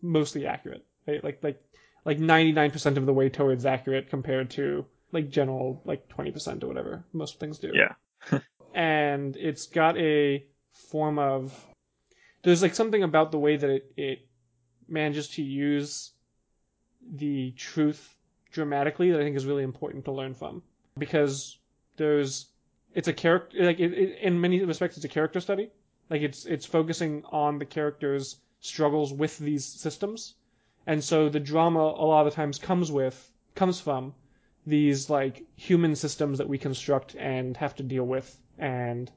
mostly 0.00 0.46
accurate. 0.46 0.84
Right? 1.06 1.22
Like 1.22 1.42
like 1.42 1.62
like 2.04 2.18
99% 2.18 2.96
of 2.96 3.06
the 3.06 3.12
way 3.12 3.28
towards 3.28 3.64
accurate 3.64 4.10
compared 4.10 4.50
to 4.50 4.84
like 5.12 5.30
general 5.30 5.80
like 5.84 6.08
20% 6.08 6.62
or 6.62 6.66
whatever 6.66 7.04
most 7.12 7.38
things 7.38 7.58
do 7.58 7.72
Yeah. 7.72 8.38
and 8.74 9.36
it's 9.36 9.66
got 9.66 9.96
a 9.98 10.44
form 10.72 11.18
of 11.18 11.54
there's 12.42 12.62
like 12.62 12.74
something 12.74 13.02
about 13.02 13.30
the 13.30 13.38
way 13.38 13.56
that 13.56 13.70
it, 13.70 13.92
it 13.96 14.18
manages 14.88 15.28
to 15.28 15.42
use 15.42 16.12
the 17.14 17.52
truth 17.52 18.16
dramatically 18.52 19.10
that 19.10 19.20
I 19.20 19.24
think 19.24 19.36
is 19.36 19.46
really 19.46 19.64
important 19.64 20.04
to 20.04 20.12
learn 20.12 20.34
from. 20.34 20.62
Because 20.98 21.58
there's 21.96 22.46
it's 22.94 23.08
a 23.08 23.12
character 23.12 23.64
like 23.64 23.80
it, 23.80 23.92
it, 23.92 24.18
in 24.20 24.40
many 24.40 24.62
respects 24.64 24.96
it's 24.96 25.04
a 25.04 25.08
character 25.08 25.40
study. 25.40 25.70
Like 26.10 26.22
it's 26.22 26.44
it's 26.44 26.66
focusing 26.66 27.24
on 27.30 27.58
the 27.58 27.64
characters 27.64 28.36
struggles 28.60 29.12
with 29.12 29.38
these 29.38 29.64
systems. 29.64 30.34
And 30.86 31.02
so 31.02 31.28
the 31.28 31.40
drama 31.40 31.80
a 31.80 32.06
lot 32.06 32.26
of 32.26 32.32
the 32.32 32.36
times 32.36 32.58
comes 32.58 32.92
with 32.92 33.30
comes 33.54 33.80
from 33.80 34.14
these 34.66 35.10
like 35.10 35.44
human 35.56 35.96
systems 35.96 36.38
that 36.38 36.48
we 36.48 36.58
construct 36.58 37.16
and 37.16 37.56
have 37.56 37.74
to 37.76 37.82
deal 37.82 38.04
with 38.04 38.38
and 38.58 39.10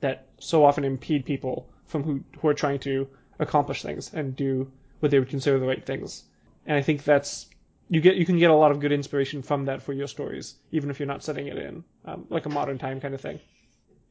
that 0.00 0.28
so 0.38 0.64
often 0.64 0.84
impede 0.84 1.24
people 1.24 1.68
from 1.86 2.02
who 2.02 2.22
who 2.38 2.48
are 2.48 2.54
trying 2.54 2.78
to 2.78 3.08
accomplish 3.38 3.82
things 3.82 4.12
and 4.14 4.36
do 4.36 4.70
what 5.00 5.10
they 5.10 5.18
would 5.18 5.28
consider 5.28 5.58
the 5.58 5.66
right 5.66 5.84
things. 5.84 6.24
And 6.66 6.76
I 6.76 6.82
think 6.82 7.04
that's 7.04 7.48
you 7.88 8.00
get 8.00 8.16
you 8.16 8.26
can 8.26 8.38
get 8.38 8.50
a 8.50 8.54
lot 8.54 8.70
of 8.70 8.80
good 8.80 8.92
inspiration 8.92 9.42
from 9.42 9.66
that 9.66 9.82
for 9.82 9.92
your 9.92 10.06
stories, 10.06 10.54
even 10.72 10.90
if 10.90 10.98
you're 10.98 11.06
not 11.06 11.22
setting 11.22 11.46
it 11.46 11.58
in 11.58 11.84
um, 12.04 12.26
like 12.30 12.46
a 12.46 12.48
modern 12.48 12.78
time 12.78 13.00
kind 13.00 13.14
of 13.14 13.20
thing. 13.20 13.40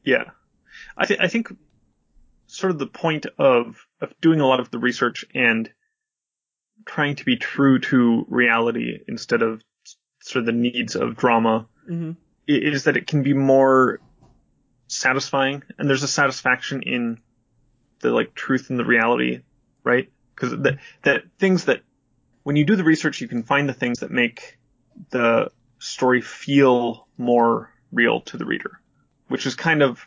Yeah. 0.04 0.24
I, 0.96 1.06
th- 1.06 1.20
I 1.20 1.28
think 1.28 1.56
sort 2.46 2.72
of 2.72 2.78
the 2.78 2.86
point 2.86 3.26
of, 3.38 3.86
of 4.00 4.12
doing 4.20 4.40
a 4.40 4.46
lot 4.46 4.60
of 4.60 4.70
the 4.70 4.78
research 4.78 5.24
and 5.34 5.70
trying 6.84 7.16
to 7.16 7.24
be 7.24 7.36
true 7.36 7.78
to 7.78 8.26
reality 8.28 8.98
instead 9.08 9.42
of 9.42 9.62
sort 10.20 10.40
of 10.40 10.46
the 10.46 10.52
needs 10.52 10.96
of 10.96 11.16
drama 11.16 11.66
Mm-hmm. 11.88 12.12
is 12.48 12.84
that 12.84 12.96
it 12.96 13.06
can 13.06 13.22
be 13.22 13.34
more 13.34 14.00
satisfying 14.86 15.62
and 15.78 15.86
there's 15.86 16.02
a 16.02 16.08
satisfaction 16.08 16.80
in 16.80 17.20
the 18.00 18.10
like 18.10 18.34
truth 18.34 18.70
and 18.70 18.78
the 18.78 18.86
reality, 18.86 19.42
right? 19.82 20.10
Because 20.34 20.52
that, 20.62 20.78
that 21.02 21.24
things 21.38 21.66
that 21.66 21.82
when 22.44 22.56
you 22.56 22.64
do 22.64 22.76
the 22.76 22.84
research, 22.84 23.20
you 23.20 23.28
can 23.28 23.42
find 23.42 23.68
the 23.68 23.74
things 23.74 24.00
that 24.00 24.10
make 24.10 24.58
the 25.10 25.50
story 25.78 26.20
feel 26.20 27.08
more 27.18 27.70
real 27.90 28.20
to 28.20 28.36
the 28.36 28.44
reader, 28.44 28.80
which 29.28 29.46
is 29.46 29.54
kind 29.54 29.82
of 29.82 30.06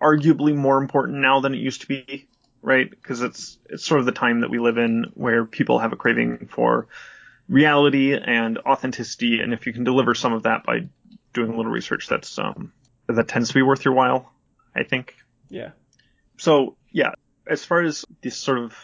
arguably 0.00 0.54
more 0.54 0.78
important 0.78 1.18
now 1.18 1.40
than 1.40 1.54
it 1.54 1.58
used 1.58 1.80
to 1.80 1.88
be, 1.88 2.28
right? 2.60 2.88
Because 2.88 3.22
it's 3.22 3.58
it's 3.68 3.84
sort 3.84 4.00
of 4.00 4.06
the 4.06 4.12
time 4.12 4.40
that 4.40 4.50
we 4.50 4.58
live 4.58 4.78
in 4.78 5.06
where 5.14 5.44
people 5.44 5.78
have 5.78 5.92
a 5.92 5.96
craving 5.96 6.48
for 6.50 6.88
reality 7.48 8.14
and 8.14 8.58
authenticity, 8.58 9.40
and 9.40 9.52
if 9.52 9.66
you 9.66 9.72
can 9.72 9.84
deliver 9.84 10.14
some 10.14 10.32
of 10.32 10.44
that 10.44 10.64
by 10.64 10.88
doing 11.32 11.52
a 11.52 11.56
little 11.56 11.72
research, 11.72 12.06
that's 12.08 12.38
um 12.38 12.72
that 13.08 13.28
tends 13.28 13.48
to 13.48 13.54
be 13.54 13.62
worth 13.62 13.84
your 13.84 13.94
while, 13.94 14.30
I 14.74 14.84
think. 14.84 15.14
Yeah. 15.48 15.70
So 16.36 16.76
yeah, 16.90 17.12
as 17.46 17.64
far 17.64 17.82
as 17.82 18.04
this 18.20 18.36
sort 18.36 18.58
of 18.58 18.76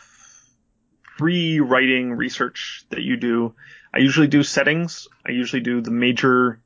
pre-writing 1.18 2.12
research 2.12 2.84
that 2.90 3.02
you 3.02 3.16
do, 3.16 3.54
I 3.92 3.98
usually 3.98 4.28
do 4.28 4.42
settings. 4.42 5.08
I 5.26 5.32
usually 5.32 5.60
do 5.60 5.80
the 5.80 5.90
major 5.90 6.60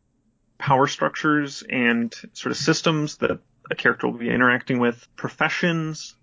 power 0.58 0.86
structures 0.86 1.64
and 1.68 2.14
sort 2.34 2.52
of 2.52 2.58
systems 2.58 3.16
that 3.16 3.40
a 3.70 3.74
character 3.74 4.06
will 4.06 4.18
be 4.18 4.28
interacting 4.30 4.78
with, 4.78 5.08
professions. 5.16 6.14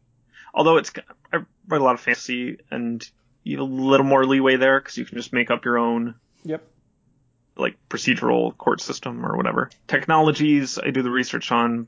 Although 0.54 0.78
it's, 0.78 0.92
I 1.34 1.38
write 1.68 1.82
a 1.82 1.84
lot 1.84 1.96
of 1.96 2.02
fantasy 2.02 2.60
and 2.72 3.06
you 3.44 3.58
have 3.58 3.68
a 3.68 3.72
little 3.74 4.06
more 4.06 4.26
leeway 4.26 4.56
there 4.58 4.80
because 4.80 4.98
you 4.98 5.06
can 5.06 5.18
just 5.18 5.34
make 5.34 5.52
up 5.52 5.66
your 5.66 5.78
own 5.78 6.16
Yep. 6.46 6.64
like 7.58 7.78
procedural 7.90 8.56
court 8.56 8.80
system 8.80 9.26
or 9.26 9.36
whatever. 9.36 9.70
Technologies, 9.88 10.78
I 10.78 10.92
do 10.92 11.02
the 11.02 11.12
research 11.12 11.52
on. 11.52 11.88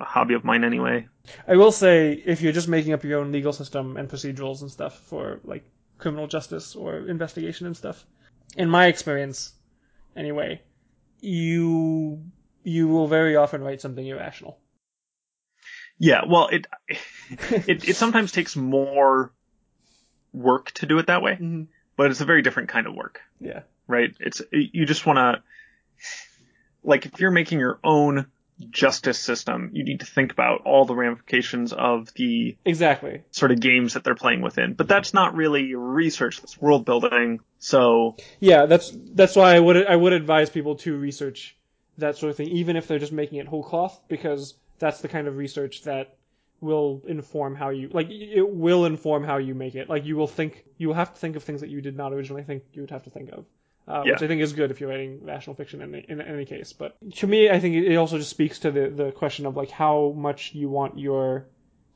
A 0.00 0.04
hobby 0.04 0.34
of 0.34 0.44
mine 0.44 0.64
anyway. 0.64 1.06
I 1.46 1.56
will 1.56 1.72
say 1.72 2.12
if 2.12 2.42
you're 2.42 2.52
just 2.52 2.68
making 2.68 2.92
up 2.92 3.04
your 3.04 3.20
own 3.20 3.32
legal 3.32 3.52
system 3.52 3.96
and 3.96 4.08
procedurals 4.08 4.60
and 4.62 4.70
stuff 4.70 4.98
for 5.06 5.40
like 5.44 5.64
criminal 5.98 6.26
justice 6.26 6.74
or 6.76 6.96
investigation 7.08 7.66
and 7.66 7.76
stuff, 7.76 8.04
in 8.56 8.68
my 8.68 8.86
experience, 8.86 9.52
anyway, 10.16 10.60
you 11.20 12.22
you 12.62 12.88
will 12.88 13.06
very 13.08 13.36
often 13.36 13.62
write 13.62 13.80
something 13.80 14.06
irrational. 14.06 14.58
Yeah, 15.98 16.22
well, 16.28 16.48
it 16.48 16.66
it 17.68 17.88
it 17.88 17.96
sometimes 17.96 18.32
takes 18.32 18.56
more 18.56 19.32
work 20.32 20.72
to 20.72 20.86
do 20.86 20.98
it 20.98 21.06
that 21.06 21.22
way, 21.22 21.36
Mhm. 21.40 21.68
but 21.96 22.10
it's 22.10 22.20
a 22.20 22.24
very 22.24 22.42
different 22.42 22.68
kind 22.68 22.86
of 22.86 22.94
work, 22.94 23.20
Yeah. 23.38 23.62
right? 23.86 24.14
It's 24.18 24.42
you 24.50 24.84
just 24.86 25.06
want 25.06 25.18
to 25.18 25.42
like 26.82 27.06
if 27.06 27.20
you're 27.20 27.30
making 27.30 27.60
your 27.60 27.78
own 27.84 28.26
justice 28.70 29.18
system, 29.18 29.70
you 29.72 29.84
need 29.84 30.00
to 30.00 30.06
think 30.06 30.32
about 30.32 30.62
all 30.64 30.84
the 30.84 30.94
ramifications 30.94 31.72
of 31.72 32.12
the 32.14 32.56
Exactly. 32.64 33.22
sort 33.30 33.50
of 33.50 33.60
games 33.60 33.94
that 33.94 34.04
they're 34.04 34.14
playing 34.14 34.42
within. 34.42 34.74
But 34.74 34.88
that's 34.88 35.12
not 35.12 35.34
really 35.34 35.74
research, 35.74 36.40
that's 36.40 36.60
world 36.60 36.84
building. 36.84 37.40
So, 37.58 38.16
Yeah, 38.40 38.66
that's 38.66 38.92
that's 38.94 39.36
why 39.36 39.54
I 39.54 39.60
would 39.60 39.86
I 39.86 39.96
would 39.96 40.12
advise 40.12 40.50
people 40.50 40.76
to 40.76 40.96
research 40.96 41.56
that 41.98 42.16
sort 42.16 42.30
of 42.30 42.36
thing, 42.36 42.48
even 42.48 42.76
if 42.76 42.86
they're 42.88 42.98
just 42.98 43.12
making 43.12 43.38
it 43.38 43.46
whole 43.46 43.62
cloth, 43.64 44.00
because 44.08 44.54
that's 44.78 45.00
the 45.00 45.08
kind 45.08 45.26
of 45.28 45.36
research 45.36 45.82
that 45.82 46.16
will 46.60 47.02
inform 47.06 47.54
how 47.54 47.68
you 47.68 47.88
like 47.92 48.08
it 48.10 48.48
will 48.48 48.86
inform 48.86 49.24
how 49.24 49.36
you 49.36 49.54
make 49.54 49.74
it. 49.74 49.88
Like 49.88 50.04
you 50.04 50.16
will 50.16 50.26
think 50.26 50.64
you 50.78 50.88
will 50.88 50.94
have 50.94 51.12
to 51.12 51.20
think 51.20 51.36
of 51.36 51.42
things 51.42 51.60
that 51.60 51.70
you 51.70 51.80
did 51.80 51.96
not 51.96 52.12
originally 52.12 52.42
think 52.42 52.62
you 52.72 52.82
would 52.82 52.90
have 52.90 53.04
to 53.04 53.10
think 53.10 53.30
of. 53.30 53.44
Uh, 53.86 54.02
Yeah. 54.06 54.12
Which 54.12 54.22
I 54.22 54.28
think 54.28 54.40
is 54.40 54.52
good 54.54 54.70
if 54.70 54.80
you're 54.80 54.88
writing 54.90 55.20
rational 55.24 55.56
fiction 55.56 55.82
in, 55.82 55.94
in 55.94 56.20
any 56.20 56.44
case. 56.46 56.72
But 56.72 56.96
to 57.16 57.26
me, 57.26 57.50
I 57.50 57.60
think 57.60 57.74
it 57.76 57.96
also 57.96 58.16
just 58.18 58.30
speaks 58.30 58.60
to 58.60 58.70
the, 58.70 58.88
the 58.88 59.12
question 59.12 59.44
of 59.46 59.56
like 59.56 59.70
how 59.70 60.14
much 60.16 60.54
you 60.54 60.68
want 60.70 60.98
your 60.98 61.46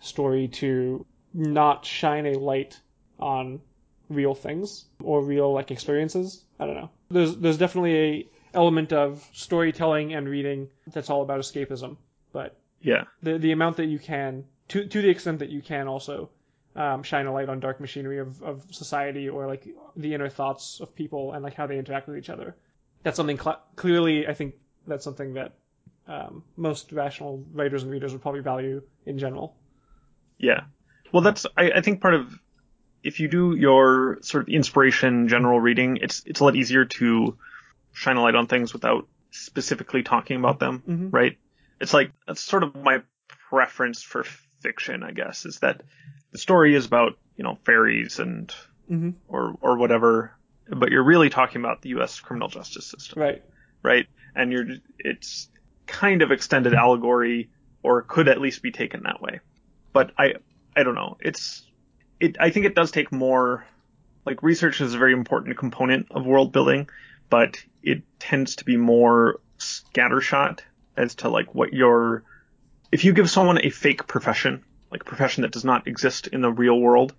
story 0.01 0.49
to 0.49 1.07
not 1.33 1.85
shine 1.87 2.27
a 2.27 2.35
light 2.39 2.79
on 3.19 3.61
real 4.09 4.35
things 4.35 4.85
or 5.03 5.23
real 5.25 5.53
like 5.53 5.71
experiences. 5.71 6.45
I 6.61 6.67
don't 6.67 6.75
know. 6.75 6.91
There's 7.11 7.37
there's 7.37 7.59
definitely 7.59 7.97
a 7.97 8.29
element 8.55 8.93
of 8.93 9.27
storytelling 9.33 10.15
and 10.15 10.29
reading 10.29 10.69
that's 10.93 11.11
all 11.11 11.23
about 11.23 11.41
escapism, 11.41 11.97
but 12.33 12.57
Yeah. 12.81 13.05
the 13.23 13.39
the 13.39 13.53
amount 13.53 13.77
that 13.79 13.87
you 13.87 13.99
can 13.99 14.45
to 14.69 14.87
to 14.87 15.03
the 15.03 15.09
extent 15.09 15.39
that 15.41 15.49
you 15.51 15.63
can 15.63 15.89
also 15.89 16.31
um, 16.79 17.03
shine 17.03 17.27
a 17.27 17.33
light 17.33 17.49
on 17.49 17.59
dark 17.61 17.81
machinery 17.81 18.19
of, 18.21 18.41
of 18.43 18.63
society 18.71 19.29
or 19.29 19.47
like 19.47 19.67
the 19.97 20.15
inner 20.15 20.29
thoughts 20.29 20.81
of 20.81 20.95
people 20.95 21.33
and 21.33 21.43
like 21.43 21.55
how 21.55 21.67
they 21.67 21.79
interact 21.79 22.07
with 22.09 22.17
each 22.17 22.31
other. 22.31 22.57
That's 23.03 23.17
something 23.17 23.39
cl- 23.39 23.61
clearly 23.77 24.27
I 24.29 24.35
think 24.35 24.55
that's 24.87 25.05
something 25.05 25.35
that 25.35 25.55
um, 26.07 26.45
most 26.57 26.93
rational 26.93 27.45
writers 27.53 27.83
and 27.83 27.91
readers 27.93 28.13
would 28.13 28.23
probably 28.23 28.41
value 28.43 28.83
in 29.07 29.19
general. 29.19 29.57
Yeah. 30.39 30.61
Well, 31.13 31.23
that's 31.23 31.47
I, 31.57 31.71
I 31.73 31.81
think 31.81 32.01
part 32.01 32.15
of 32.15 32.39
if 33.03 33.21
you 33.21 33.29
do 33.29 33.57
your 33.57 34.19
sort 34.23 34.45
of 34.45 34.49
inspiration 34.49 35.29
general 35.29 35.61
reading, 35.61 35.99
it's 36.01 36.23
it's 36.27 36.41
a 36.41 36.45
lot 36.45 36.55
easier 36.57 36.85
to 36.85 37.37
shine 37.93 38.17
a 38.17 38.23
light 38.23 38.35
on 38.37 38.47
things 38.47 38.73
without 38.73 39.09
specifically 39.31 40.03
talking 40.03 40.37
about 40.39 40.59
them, 40.61 40.83
Mhm. 40.89 41.09
right? 41.13 41.37
It's 41.81 41.93
like 41.95 42.13
that's 42.27 42.41
sort 42.41 42.63
of 42.63 42.75
my 42.77 43.03
preference 43.51 44.03
for 44.03 44.25
fiction, 44.61 45.03
I 45.03 45.13
guess, 45.13 45.45
is 45.47 45.59
that 45.61 45.83
the 46.33 46.39
story 46.39 46.75
is 46.75 46.87
about 46.87 47.19
you 47.37 47.45
know 47.45 47.59
fairies 47.65 48.19
and 48.19 48.53
Mm-hmm. 48.91 49.11
or 49.29 49.55
or 49.61 49.77
whatever, 49.77 50.33
but 50.67 50.91
you're 50.91 51.05
really 51.05 51.29
talking 51.29 51.61
about 51.61 51.83
the 51.83 51.91
U.S. 51.91 52.21
criminal 52.21 52.49
justice 52.49 52.87
system 52.91 53.21
Right. 53.21 53.43
right? 53.83 54.07
And 54.35 54.51
you're 54.51 54.65
it's 54.99 55.51
kind 55.87 56.23
of 56.23 56.31
extended 56.33 56.73
allegory, 56.73 57.51
or 57.83 58.01
could 58.01 58.29
at 58.29 58.41
least 58.41 58.63
be 58.63 58.71
taken 58.73 59.03
that 59.03 59.21
way. 59.21 59.41
But 59.93 60.13
I 60.19 60.37
I 60.75 60.85
don't 60.85 60.95
know. 60.95 61.19
It's 61.21 61.67
it. 62.19 62.37
I 62.41 62.49
think 62.49 62.65
it 62.65 62.75
does 62.75 62.91
take 62.91 63.13
more. 63.13 63.67
Like 64.25 64.43
research 64.43 64.81
is 64.81 64.95
a 64.95 64.99
very 64.99 65.13
important 65.13 65.59
component 65.59 66.07
of 66.11 66.25
world 66.25 66.53
building, 66.53 66.89
but 67.29 67.59
it 67.83 68.05
tends 68.19 68.57
to 68.57 68.65
be 68.65 68.79
more 68.79 69.41
scattershot 69.59 70.61
as 70.97 71.15
to 71.17 71.29
like 71.29 71.55
what 71.55 71.75
your 71.75 72.25
if 72.91 73.05
you 73.05 73.13
give 73.13 73.31
someone 73.31 73.59
a 73.65 73.71
fake 73.71 74.07
profession, 74.07 74.65
like 74.91 75.03
a 75.03 75.05
profession 75.05 75.43
that 75.43 75.53
does 75.53 75.65
not 75.65 75.87
exist 75.87 76.27
in 76.29 76.41
the 76.41 76.51
real 76.51 76.79
world, 76.79 77.15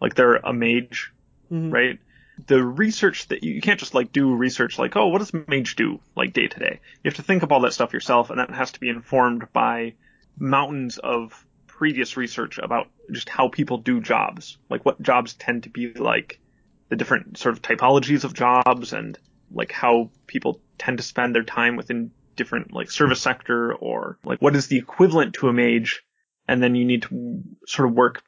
like 0.00 0.14
they're 0.14 0.36
a 0.36 0.52
mage, 0.52 1.12
Mhm. 1.50 1.72
right? 1.72 1.98
The 2.46 2.62
research 2.62 3.28
that 3.28 3.44
you, 3.44 3.52
you 3.54 3.60
can't 3.60 3.78
just 3.78 3.94
like 3.94 4.10
do 4.12 4.34
research 4.34 4.78
like, 4.78 4.96
oh, 4.96 5.08
what 5.08 5.18
does 5.18 5.32
mage 5.46 5.76
do 5.76 6.00
like 6.16 6.32
day 6.32 6.48
to 6.48 6.58
day? 6.58 6.80
You 7.02 7.08
have 7.08 7.16
to 7.16 7.22
think 7.22 7.42
of 7.42 7.52
all 7.52 7.60
that 7.60 7.72
stuff 7.74 7.92
yourself, 7.92 8.30
and 8.30 8.38
that 8.38 8.50
has 8.50 8.72
to 8.72 8.80
be 8.80 8.88
informed 8.88 9.52
by 9.52 9.94
mountains 10.38 10.98
of 10.98 11.44
previous 11.66 12.16
research 12.16 12.58
about 12.58 12.88
just 13.10 13.28
how 13.28 13.48
people 13.48 13.78
do 13.78 14.00
jobs, 14.00 14.56
like 14.70 14.84
what 14.84 15.00
jobs 15.02 15.34
tend 15.34 15.64
to 15.64 15.68
be 15.70 15.92
like, 15.92 16.40
the 16.88 16.96
different 16.96 17.38
sort 17.38 17.54
of 17.54 17.62
typologies 17.62 18.24
of 18.24 18.34
jobs, 18.34 18.92
and 18.92 19.18
like 19.52 19.72
how 19.72 20.10
people 20.26 20.60
tend 20.78 20.96
to 20.98 21.02
spend 21.04 21.34
their 21.34 21.42
time 21.44 21.76
within 21.76 22.10
different 22.36 22.72
like 22.72 22.90
service 22.90 23.20
sector 23.20 23.74
or 23.74 24.18
like 24.24 24.40
what 24.40 24.56
is 24.56 24.66
the 24.68 24.78
equivalent 24.78 25.34
to 25.34 25.48
a 25.48 25.52
mage, 25.52 26.02
and 26.48 26.62
then 26.62 26.74
you 26.74 26.84
need 26.84 27.02
to 27.02 27.42
sort 27.66 27.88
of 27.88 27.94
work 27.94 28.22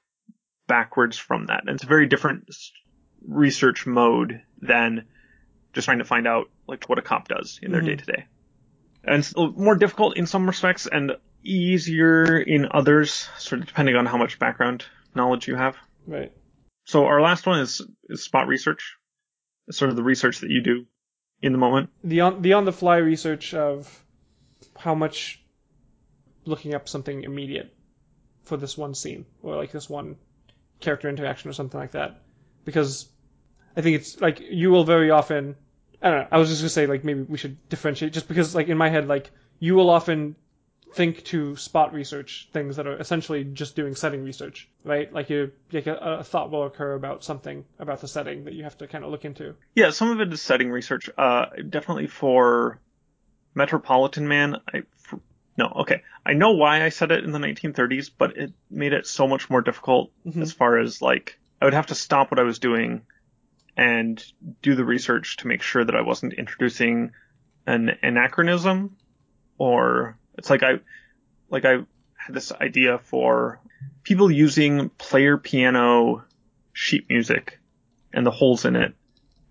backwards 0.67 1.19
from 1.19 1.47
that. 1.47 1.61
And 1.61 1.71
it's 1.71 1.85
a 1.85 1.89
very 1.89 2.07
different 2.07 2.49
research 3.27 3.87
mode 3.87 4.43
than 4.61 5.07
just 5.73 5.87
trying 5.87 5.99
to 5.99 6.05
find 6.05 6.27
out 6.27 6.47
like 6.67 6.89
what 6.89 6.99
a 6.99 7.03
cop 7.03 7.29
does 7.29 7.59
in 7.63 7.73
their 7.73 7.81
day 7.81 7.97
to 7.97 8.05
day. 8.05 8.25
And 9.03 9.17
it's 9.17 9.35
more 9.37 9.75
difficult 9.75 10.17
in 10.17 10.27
some 10.27 10.47
respects 10.47 10.87
and 10.91 11.13
easier 11.45 12.39
in 12.39 12.69
others, 12.73 13.29
sort 13.39 13.61
of 13.61 13.67
depending 13.67 13.97
on 13.97 14.07
how 14.07 14.17
much 14.17 14.39
background 14.39 14.85
knowledge 15.15 15.47
you 15.47 15.57
have. 15.57 15.77
Right. 16.07 16.33
So 16.85 17.05
our 17.05 17.21
last 17.21 17.47
one 17.47 17.61
is, 17.61 17.83
is 18.09 18.23
spot 18.23 18.47
research. 18.47 18.97
It's 19.67 19.79
sort 19.79 19.91
of 19.91 19.97
the 19.97 20.03
research 20.03 20.41
that 20.41 20.51
you 20.51 20.63
do 20.63 20.87
in 21.45 21.53
the 21.53 21.59
moment. 21.59 21.91
the 22.03 22.23
on 22.23 22.41
the 22.41 22.55
on 22.55 22.65
the 22.65 22.73
fly 22.73 22.97
research 22.97 23.53
of 23.53 24.03
how 24.79 24.95
much 24.95 25.43
looking 26.47 26.75
up 26.75 26.89
something 26.89 27.23
immediate 27.23 27.75
for 28.45 28.57
this 28.57 28.79
one 28.79 28.95
scene 28.95 29.27
or 29.43 29.55
like 29.57 29.71
this 29.71 29.89
one 29.89 30.17
character 30.81 31.09
interaction 31.09 31.51
or 31.51 31.53
something 31.53 31.79
like 31.79 31.93
that 31.93 32.23
because 32.65 33.09
I 33.77 33.83
think 33.83 33.97
it's 33.97 34.21
like 34.21 34.41
you 34.41 34.71
will 34.71 34.85
very 34.85 35.11
often 35.11 35.57
I 36.01 36.11
don't 36.11 36.21
know 36.21 36.29
I 36.33 36.39
was 36.39 36.49
just 36.49 36.63
gonna 36.63 36.71
say 36.71 36.87
like 36.87 37.05
maybe 37.05 37.23
we 37.23 37.37
should 37.37 37.69
differentiate 37.69 38.15
just 38.15 38.27
because 38.27 38.55
like 38.55 38.69
in 38.69 38.79
my 38.79 38.89
head 38.89 39.07
like 39.07 39.31
you 39.59 39.75
will 39.75 39.91
often 39.91 40.37
think 40.95 41.25
to 41.25 41.57
spot 41.57 41.93
research 41.93 42.49
things 42.53 42.77
that 42.77 42.87
are 42.87 42.97
essentially 42.99 43.45
just 43.45 43.75
doing 43.77 43.95
setting 43.95 44.25
research 44.25 44.69
right 44.85 45.13
like 45.13 45.29
you 45.31 45.51
like 45.73 45.87
a, 45.87 45.95
a 46.21 46.25
thought 46.25 46.51
will 46.51 46.65
occur 46.65 46.95
about 46.95 47.25
something 47.25 47.65
about 47.79 48.01
the 48.01 48.09
setting 48.09 48.45
that 48.45 48.55
you 48.55 48.63
have 48.65 48.79
to 48.79 48.87
kind 48.87 49.05
of 49.05 49.11
look 49.11 49.25
into 49.25 49.55
Yeah, 49.75 49.91
some 49.91 50.11
of 50.11 50.21
it 50.21 50.33
is 50.33 50.41
setting 50.41 50.71
research. 50.71 51.11
Uh, 51.19 51.47
definitely 51.69 52.07
for 52.07 52.81
Metropolitan 53.55 54.27
Man. 54.29 54.57
I 54.73 54.83
for, 54.97 55.21
no, 55.57 55.67
okay. 55.83 56.03
I 56.27 56.33
know 56.33 56.53
why 56.53 56.85
I 56.85 56.89
said 56.89 57.13
it 57.13 57.25
in 57.25 57.31
the 57.33 57.39
1930s, 57.39 58.11
but 58.17 58.37
it 58.37 58.53
made 58.71 58.93
it 58.93 59.07
so 59.07 59.29
much 59.29 59.49
more 59.51 59.63
difficult 59.63 60.11
Mhm. 60.27 60.43
as 60.43 60.53
far 60.53 60.79
as 60.79 61.01
like 61.03 61.39
I 61.61 61.65
would 61.67 61.75
have 61.75 61.87
to 61.89 61.95
stop 61.95 62.31
what 62.31 62.41
I 62.41 62.45
was 62.45 62.59
doing 62.59 63.03
and 63.77 64.25
do 64.63 64.75
the 64.75 64.85
research 64.85 65.37
to 65.39 65.47
make 65.49 65.63
sure 65.63 65.85
that 65.85 65.95
I 65.97 66.03
wasn't 66.03 66.35
introducing 66.35 67.13
an 67.67 67.91
anachronism 68.03 68.97
or 69.59 70.19
it's 70.39 70.51
like 70.51 70.63
I 70.63 70.81
like 71.51 71.65
I 71.65 71.79
had 72.17 72.35
this 72.35 72.53
idea 72.53 72.99
for 72.99 73.61
people 74.03 74.31
using 74.31 74.89
player 74.91 75.37
piano 75.37 76.25
sheet 76.73 77.09
music 77.09 77.59
and 78.13 78.27
the 78.27 78.31
holes 78.31 78.65
in 78.65 78.77
it 78.77 78.95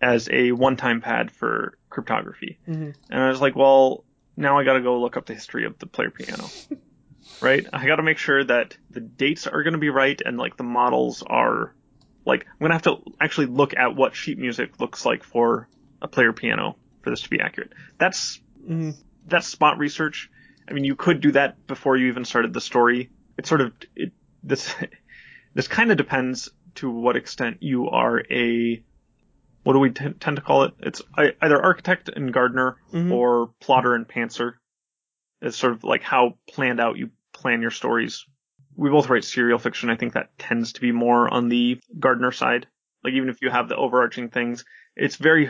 as 0.01 0.27
a 0.31 0.51
one-time 0.51 1.01
pad 1.01 1.31
for 1.31 1.77
cryptography. 1.89 2.59
mm-hmm. 2.67 2.91
And 3.09 3.23
I 3.23 3.29
was 3.29 3.39
like, 3.39 3.55
well, 3.55 4.03
now 4.36 4.57
I 4.59 4.63
got 4.63 4.73
to 4.73 4.81
go 4.81 4.99
look 4.99 5.15
up 5.15 5.25
the 5.25 5.34
history 5.34 5.65
of 5.65 5.79
the 5.79 5.86
player 5.86 6.09
piano. 6.09 6.45
right? 7.41 7.65
I 7.71 7.86
got 7.86 7.97
to 7.97 8.03
make 8.03 8.17
sure 8.17 8.43
that 8.43 8.75
the 8.89 8.99
dates 8.99 9.47
are 9.47 9.63
going 9.63 9.73
to 9.73 9.79
be 9.79 9.89
right 9.89 10.21
and 10.25 10.38
like 10.38 10.57
the 10.57 10.63
models 10.63 11.23
are 11.25 11.73
like 12.25 12.45
I'm 12.45 12.59
going 12.59 12.69
to 12.69 12.75
have 12.75 12.81
to 12.84 13.11
actually 13.21 13.47
look 13.47 13.75
at 13.75 13.95
what 13.95 14.15
sheet 14.15 14.38
music 14.38 14.79
looks 14.79 15.05
like 15.05 15.23
for 15.23 15.67
a 16.01 16.07
player 16.07 16.34
piano 16.34 16.75
for 17.01 17.09
this 17.09 17.21
to 17.21 17.29
be 17.29 17.39
accurate. 17.39 17.71
That's 17.97 18.39
Mm-hmm. 18.63 18.91
that's 19.27 19.47
spot 19.47 19.77
research. 19.77 20.29
I 20.68 20.74
mean, 20.74 20.84
you 20.84 20.95
could 20.95 21.22
do 21.22 21.32
that 21.34 21.68
before 21.68 21.97
you 21.97 22.07
even 22.07 22.26
started 22.26 22.53
the 22.53 22.61
story. 22.61 23.09
It 23.38 23.45
sort 23.45 23.61
of 23.61 23.74
it 23.95 24.11
this 24.43 24.74
this 25.53 25.68
kind 25.68 25.91
of 25.91 25.97
depends 25.97 26.49
to 26.76 26.89
what 26.89 27.16
extent 27.16 27.57
you 27.61 27.89
are 27.89 28.20
a 28.32 28.84
what 29.64 29.74
do 29.74 29.80
we 29.80 29.91
t- 29.91 30.09
tend 30.20 30.36
to 30.36 30.41
call 30.41 30.64
it? 30.64 30.74
It's 30.80 31.01
either 31.18 31.61
architect 31.61 32.09
and 32.09 32.34
gardener 32.34 32.78
Mhm. 32.91 33.11
or 33.11 33.51
plotter 33.61 33.95
and 33.95 34.07
pantser. 34.07 34.53
It's 35.41 35.55
sort 35.57 35.74
of 35.74 35.84
like 35.84 36.03
how 36.03 36.38
planned 36.49 36.80
out 36.82 36.97
you 36.97 37.11
plan 37.34 37.61
your 37.61 37.72
stories. 37.72 38.26
We 38.76 38.89
both 38.89 39.09
write 39.09 39.24
serial 39.24 39.59
fiction. 39.59 39.89
I 39.89 39.95
think 39.95 40.14
that 40.14 40.38
tends 40.38 40.74
to 40.74 40.82
be 40.82 40.91
more 40.91 41.32
on 41.34 41.47
the 41.49 41.80
gardener 41.99 42.32
side. 42.32 42.68
Like 43.03 43.14
even 43.14 43.30
if 43.30 43.41
you 43.41 43.49
have 43.51 43.70
the 43.70 43.76
overarching 43.76 44.30
things, 44.30 44.66
it's 44.95 45.16
very 45.16 45.49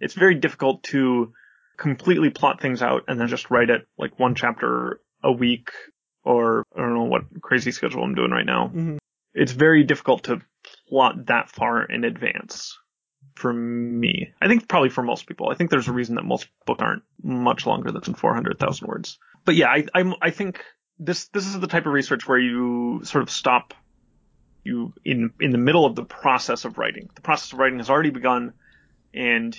it's 0.00 0.14
very 0.14 0.34
difficult 0.34 0.82
to 0.84 1.32
completely 1.76 2.30
plot 2.30 2.60
things 2.60 2.82
out 2.82 3.04
and 3.08 3.18
then 3.20 3.28
just 3.28 3.50
write 3.50 3.70
it 3.70 3.86
like 3.98 4.18
one 4.18 4.34
chapter 4.34 5.00
a 5.22 5.32
week 5.32 5.70
or 6.24 6.64
I 6.76 6.80
don't 6.80 6.94
know 6.94 7.04
what 7.04 7.22
crazy 7.40 7.72
schedule 7.72 8.02
I'm 8.04 8.14
doing 8.14 8.30
right 8.30 8.46
now. 8.46 8.68
Mhm. 8.74 8.98
It's 9.34 9.52
very 9.52 9.82
difficult 9.84 10.24
to 10.24 10.42
plot 10.88 11.26
that 11.26 11.50
far 11.50 11.84
in 11.84 12.04
advance 12.04 12.78
for 13.34 13.52
me. 13.52 14.32
I 14.40 14.48
think 14.48 14.68
probably 14.68 14.90
for 14.90 15.02
most 15.02 15.26
people. 15.26 15.48
I 15.50 15.54
think 15.54 15.70
there's 15.70 15.88
a 15.88 15.92
reason 15.92 16.16
that 16.16 16.24
most 16.24 16.48
books 16.66 16.82
aren't 16.82 17.02
much 17.22 17.66
longer 17.66 17.90
than 17.90 18.14
400,000 18.14 18.86
words. 18.86 19.18
But 19.44 19.54
yeah, 19.54 19.68
I, 19.68 19.86
I, 19.94 20.12
I 20.20 20.30
think 20.30 20.62
this, 20.98 21.28
this 21.28 21.46
is 21.46 21.58
the 21.58 21.66
type 21.66 21.86
of 21.86 21.92
research 21.92 22.28
where 22.28 22.38
you 22.38 23.00
sort 23.04 23.22
of 23.22 23.30
stop 23.30 23.74
you 24.64 24.92
in, 25.04 25.32
in 25.40 25.50
the 25.50 25.58
middle 25.58 25.86
of 25.86 25.96
the 25.96 26.04
process 26.04 26.64
of 26.64 26.78
writing. 26.78 27.08
The 27.14 27.22
process 27.22 27.52
of 27.52 27.58
writing 27.58 27.78
has 27.78 27.90
already 27.90 28.10
begun 28.10 28.52
and 29.14 29.58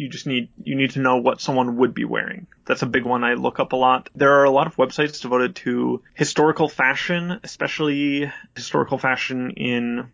you 0.00 0.08
just 0.08 0.26
need 0.26 0.48
you 0.62 0.74
need 0.76 0.92
to 0.92 1.00
know 1.00 1.18
what 1.18 1.40
someone 1.40 1.76
would 1.76 1.92
be 1.92 2.04
wearing. 2.04 2.46
That's 2.64 2.80
a 2.80 2.86
big 2.86 3.04
one 3.04 3.22
I 3.22 3.34
look 3.34 3.60
up 3.60 3.72
a 3.72 3.76
lot. 3.76 4.08
There 4.14 4.40
are 4.40 4.44
a 4.44 4.50
lot 4.50 4.66
of 4.66 4.76
websites 4.76 5.20
devoted 5.20 5.56
to 5.56 6.02
historical 6.14 6.68
fashion, 6.68 7.38
especially 7.44 8.32
historical 8.56 8.96
fashion 8.96 9.50
in 9.50 10.10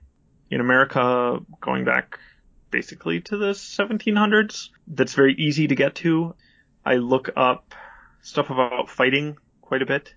in 0.51 0.61
America 0.61 1.39
going 1.61 1.84
back 1.84 2.18
basically 2.70 3.20
to 3.22 3.37
the 3.37 3.53
1700s. 3.53 4.70
That's 4.89 5.14
very 5.14 5.34
easy 5.34 5.68
to 5.68 5.76
get 5.76 5.95
to. 5.97 6.34
I 6.84 6.97
look 6.97 7.30
up 7.37 7.74
stuff 8.22 8.51
about 8.51 8.91
fighting 8.91 9.37
quite 9.61 9.82
a 9.82 9.87
bit. 9.87 10.12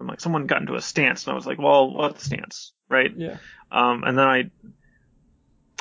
I'm 0.00 0.06
like, 0.06 0.20
someone 0.20 0.46
got 0.46 0.62
into 0.62 0.74
a 0.74 0.80
stance, 0.80 1.26
and 1.26 1.32
I 1.32 1.34
was 1.34 1.46
like, 1.46 1.58
well, 1.58 1.92
what 1.92 2.20
stance, 2.20 2.72
right? 2.88 3.10
Yeah. 3.14 3.36
Um, 3.70 4.02
and 4.04 4.16
then 4.16 4.26
I, 4.26 4.50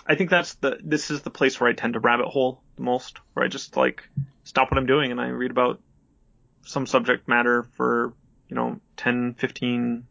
I 0.06 0.16
think 0.16 0.30
that's 0.30 0.56
the, 0.56 0.78
this 0.84 1.10
is 1.10 1.22
the 1.22 1.30
place 1.30 1.60
where 1.60 1.70
I 1.70 1.74
tend 1.74 1.94
to 1.94 2.00
rabbit 2.00 2.28
hole 2.28 2.62
the 2.80 2.86
most, 2.86 3.20
where 3.34 3.46
I 3.46 3.50
just 3.50 3.78
like 3.78 4.04
stop 4.44 4.72
what 4.72 4.78
I'm 4.78 4.86
doing 4.88 5.12
and 5.12 5.22
I 5.22 5.28
read 5.28 5.52
about 5.52 5.82
some 6.66 6.88
subject 6.88 7.28
matter 7.28 7.64
for, 7.76 8.14
you 8.48 8.56
know, 8.56 8.80
10, 8.98 9.36
15 9.38 10.06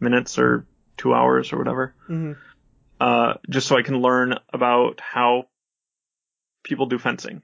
minutes 0.00 0.38
or 0.38 0.66
two 0.96 1.14
hours 1.14 1.52
or 1.52 1.58
whatever. 1.58 1.94
hmm 2.06 2.32
Uh, 3.00 3.34
just 3.48 3.66
so 3.68 3.76
I 3.76 3.82
can 3.82 3.96
learn 4.00 4.34
about 4.52 5.00
how 5.00 5.46
people 6.64 6.86
do 6.86 6.98
fencing, 6.98 7.42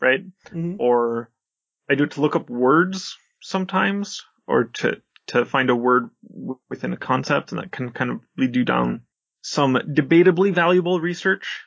right? 0.00 0.20
hmm 0.50 0.74
Or 0.78 1.30
I 1.88 1.94
do 1.94 2.04
it 2.04 2.12
to 2.12 2.20
look 2.20 2.36
up 2.36 2.50
words 2.50 3.16
sometimes, 3.40 4.24
or 4.46 4.64
to, 4.64 5.00
to 5.28 5.44
find 5.44 5.70
a 5.70 5.76
word 5.76 6.10
w- 6.28 6.58
within 6.68 6.92
a 6.92 6.96
concept, 6.96 7.52
and 7.52 7.60
that 7.60 7.72
can 7.72 7.90
kind 7.90 8.10
of 8.10 8.20
lead 8.36 8.56
you 8.56 8.64
down 8.64 9.02
some 9.42 9.74
debatably 9.74 10.52
valuable 10.52 11.00
research. 11.00 11.62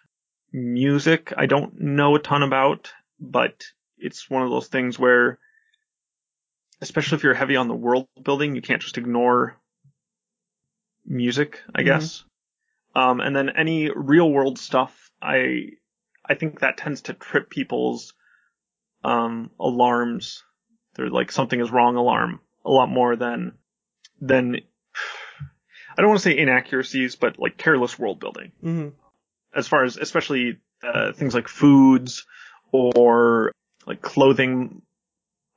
Music, 0.53 1.33
I 1.35 1.47
don't 1.47 1.81
know 1.81 2.15
a 2.15 2.19
ton 2.19 2.43
about, 2.43 2.93
but 3.19 3.63
it's 3.97 4.29
one 4.29 4.43
of 4.43 4.51
those 4.51 4.67
things 4.67 4.99
where, 4.99 5.39
especially 6.79 7.15
if 7.17 7.23
you're 7.23 7.33
heavy 7.33 7.55
on 7.55 7.67
the 7.67 7.73
world 7.73 8.07
building, 8.21 8.55
you 8.55 8.61
can't 8.61 8.81
just 8.81 8.99
ignore 8.99 9.57
music, 11.05 11.61
I 11.73 11.81
Mhm. 11.81 11.85
guess. 11.85 12.23
Um, 12.95 13.19
and 13.19 13.35
then 13.35 13.49
any 13.49 13.89
real 13.89 14.29
world 14.29 14.59
stuff, 14.59 15.09
I, 15.19 15.71
I 16.23 16.35
think 16.35 16.59
that 16.59 16.77
tends 16.77 17.01
to 17.03 17.13
trip 17.13 17.49
people's, 17.49 18.13
um, 19.03 19.49
alarms. 19.59 20.43
They're 20.93 21.09
like 21.09 21.31
something 21.31 21.59
is 21.59 21.71
wrong 21.71 21.95
alarm 21.95 22.39
a 22.63 22.69
lot 22.69 22.89
more 22.89 23.15
than, 23.15 23.57
than, 24.21 24.57
I 25.97 26.01
don't 26.01 26.09
want 26.09 26.19
to 26.19 26.23
say 26.23 26.37
inaccuracies, 26.37 27.15
but 27.15 27.39
like 27.39 27.57
careless 27.57 27.97
world 27.97 28.19
building 28.19 28.51
hmm 28.61 28.89
as 29.55 29.67
far 29.67 29.83
as 29.83 29.97
especially 29.97 30.59
uh, 30.83 31.13
things 31.13 31.33
like 31.33 31.47
foods 31.47 32.25
or 32.71 33.51
like 33.85 34.01
clothing. 34.01 34.81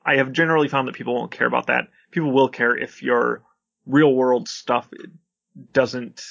I 0.04 0.16
have 0.16 0.32
generally 0.32 0.68
found 0.68 0.88
that 0.88 0.94
people 0.94 1.14
won't 1.14 1.32
care 1.32 1.46
about 1.46 1.66
that. 1.66 1.88
People 2.10 2.32
will 2.32 2.48
care 2.48 2.76
if 2.76 3.02
your 3.02 3.42
real 3.86 4.14
world 4.14 4.48
stuff 4.48 4.88
doesn't 5.72 6.22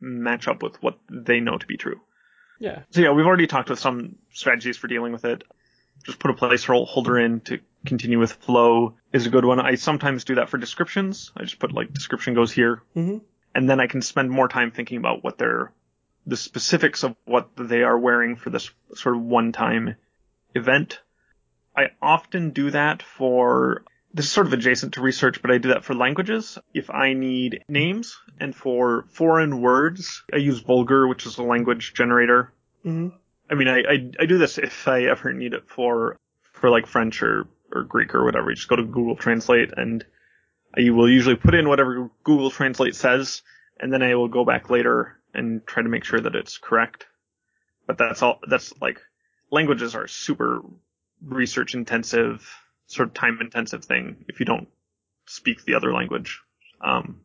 match 0.00 0.46
up 0.46 0.62
with 0.62 0.80
what 0.82 0.98
they 1.10 1.40
know 1.40 1.58
to 1.58 1.66
be 1.66 1.76
true. 1.76 2.00
Yeah. 2.60 2.82
So 2.90 3.00
yeah, 3.00 3.10
we've 3.12 3.26
already 3.26 3.46
talked 3.46 3.70
with 3.70 3.78
some 3.78 4.16
strategies 4.32 4.76
for 4.76 4.86
dealing 4.86 5.12
with 5.12 5.24
it. 5.24 5.42
Just 6.04 6.18
put 6.18 6.30
a 6.30 6.34
placeholder 6.34 7.22
in 7.22 7.40
to 7.42 7.58
continue 7.84 8.18
with 8.18 8.32
flow 8.32 8.94
is 9.12 9.26
a 9.26 9.30
good 9.30 9.44
one. 9.44 9.58
I 9.58 9.74
sometimes 9.74 10.24
do 10.24 10.36
that 10.36 10.48
for 10.48 10.58
descriptions. 10.58 11.32
I 11.36 11.42
just 11.42 11.58
put 11.58 11.72
like 11.72 11.92
description 11.92 12.34
goes 12.34 12.52
here 12.52 12.82
hmm 12.94 13.18
and 13.56 13.70
then 13.70 13.80
I 13.80 13.86
can 13.86 14.02
spend 14.02 14.30
more 14.30 14.48
time 14.48 14.70
thinking 14.70 14.98
about 14.98 15.24
what 15.24 15.38
they're, 15.38 15.72
the 16.26 16.36
specifics 16.36 17.04
of 17.04 17.14
what 17.24 17.50
they 17.56 17.82
are 17.82 17.98
wearing 17.98 18.36
for 18.36 18.50
this 18.50 18.70
sort 18.94 19.16
of 19.16 19.22
one-time 19.22 19.94
event. 20.54 21.00
I 21.76 21.90
often 22.02 22.50
do 22.50 22.70
that 22.70 23.02
for, 23.02 23.84
this 24.12 24.26
is 24.26 24.32
sort 24.32 24.46
of 24.46 24.52
adjacent 24.52 24.94
to 24.94 25.02
research, 25.02 25.40
but 25.40 25.50
I 25.50 25.58
do 25.58 25.68
that 25.68 25.84
for 25.84 25.94
languages. 25.94 26.58
If 26.74 26.90
I 26.90 27.12
need 27.12 27.64
names 27.68 28.18
and 28.40 28.54
for 28.54 29.06
foreign 29.10 29.60
words, 29.60 30.24
I 30.32 30.38
use 30.38 30.60
Vulgar, 30.60 31.06
which 31.06 31.26
is 31.26 31.38
a 31.38 31.42
language 31.42 31.94
generator. 31.94 32.52
hmm 32.82 33.08
I 33.48 33.54
mean, 33.54 33.68
I, 33.68 33.78
I, 33.78 34.10
I 34.18 34.26
do 34.26 34.38
this 34.38 34.58
if 34.58 34.88
I 34.88 35.04
ever 35.04 35.32
need 35.32 35.52
it 35.52 35.68
for, 35.68 36.16
for 36.42 36.68
like 36.68 36.88
French 36.88 37.22
or, 37.22 37.46
or 37.72 37.84
Greek 37.84 38.12
or 38.12 38.24
whatever. 38.24 38.50
You 38.50 38.56
just 38.56 38.66
go 38.66 38.74
to 38.74 38.82
Google 38.82 39.14
Translate 39.14 39.72
and 39.76 40.04
I 40.76 40.90
will 40.90 41.08
usually 41.08 41.36
put 41.36 41.54
in 41.54 41.68
whatever 41.68 42.10
Google 42.24 42.50
Translate 42.50 42.96
says, 42.96 43.42
and 43.78 43.92
then 43.92 44.02
I 44.02 44.16
will 44.16 44.26
go 44.26 44.44
back 44.44 44.68
later 44.68 45.16
and 45.36 45.66
try 45.66 45.82
to 45.82 45.88
make 45.88 46.04
sure 46.04 46.20
that 46.20 46.34
it's 46.34 46.58
correct. 46.58 47.06
But 47.86 47.98
that's 47.98 48.22
all, 48.22 48.40
that's 48.48 48.72
like, 48.80 49.00
languages 49.50 49.94
are 49.94 50.08
super 50.08 50.62
research 51.22 51.74
intensive, 51.74 52.48
sort 52.86 53.08
of 53.08 53.14
time 53.14 53.38
intensive 53.40 53.84
thing 53.84 54.24
if 54.28 54.40
you 54.40 54.46
don't 54.46 54.68
speak 55.26 55.64
the 55.64 55.74
other 55.74 55.92
language. 55.92 56.40
Um, 56.80 57.20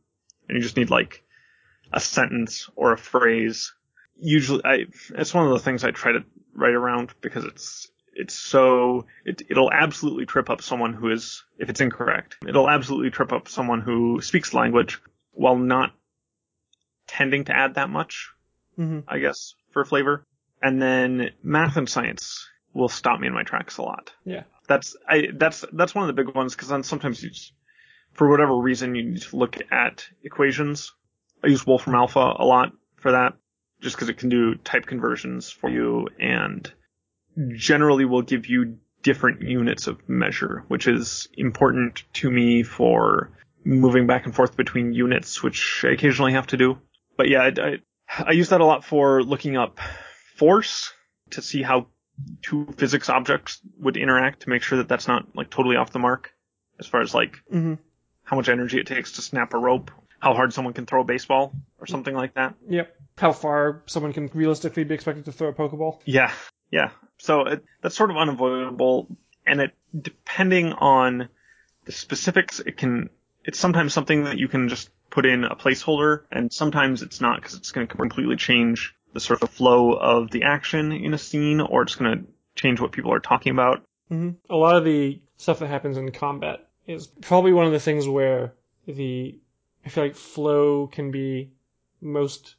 and 0.47 0.57
you 0.57 0.61
just 0.61 0.77
need 0.77 0.89
like 0.89 1.23
a 1.91 1.99
sentence 1.99 2.69
or 2.75 2.93
a 2.93 2.97
phrase. 2.97 3.73
Usually, 4.19 4.61
I, 4.63 4.85
it's 5.15 5.33
one 5.33 5.47
of 5.47 5.53
the 5.53 5.59
things 5.59 5.83
I 5.83 5.91
try 5.91 6.11
to 6.11 6.23
write 6.53 6.73
around 6.73 7.13
because 7.21 7.45
it's, 7.45 7.87
it's 8.13 8.35
so, 8.35 9.05
it, 9.25 9.41
it'll 9.49 9.71
absolutely 9.71 10.25
trip 10.25 10.49
up 10.49 10.61
someone 10.61 10.93
who 10.93 11.11
is, 11.11 11.43
if 11.57 11.69
it's 11.69 11.81
incorrect, 11.81 12.37
it'll 12.47 12.69
absolutely 12.69 13.09
trip 13.09 13.33
up 13.33 13.47
someone 13.47 13.81
who 13.81 14.21
speaks 14.21 14.53
language 14.53 15.01
while 15.31 15.57
not 15.57 15.93
tending 17.11 17.45
to 17.45 17.55
add 17.55 17.75
that 17.75 17.89
much, 17.89 18.29
hmm 18.75 18.99
I 19.07 19.19
guess, 19.19 19.53
for 19.71 19.83
flavor. 19.83 20.25
And 20.61 20.81
then 20.81 21.31
math 21.43 21.75
and 21.75 21.89
science 21.89 22.47
will 22.73 22.87
stop 22.87 23.19
me 23.19 23.27
in 23.27 23.33
my 23.33 23.43
tracks 23.43 23.77
a 23.77 23.81
lot. 23.81 24.11
Yeah. 24.23 24.43
That's, 24.67 24.95
I, 25.07 25.27
that's, 25.33 25.65
that's 25.73 25.93
one 25.93 26.07
of 26.07 26.15
the 26.15 26.23
big 26.23 26.33
ones 26.33 26.55
because 26.55 26.69
then 26.69 26.83
sometimes 26.83 27.21
you 27.21 27.29
just, 27.29 27.51
for 28.13 28.29
whatever 28.29 28.55
reason, 28.55 28.95
you 28.95 29.03
need 29.03 29.21
to 29.21 29.35
look 29.35 29.57
at 29.71 30.05
equations. 30.23 30.93
I 31.43 31.47
use 31.47 31.65
Wolfram 31.65 31.95
Alpha 31.95 32.33
a 32.37 32.45
lot 32.45 32.71
for 32.97 33.11
that 33.11 33.33
just 33.81 33.95
because 33.95 34.09
it 34.09 34.17
can 34.17 34.29
do 34.29 34.55
type 34.55 34.85
conversions 34.85 35.49
for 35.49 35.69
you 35.69 36.07
and 36.19 36.71
generally 37.55 38.05
will 38.05 38.21
give 38.21 38.45
you 38.47 38.77
different 39.01 39.41
units 39.41 39.87
of 39.87 40.07
measure, 40.07 40.63
which 40.67 40.87
is 40.87 41.27
important 41.33 42.03
to 42.13 42.29
me 42.29 42.63
for 42.63 43.31
moving 43.63 44.07
back 44.07 44.25
and 44.25 44.35
forth 44.35 44.55
between 44.55 44.93
units, 44.93 45.41
which 45.41 45.83
I 45.83 45.89
occasionally 45.89 46.33
have 46.33 46.47
to 46.47 46.57
do. 46.57 46.77
But 47.21 47.29
yeah, 47.29 47.43
I, 47.43 47.53
I, 47.61 48.23
I 48.29 48.31
use 48.31 48.49
that 48.49 48.61
a 48.61 48.65
lot 48.65 48.83
for 48.83 49.21
looking 49.21 49.55
up 49.55 49.77
force 50.37 50.91
to 51.29 51.43
see 51.43 51.61
how 51.61 51.85
two 52.41 52.65
physics 52.77 53.09
objects 53.09 53.61
would 53.77 53.95
interact 53.95 54.39
to 54.41 54.49
make 54.49 54.63
sure 54.63 54.79
that 54.79 54.87
that's 54.87 55.07
not 55.07 55.27
like 55.35 55.51
totally 55.51 55.75
off 55.75 55.91
the 55.91 55.99
mark 55.99 56.31
as 56.79 56.87
far 56.87 57.01
as 57.01 57.13
like 57.13 57.37
hmm 57.47 57.75
how 58.23 58.37
much 58.37 58.49
energy 58.49 58.79
it 58.79 58.87
takes 58.87 59.11
to 59.11 59.21
snap 59.21 59.53
a 59.53 59.57
rope, 59.59 59.91
how 60.19 60.33
hard 60.33 60.51
someone 60.51 60.73
can 60.73 60.87
throw 60.87 61.01
a 61.01 61.03
baseball 61.03 61.53
or 61.79 61.85
something 61.85 62.15
like 62.15 62.33
that. 62.33 62.55
Yep. 62.67 62.95
How 63.19 63.33
far 63.33 63.83
someone 63.85 64.13
can 64.13 64.31
realistically 64.33 64.83
be 64.83 64.95
expected 64.95 65.25
to 65.25 65.31
throw 65.31 65.49
a 65.49 65.53
Pokeball. 65.53 65.99
Yeah, 66.05 66.31
yeah. 66.71 66.89
So 67.19 67.41
it, 67.41 67.63
that's 67.83 67.95
sort 67.95 68.09
of 68.09 68.17
unavoidable, 68.17 69.15
and 69.45 69.61
it 69.61 69.73
depending 69.95 70.73
on 70.73 71.29
the 71.85 71.91
specifics, 71.91 72.59
it 72.61 72.77
can. 72.77 73.11
It's 73.43 73.59
sometimes 73.59 73.93
something 73.93 74.23
that 74.23 74.39
you 74.39 74.47
can 74.47 74.69
just 74.69 74.89
put 75.11 75.25
in 75.25 75.43
a 75.43 75.55
placeholder, 75.55 76.23
and 76.31 76.51
sometimes 76.51 77.03
it's 77.03 77.21
not 77.21 77.39
because 77.39 77.55
it's 77.55 77.71
going 77.71 77.87
to 77.87 77.95
completely 77.95 78.37
change 78.37 78.95
the 79.13 79.19
sort 79.19 79.43
of 79.43 79.49
flow 79.49 79.93
of 79.93 80.31
the 80.31 80.43
action 80.43 80.91
in 80.91 81.13
a 81.13 81.17
scene, 81.17 81.61
or 81.61 81.83
it's 81.83 81.95
going 81.95 82.17
to 82.17 82.25
change 82.55 82.79
what 82.79 82.91
people 82.91 83.13
are 83.13 83.19
talking 83.19 83.51
about. 83.51 83.83
hmm 84.09 84.31
A 84.49 84.55
lot 84.55 84.77
of 84.77 84.85
the 84.85 85.21
stuff 85.37 85.59
that 85.59 85.67
happens 85.67 85.97
in 85.97 86.11
combat 86.11 86.67
is 86.87 87.07
probably 87.07 87.53
one 87.53 87.65
of 87.65 87.71
the 87.71 87.79
things 87.79 88.07
where 88.07 88.53
the 88.87 89.37
I 89.85 89.89
feel 89.89 90.05
like 90.05 90.15
flow 90.15 90.87
can 90.87 91.11
be 91.11 91.51
most 92.01 92.55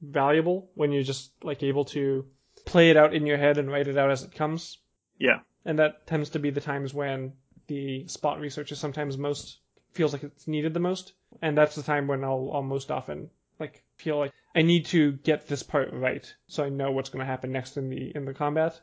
valuable 0.00 0.70
when 0.74 0.92
you're 0.92 1.02
just 1.02 1.32
like 1.42 1.62
able 1.62 1.86
to 1.86 2.26
play 2.64 2.90
it 2.90 2.96
out 2.96 3.14
in 3.14 3.26
your 3.26 3.38
head 3.38 3.58
and 3.58 3.70
write 3.70 3.88
it 3.88 3.98
out 3.98 4.10
as 4.10 4.22
it 4.22 4.34
comes. 4.34 4.78
Yeah. 5.18 5.40
And 5.64 5.78
that 5.78 6.06
tends 6.06 6.30
to 6.30 6.38
be 6.38 6.50
the 6.50 6.60
times 6.60 6.94
when 6.94 7.32
the 7.66 8.06
spot 8.08 8.40
research 8.40 8.72
is 8.72 8.78
sometimes 8.78 9.18
most 9.18 9.58
feels 9.92 10.12
like 10.12 10.22
it's 10.22 10.46
needed 10.46 10.74
the 10.74 10.80
most. 10.80 11.12
And 11.42 11.56
that's 11.56 11.74
the 11.74 11.82
time 11.82 12.06
when 12.06 12.24
I'll, 12.24 12.50
I'll 12.52 12.62
most 12.62 12.90
often 12.90 13.30
like 13.60 13.82
feel 13.96 14.18
like 14.18 14.32
I 14.54 14.62
need 14.62 14.86
to 14.86 15.12
get 15.12 15.48
this 15.48 15.62
part 15.62 15.92
right 15.92 16.32
so 16.46 16.64
I 16.64 16.68
know 16.68 16.92
what's 16.92 17.10
going 17.10 17.20
to 17.20 17.30
happen 17.30 17.52
next 17.52 17.76
in 17.76 17.90
the 17.90 18.14
in 18.14 18.24
the 18.24 18.34
combat. 18.34 18.80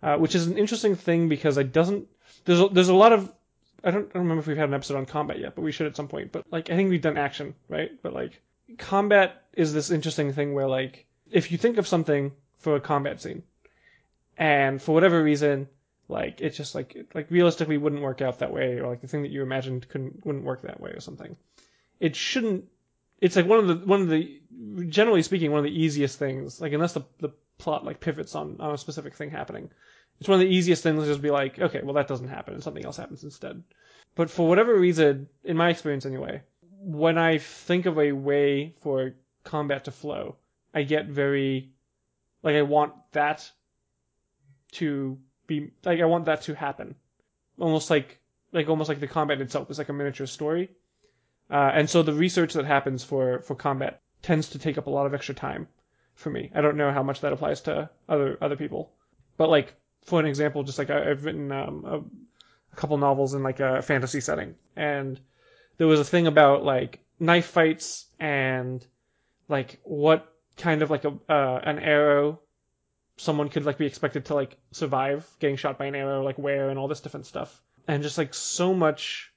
Uh, 0.00 0.16
which 0.16 0.36
is 0.36 0.46
an 0.46 0.56
interesting 0.56 0.94
thing 0.94 1.28
because 1.28 1.58
I 1.58 1.64
doesn't 1.64 2.06
there's 2.44 2.60
a, 2.60 2.68
there's 2.68 2.88
a 2.88 2.94
lot 2.94 3.12
of 3.12 3.32
I 3.82 3.90
don't, 3.90 4.08
I 4.10 4.12
don't 4.12 4.22
remember 4.22 4.40
if 4.40 4.46
we've 4.46 4.56
had 4.56 4.68
an 4.68 4.74
episode 4.74 4.96
on 4.96 5.06
combat 5.06 5.38
yet, 5.38 5.54
but 5.54 5.62
we 5.62 5.72
should 5.72 5.86
at 5.86 5.96
some 5.96 6.08
point. 6.08 6.32
But 6.32 6.44
like 6.50 6.70
I 6.70 6.76
think 6.76 6.90
we've 6.90 7.02
done 7.02 7.18
action, 7.18 7.54
right? 7.68 7.90
But 8.02 8.12
like 8.12 8.40
combat 8.76 9.42
is 9.52 9.72
this 9.72 9.90
interesting 9.90 10.32
thing 10.32 10.54
where 10.54 10.68
like 10.68 11.06
if 11.30 11.50
you 11.50 11.58
think 11.58 11.78
of 11.78 11.86
something 11.86 12.32
for 12.58 12.76
a 12.76 12.80
combat 12.80 13.20
scene, 13.20 13.42
and 14.36 14.80
for 14.80 14.92
whatever 14.92 15.22
reason, 15.22 15.68
like 16.08 16.40
it 16.40 16.50
just 16.50 16.74
like 16.74 17.08
like 17.14 17.30
realistically 17.30 17.78
wouldn't 17.78 18.02
work 18.02 18.20
out 18.20 18.38
that 18.38 18.52
way, 18.52 18.78
or 18.78 18.88
like 18.88 19.00
the 19.00 19.08
thing 19.08 19.22
that 19.22 19.30
you 19.30 19.42
imagined 19.42 19.88
couldn't 19.88 20.24
wouldn't 20.24 20.44
work 20.44 20.62
that 20.62 20.80
way 20.80 20.90
or 20.90 21.00
something. 21.00 21.36
It 22.00 22.16
shouldn't. 22.16 22.64
It's 23.20 23.36
like 23.36 23.46
one 23.46 23.58
of 23.58 23.68
the 23.68 23.86
one 23.86 24.02
of 24.02 24.08
the 24.08 24.40
generally 24.88 25.22
speaking 25.22 25.50
one 25.50 25.58
of 25.58 25.64
the 25.64 25.82
easiest 25.82 26.18
things. 26.18 26.60
Like 26.60 26.72
unless 26.72 26.92
the 26.92 27.02
the 27.18 27.30
plot 27.58 27.84
like 27.84 28.00
pivots 28.00 28.34
on 28.34 28.56
on 28.60 28.74
a 28.74 28.78
specific 28.78 29.14
thing 29.14 29.30
happening, 29.30 29.70
it's 30.20 30.28
one 30.28 30.40
of 30.40 30.46
the 30.46 30.54
easiest 30.54 30.82
things 30.82 31.02
to 31.02 31.08
just 31.08 31.22
be 31.22 31.30
like, 31.30 31.58
okay, 31.58 31.80
well 31.82 31.94
that 31.94 32.08
doesn't 32.08 32.28
happen, 32.28 32.54
and 32.54 32.62
something 32.62 32.84
else 32.84 32.96
happens 32.96 33.24
instead. 33.24 33.62
But 34.14 34.30
for 34.30 34.48
whatever 34.48 34.74
reason, 34.74 35.28
in 35.44 35.56
my 35.56 35.70
experience 35.70 36.06
anyway, 36.06 36.42
when 36.80 37.18
I 37.18 37.38
think 37.38 37.86
of 37.86 37.98
a 37.98 38.12
way 38.12 38.74
for 38.80 39.14
combat 39.44 39.84
to 39.84 39.90
flow, 39.90 40.36
I 40.74 40.82
get 40.82 41.06
very 41.06 41.70
like 42.42 42.56
I 42.56 42.62
want 42.62 42.94
that 43.12 43.50
to 44.72 45.18
be 45.46 45.72
like 45.84 46.00
I 46.00 46.04
want 46.04 46.26
that 46.26 46.42
to 46.42 46.54
happen. 46.54 46.94
Almost 47.58 47.90
like 47.90 48.18
like 48.52 48.68
almost 48.68 48.88
like 48.88 49.00
the 49.00 49.08
combat 49.08 49.40
itself 49.40 49.70
is 49.70 49.78
like 49.78 49.88
a 49.88 49.92
miniature 49.92 50.26
story. 50.26 50.70
Uh, 51.50 51.70
and 51.74 51.88
so 51.88 52.02
the 52.02 52.12
research 52.12 52.54
that 52.54 52.64
happens 52.64 53.04
for 53.04 53.40
for 53.40 53.54
combat 53.54 54.00
tends 54.22 54.50
to 54.50 54.58
take 54.58 54.78
up 54.78 54.86
a 54.86 54.90
lot 54.90 55.06
of 55.06 55.14
extra 55.14 55.34
time 55.34 55.68
for 56.14 56.30
me. 56.30 56.50
I 56.54 56.60
don't 56.60 56.76
know 56.76 56.92
how 56.92 57.02
much 57.02 57.20
that 57.20 57.32
applies 57.32 57.62
to 57.62 57.90
other 58.08 58.36
other 58.40 58.56
people, 58.56 58.92
but 59.36 59.48
like 59.48 59.74
for 60.04 60.20
an 60.20 60.26
example, 60.26 60.62
just 60.62 60.78
like 60.78 60.90
I, 60.90 61.10
I've 61.10 61.24
written 61.24 61.50
um, 61.52 61.84
a, 61.84 61.98
a 61.98 62.76
couple 62.76 62.98
novels 62.98 63.34
in 63.34 63.42
like 63.42 63.60
a 63.60 63.82
fantasy 63.82 64.20
setting, 64.20 64.54
and 64.76 65.18
there 65.78 65.86
was 65.86 66.00
a 66.00 66.04
thing 66.04 66.26
about 66.26 66.64
like 66.64 67.00
knife 67.18 67.46
fights 67.46 68.06
and 68.20 68.84
like 69.48 69.80
what 69.84 70.32
kind 70.56 70.82
of 70.82 70.90
like 70.90 71.04
a 71.04 71.14
uh, 71.28 71.60
an 71.64 71.78
arrow 71.78 72.40
someone 73.16 73.48
could 73.48 73.64
like 73.64 73.78
be 73.78 73.86
expected 73.86 74.26
to 74.26 74.34
like 74.34 74.56
survive 74.72 75.28
getting 75.40 75.56
shot 75.56 75.78
by 75.78 75.86
an 75.86 75.94
arrow 75.94 76.22
like 76.22 76.38
where 76.38 76.70
and 76.70 76.78
all 76.78 76.88
this 76.88 77.00
different 77.00 77.26
stuff. 77.26 77.60
And 77.86 78.02
just 78.02 78.18
like 78.18 78.34
so 78.34 78.74
much 78.74 79.32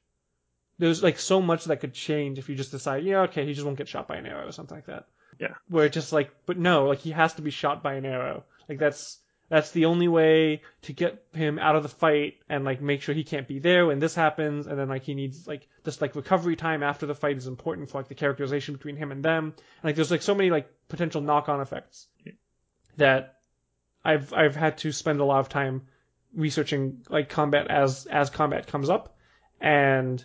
there's 0.81 1.03
like 1.03 1.19
so 1.19 1.39
much 1.39 1.65
that 1.65 1.79
could 1.79 1.93
change 1.93 2.39
if 2.39 2.49
you 2.49 2.55
just 2.55 2.71
decide 2.71 3.03
yeah 3.03 3.21
okay 3.21 3.45
he 3.45 3.53
just 3.53 3.65
won't 3.65 3.77
get 3.77 3.87
shot 3.87 4.07
by 4.07 4.15
an 4.15 4.25
arrow 4.25 4.47
or 4.47 4.51
something 4.51 4.77
like 4.77 4.87
that. 4.87 5.05
Yeah. 5.39 5.53
where 5.69 5.85
it 5.85 5.93
just 5.93 6.11
like 6.11 6.31
but 6.45 6.57
no 6.57 6.87
like 6.87 6.99
he 6.99 7.11
has 7.11 7.33
to 7.35 7.41
be 7.41 7.51
shot 7.51 7.83
by 7.83 7.93
an 7.93 8.05
arrow. 8.05 8.43
Like 8.67 8.79
that's 8.79 9.19
that's 9.47 9.71
the 9.71 9.85
only 9.85 10.07
way 10.07 10.61
to 10.83 10.93
get 10.93 11.25
him 11.33 11.59
out 11.59 11.75
of 11.75 11.83
the 11.83 11.89
fight 11.89 12.35
and 12.49 12.63
like 12.63 12.81
make 12.81 13.01
sure 13.01 13.13
he 13.13 13.23
can't 13.23 13.47
be 13.47 13.59
there 13.59 13.85
when 13.85 13.99
this 13.99 14.15
happens. 14.15 14.65
And 14.65 14.79
then 14.79 14.87
like 14.87 15.03
he 15.03 15.13
needs 15.13 15.45
like 15.45 15.67
this 15.83 16.01
like 16.01 16.15
recovery 16.15 16.55
time 16.55 16.83
after 16.83 17.05
the 17.05 17.15
fight 17.15 17.37
is 17.37 17.47
important 17.47 17.89
for 17.89 17.99
like 17.99 18.07
the 18.07 18.15
characterization 18.15 18.73
between 18.75 18.95
him 18.95 19.11
and 19.11 19.23
them. 19.23 19.53
And, 19.53 19.83
like 19.83 19.95
there's 19.95 20.09
like 20.09 20.21
so 20.21 20.35
many 20.35 20.49
like 20.49 20.71
potential 20.87 21.21
knock-on 21.21 21.59
effects 21.59 22.07
that 22.97 23.35
I've 24.05 24.33
I've 24.33 24.55
had 24.55 24.77
to 24.79 24.91
spend 24.91 25.19
a 25.19 25.25
lot 25.25 25.41
of 25.41 25.49
time 25.49 25.83
researching 26.33 27.01
like 27.09 27.29
combat 27.29 27.67
as 27.67 28.05
as 28.05 28.29
combat 28.29 28.67
comes 28.67 28.89
up. 28.89 29.17
And 29.59 30.23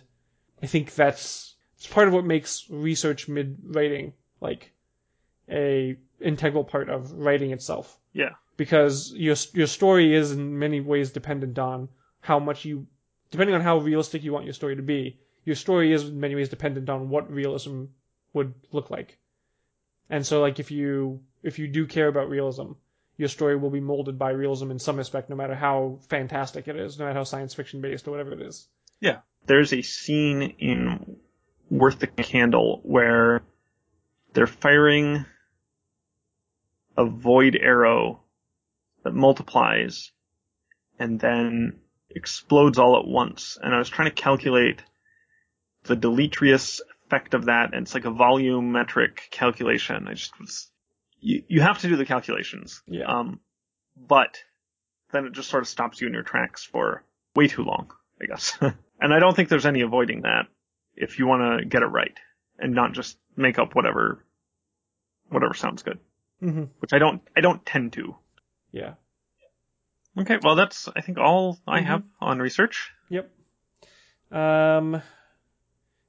I 0.61 0.67
think 0.67 0.95
that's 0.95 1.55
it's 1.77 1.87
part 1.87 2.07
of 2.07 2.13
what 2.13 2.25
makes 2.25 2.69
research 2.69 3.27
mid 3.27 3.57
writing 3.63 4.13
like 4.41 4.71
a 5.49 5.97
integral 6.19 6.63
part 6.63 6.89
of 6.89 7.11
writing 7.13 7.51
itself. 7.51 7.97
Yeah. 8.13 8.31
because 8.57 9.13
your 9.13 9.35
your 9.53 9.67
story 9.67 10.15
is 10.15 10.31
in 10.31 10.57
many 10.57 10.81
ways 10.81 11.11
dependent 11.11 11.59
on 11.59 11.89
how 12.19 12.39
much 12.39 12.65
you 12.65 12.87
depending 13.29 13.55
on 13.55 13.61
how 13.61 13.77
realistic 13.77 14.23
you 14.23 14.33
want 14.33 14.45
your 14.45 14.53
story 14.53 14.75
to 14.75 14.81
be 14.81 15.19
your 15.45 15.55
story 15.55 15.93
is 15.93 16.03
in 16.09 16.19
many 16.19 16.35
ways 16.35 16.49
dependent 16.49 16.89
on 16.89 17.09
what 17.09 17.31
realism 17.31 17.85
would 18.33 18.53
look 18.71 18.89
like. 18.89 19.17
And 20.09 20.25
so 20.25 20.41
like 20.41 20.59
if 20.59 20.71
you 20.71 21.21
if 21.43 21.59
you 21.59 21.67
do 21.67 21.85
care 21.85 22.07
about 22.07 22.29
realism 22.29 22.71
your 23.17 23.29
story 23.29 23.55
will 23.55 23.69
be 23.69 23.79
molded 23.79 24.17
by 24.19 24.31
realism 24.31 24.71
in 24.71 24.79
some 24.79 24.97
respect 24.97 25.29
no 25.29 25.35
matter 25.35 25.55
how 25.55 25.99
fantastic 26.09 26.67
it 26.67 26.75
is 26.75 26.97
no 26.97 27.05
matter 27.05 27.17
how 27.19 27.23
science 27.23 27.53
fiction 27.53 27.81
based 27.81 28.07
or 28.07 28.11
whatever 28.11 28.33
it 28.33 28.41
is 28.41 28.67
There's 29.47 29.73
a 29.73 29.81
scene 29.81 30.41
in 30.59 31.17
Worth 31.69 31.99
the 31.99 32.07
Candle 32.07 32.81
where 32.83 33.41
they're 34.33 34.47
firing 34.47 35.25
a 36.97 37.05
void 37.05 37.55
arrow 37.55 38.21
that 39.03 39.13
multiplies 39.13 40.11
and 40.99 41.19
then 41.19 41.79
explodes 42.09 42.77
all 42.77 42.99
at 42.99 43.07
once. 43.07 43.57
And 43.61 43.73
I 43.73 43.77
was 43.77 43.89
trying 43.89 44.09
to 44.09 44.21
calculate 44.21 44.83
the 45.83 45.95
deleterious 45.95 46.81
effect 47.05 47.33
of 47.33 47.45
that, 47.45 47.73
and 47.73 47.83
it's 47.83 47.93
like 47.93 48.05
a 48.05 48.11
volumetric 48.11 49.29
calculation. 49.31 50.07
I 50.07 50.13
just 50.13 50.37
was, 50.39 50.69
you, 51.19 51.43
you 51.47 51.61
have 51.61 51.79
to 51.79 51.87
do 51.87 51.95
the 51.95 52.05
calculations. 52.05 52.81
yeah 52.87 53.05
Um, 53.05 53.39
but 53.95 54.37
then 55.11 55.25
it 55.25 55.33
just 55.33 55.49
sort 55.49 55.63
of 55.63 55.69
stops 55.69 56.01
you 56.01 56.07
in 56.07 56.13
your 56.13 56.23
tracks 56.23 56.63
for 56.63 57.03
way 57.35 57.47
too 57.47 57.63
long, 57.63 57.91
I 58.21 58.25
guess. 58.25 58.57
and 58.99 59.13
I 59.13 59.19
don't 59.19 59.35
think 59.35 59.49
there's 59.49 59.65
any 59.65 59.81
avoiding 59.81 60.21
that 60.21 60.47
if 60.95 61.19
you 61.19 61.27
want 61.27 61.59
to 61.61 61.65
get 61.65 61.83
it 61.83 61.87
right 61.87 62.15
and 62.59 62.73
not 62.73 62.93
just 62.93 63.17
make 63.35 63.59
up 63.59 63.75
whatever, 63.75 64.25
whatever 65.29 65.53
sounds 65.53 65.83
good, 65.83 65.99
hmm 66.39 66.65
which 66.79 66.93
I 66.93 66.99
don't, 66.99 67.21
I 67.35 67.41
don't 67.41 67.65
tend 67.65 67.93
to. 67.93 68.15
yeah 68.71 68.93
Okay, 70.19 70.39
well 70.41 70.55
that's, 70.55 70.89
I 70.95 71.01
think 71.01 71.19
all 71.19 71.59
I 71.67 71.81
Mhm. 71.81 71.85
have 71.85 72.03
on 72.19 72.39
research. 72.39 72.91
Yep. 73.09 73.29
Um, 74.31 75.01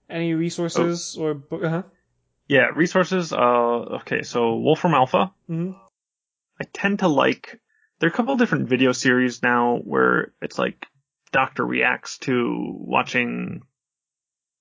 any 0.08 0.32
resources 0.32 1.16
or 1.20 1.34
book? 1.34 1.62
Uh 1.62 1.68
huh. 1.68 1.82
Yeah, 2.46 2.68
resources, 2.74 3.32
uh, 3.34 3.98
okay, 4.00 4.22
so 4.22 4.56
Wolfram 4.56 4.94
Alpha, 4.94 5.32
hmm 5.46 5.72
I 6.60 6.64
tend 6.72 7.00
to 7.00 7.08
like, 7.08 7.60
there 7.98 8.08
are 8.08 8.12
a 8.12 8.16
couple 8.16 8.32
of 8.32 8.38
different 8.38 8.68
video 8.68 8.92
series 8.92 9.42
now 9.42 9.76
where 9.84 10.32
it's 10.40 10.58
like 10.58 10.86
doctor 11.30 11.64
reacts 11.64 12.18
to 12.18 12.72
watching 12.78 13.62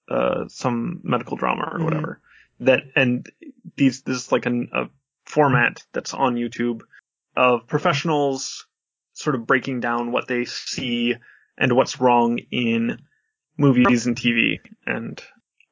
uh, 0.09 0.47
some 0.47 1.01
medical 1.03 1.35
drama 1.37 1.69
or 1.73 1.79
Mhm. 1.79 1.83
whatever. 1.83 2.21
That 2.61 2.83
and 2.95 3.29
these 3.75 4.01
this 4.03 4.17
is 4.17 4.31
like 4.31 4.45
an, 4.45 4.69
a 4.73 4.89
format 5.25 5.85
that's 5.91 6.13
on 6.13 6.35
YouTube 6.35 6.81
of 7.35 7.67
professionals 7.67 8.65
sort 9.13 9.35
of 9.35 9.45
breaking 9.45 9.79
down 9.81 10.11
what 10.11 10.27
they 10.27 10.45
see 10.45 11.15
and 11.57 11.73
what's 11.73 11.99
wrong 11.99 12.39
in 12.51 12.99
movies 13.57 14.07
and 14.07 14.15
TV. 14.15 14.59
And 14.85 15.21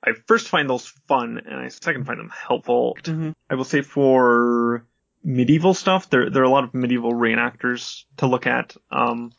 I 0.04 0.12
first 0.28 0.50
find 0.50 0.70
those 0.70 0.88
fun, 1.08 1.38
and 1.46 1.56
I 1.60 1.70
second 1.70 2.06
find 2.06 2.20
them 2.20 2.30
helpful. 2.30 2.98
hmm 3.06 3.32
I 3.50 3.56
will 3.56 3.64
say 3.64 3.82
for 3.82 4.86
medieval 5.24 5.74
stuff, 5.74 6.10
there 6.10 6.30
there 6.30 6.41
are 6.43 6.46
a 6.46 6.50
lot 6.50 6.64
of 6.66 6.74
medieval 6.74 7.14
reenactors 7.14 8.04
to 8.18 8.28
look 8.28 8.48
at. 8.48 8.76
Um, 8.91 9.32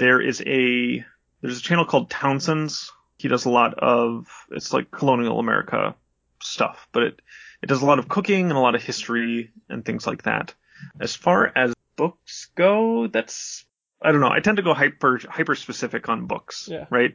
there 0.00 0.20
is 0.20 0.42
a 0.46 1.04
there's 1.42 1.58
a 1.58 1.62
channel 1.62 1.84
called 1.84 2.10
Townsend's. 2.10 2.90
He 3.18 3.28
does 3.28 3.44
a 3.44 3.50
lot 3.50 3.74
of 3.78 4.26
it's 4.50 4.72
like 4.72 4.90
colonial 4.90 5.38
America 5.38 5.94
stuff, 6.42 6.88
but 6.92 7.02
it 7.04 7.22
it 7.62 7.66
does 7.66 7.82
a 7.82 7.86
lot 7.86 7.98
of 7.98 8.08
cooking 8.08 8.44
and 8.48 8.56
a 8.58 8.60
lot 8.60 8.74
of 8.74 8.82
history 8.82 9.52
and 9.68 9.84
things 9.84 10.06
like 10.06 10.22
that. 10.24 10.54
As 11.00 11.14
far 11.14 11.52
as 11.54 11.74
books 11.96 12.48
go, 12.56 13.06
that's 13.08 13.64
I 14.02 14.12
don't 14.12 14.22
know. 14.22 14.30
I 14.32 14.40
tend 14.40 14.56
to 14.56 14.62
go 14.62 14.72
hyper 14.74 15.20
hyper 15.28 15.54
specific 15.54 16.08
on 16.08 16.26
books, 16.26 16.68
Yeah. 16.70 16.86
right? 16.90 17.14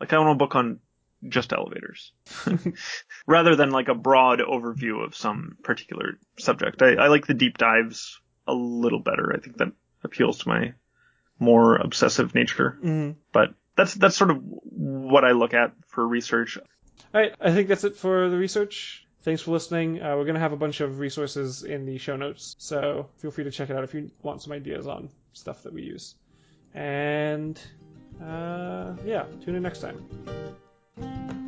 Like 0.00 0.12
I 0.12 0.18
want 0.18 0.32
a 0.32 0.34
book 0.34 0.56
on 0.56 0.80
just 1.28 1.52
elevators 1.52 2.12
rather 3.26 3.56
than 3.56 3.70
like 3.70 3.88
a 3.88 3.94
broad 3.94 4.40
overview 4.40 5.04
of 5.04 5.14
some 5.16 5.56
particular 5.62 6.18
subject. 6.38 6.82
I, 6.82 6.94
I 6.94 7.06
like 7.08 7.26
the 7.26 7.34
deep 7.34 7.56
dives 7.58 8.20
a 8.46 8.52
little 8.54 9.00
better. 9.00 9.32
I 9.34 9.38
think 9.40 9.56
that 9.58 9.72
appeals 10.04 10.38
to 10.40 10.48
my 10.48 10.74
more 11.38 11.76
obsessive 11.76 12.34
nature. 12.34 12.78
hmm 12.80 13.10
But 13.32 13.54
that's 13.76 13.94
that's 13.94 14.16
sort 14.16 14.30
of 14.30 14.42
what 14.42 15.24
I 15.24 15.32
look 15.32 15.54
at 15.54 15.72
for 15.88 16.06
research. 16.06 16.58
All 17.14 17.20
right. 17.20 17.34
I 17.40 17.52
think 17.52 17.68
that's 17.68 17.84
it 17.84 17.96
for 17.96 18.28
the 18.28 18.36
research. 18.36 19.06
Thanks 19.22 19.42
for 19.42 19.50
listening. 19.50 20.02
Uh, 20.02 20.16
we're 20.16 20.24
gonna 20.24 20.38
have 20.38 20.52
a 20.52 20.56
bunch 20.56 20.80
of 20.80 20.98
resources 20.98 21.64
in 21.64 21.84
the 21.84 21.98
show 21.98 22.16
notes, 22.16 22.54
so 22.58 23.08
feel 23.18 23.30
free 23.30 23.44
to 23.44 23.50
check 23.50 23.70
it 23.70 23.76
out 23.76 23.84
if 23.84 23.92
you 23.92 24.10
want 24.22 24.40
some 24.40 24.52
ideas 24.52 24.86
on 24.86 25.10
stuff 25.32 25.62
that 25.64 25.72
we 25.72 25.82
use. 25.82 26.14
And 26.74 27.60
uh, 28.22 28.94
yeah, 29.04 29.24
tune 29.44 29.56
in 29.56 29.62
next 29.62 29.80
time. 29.80 31.45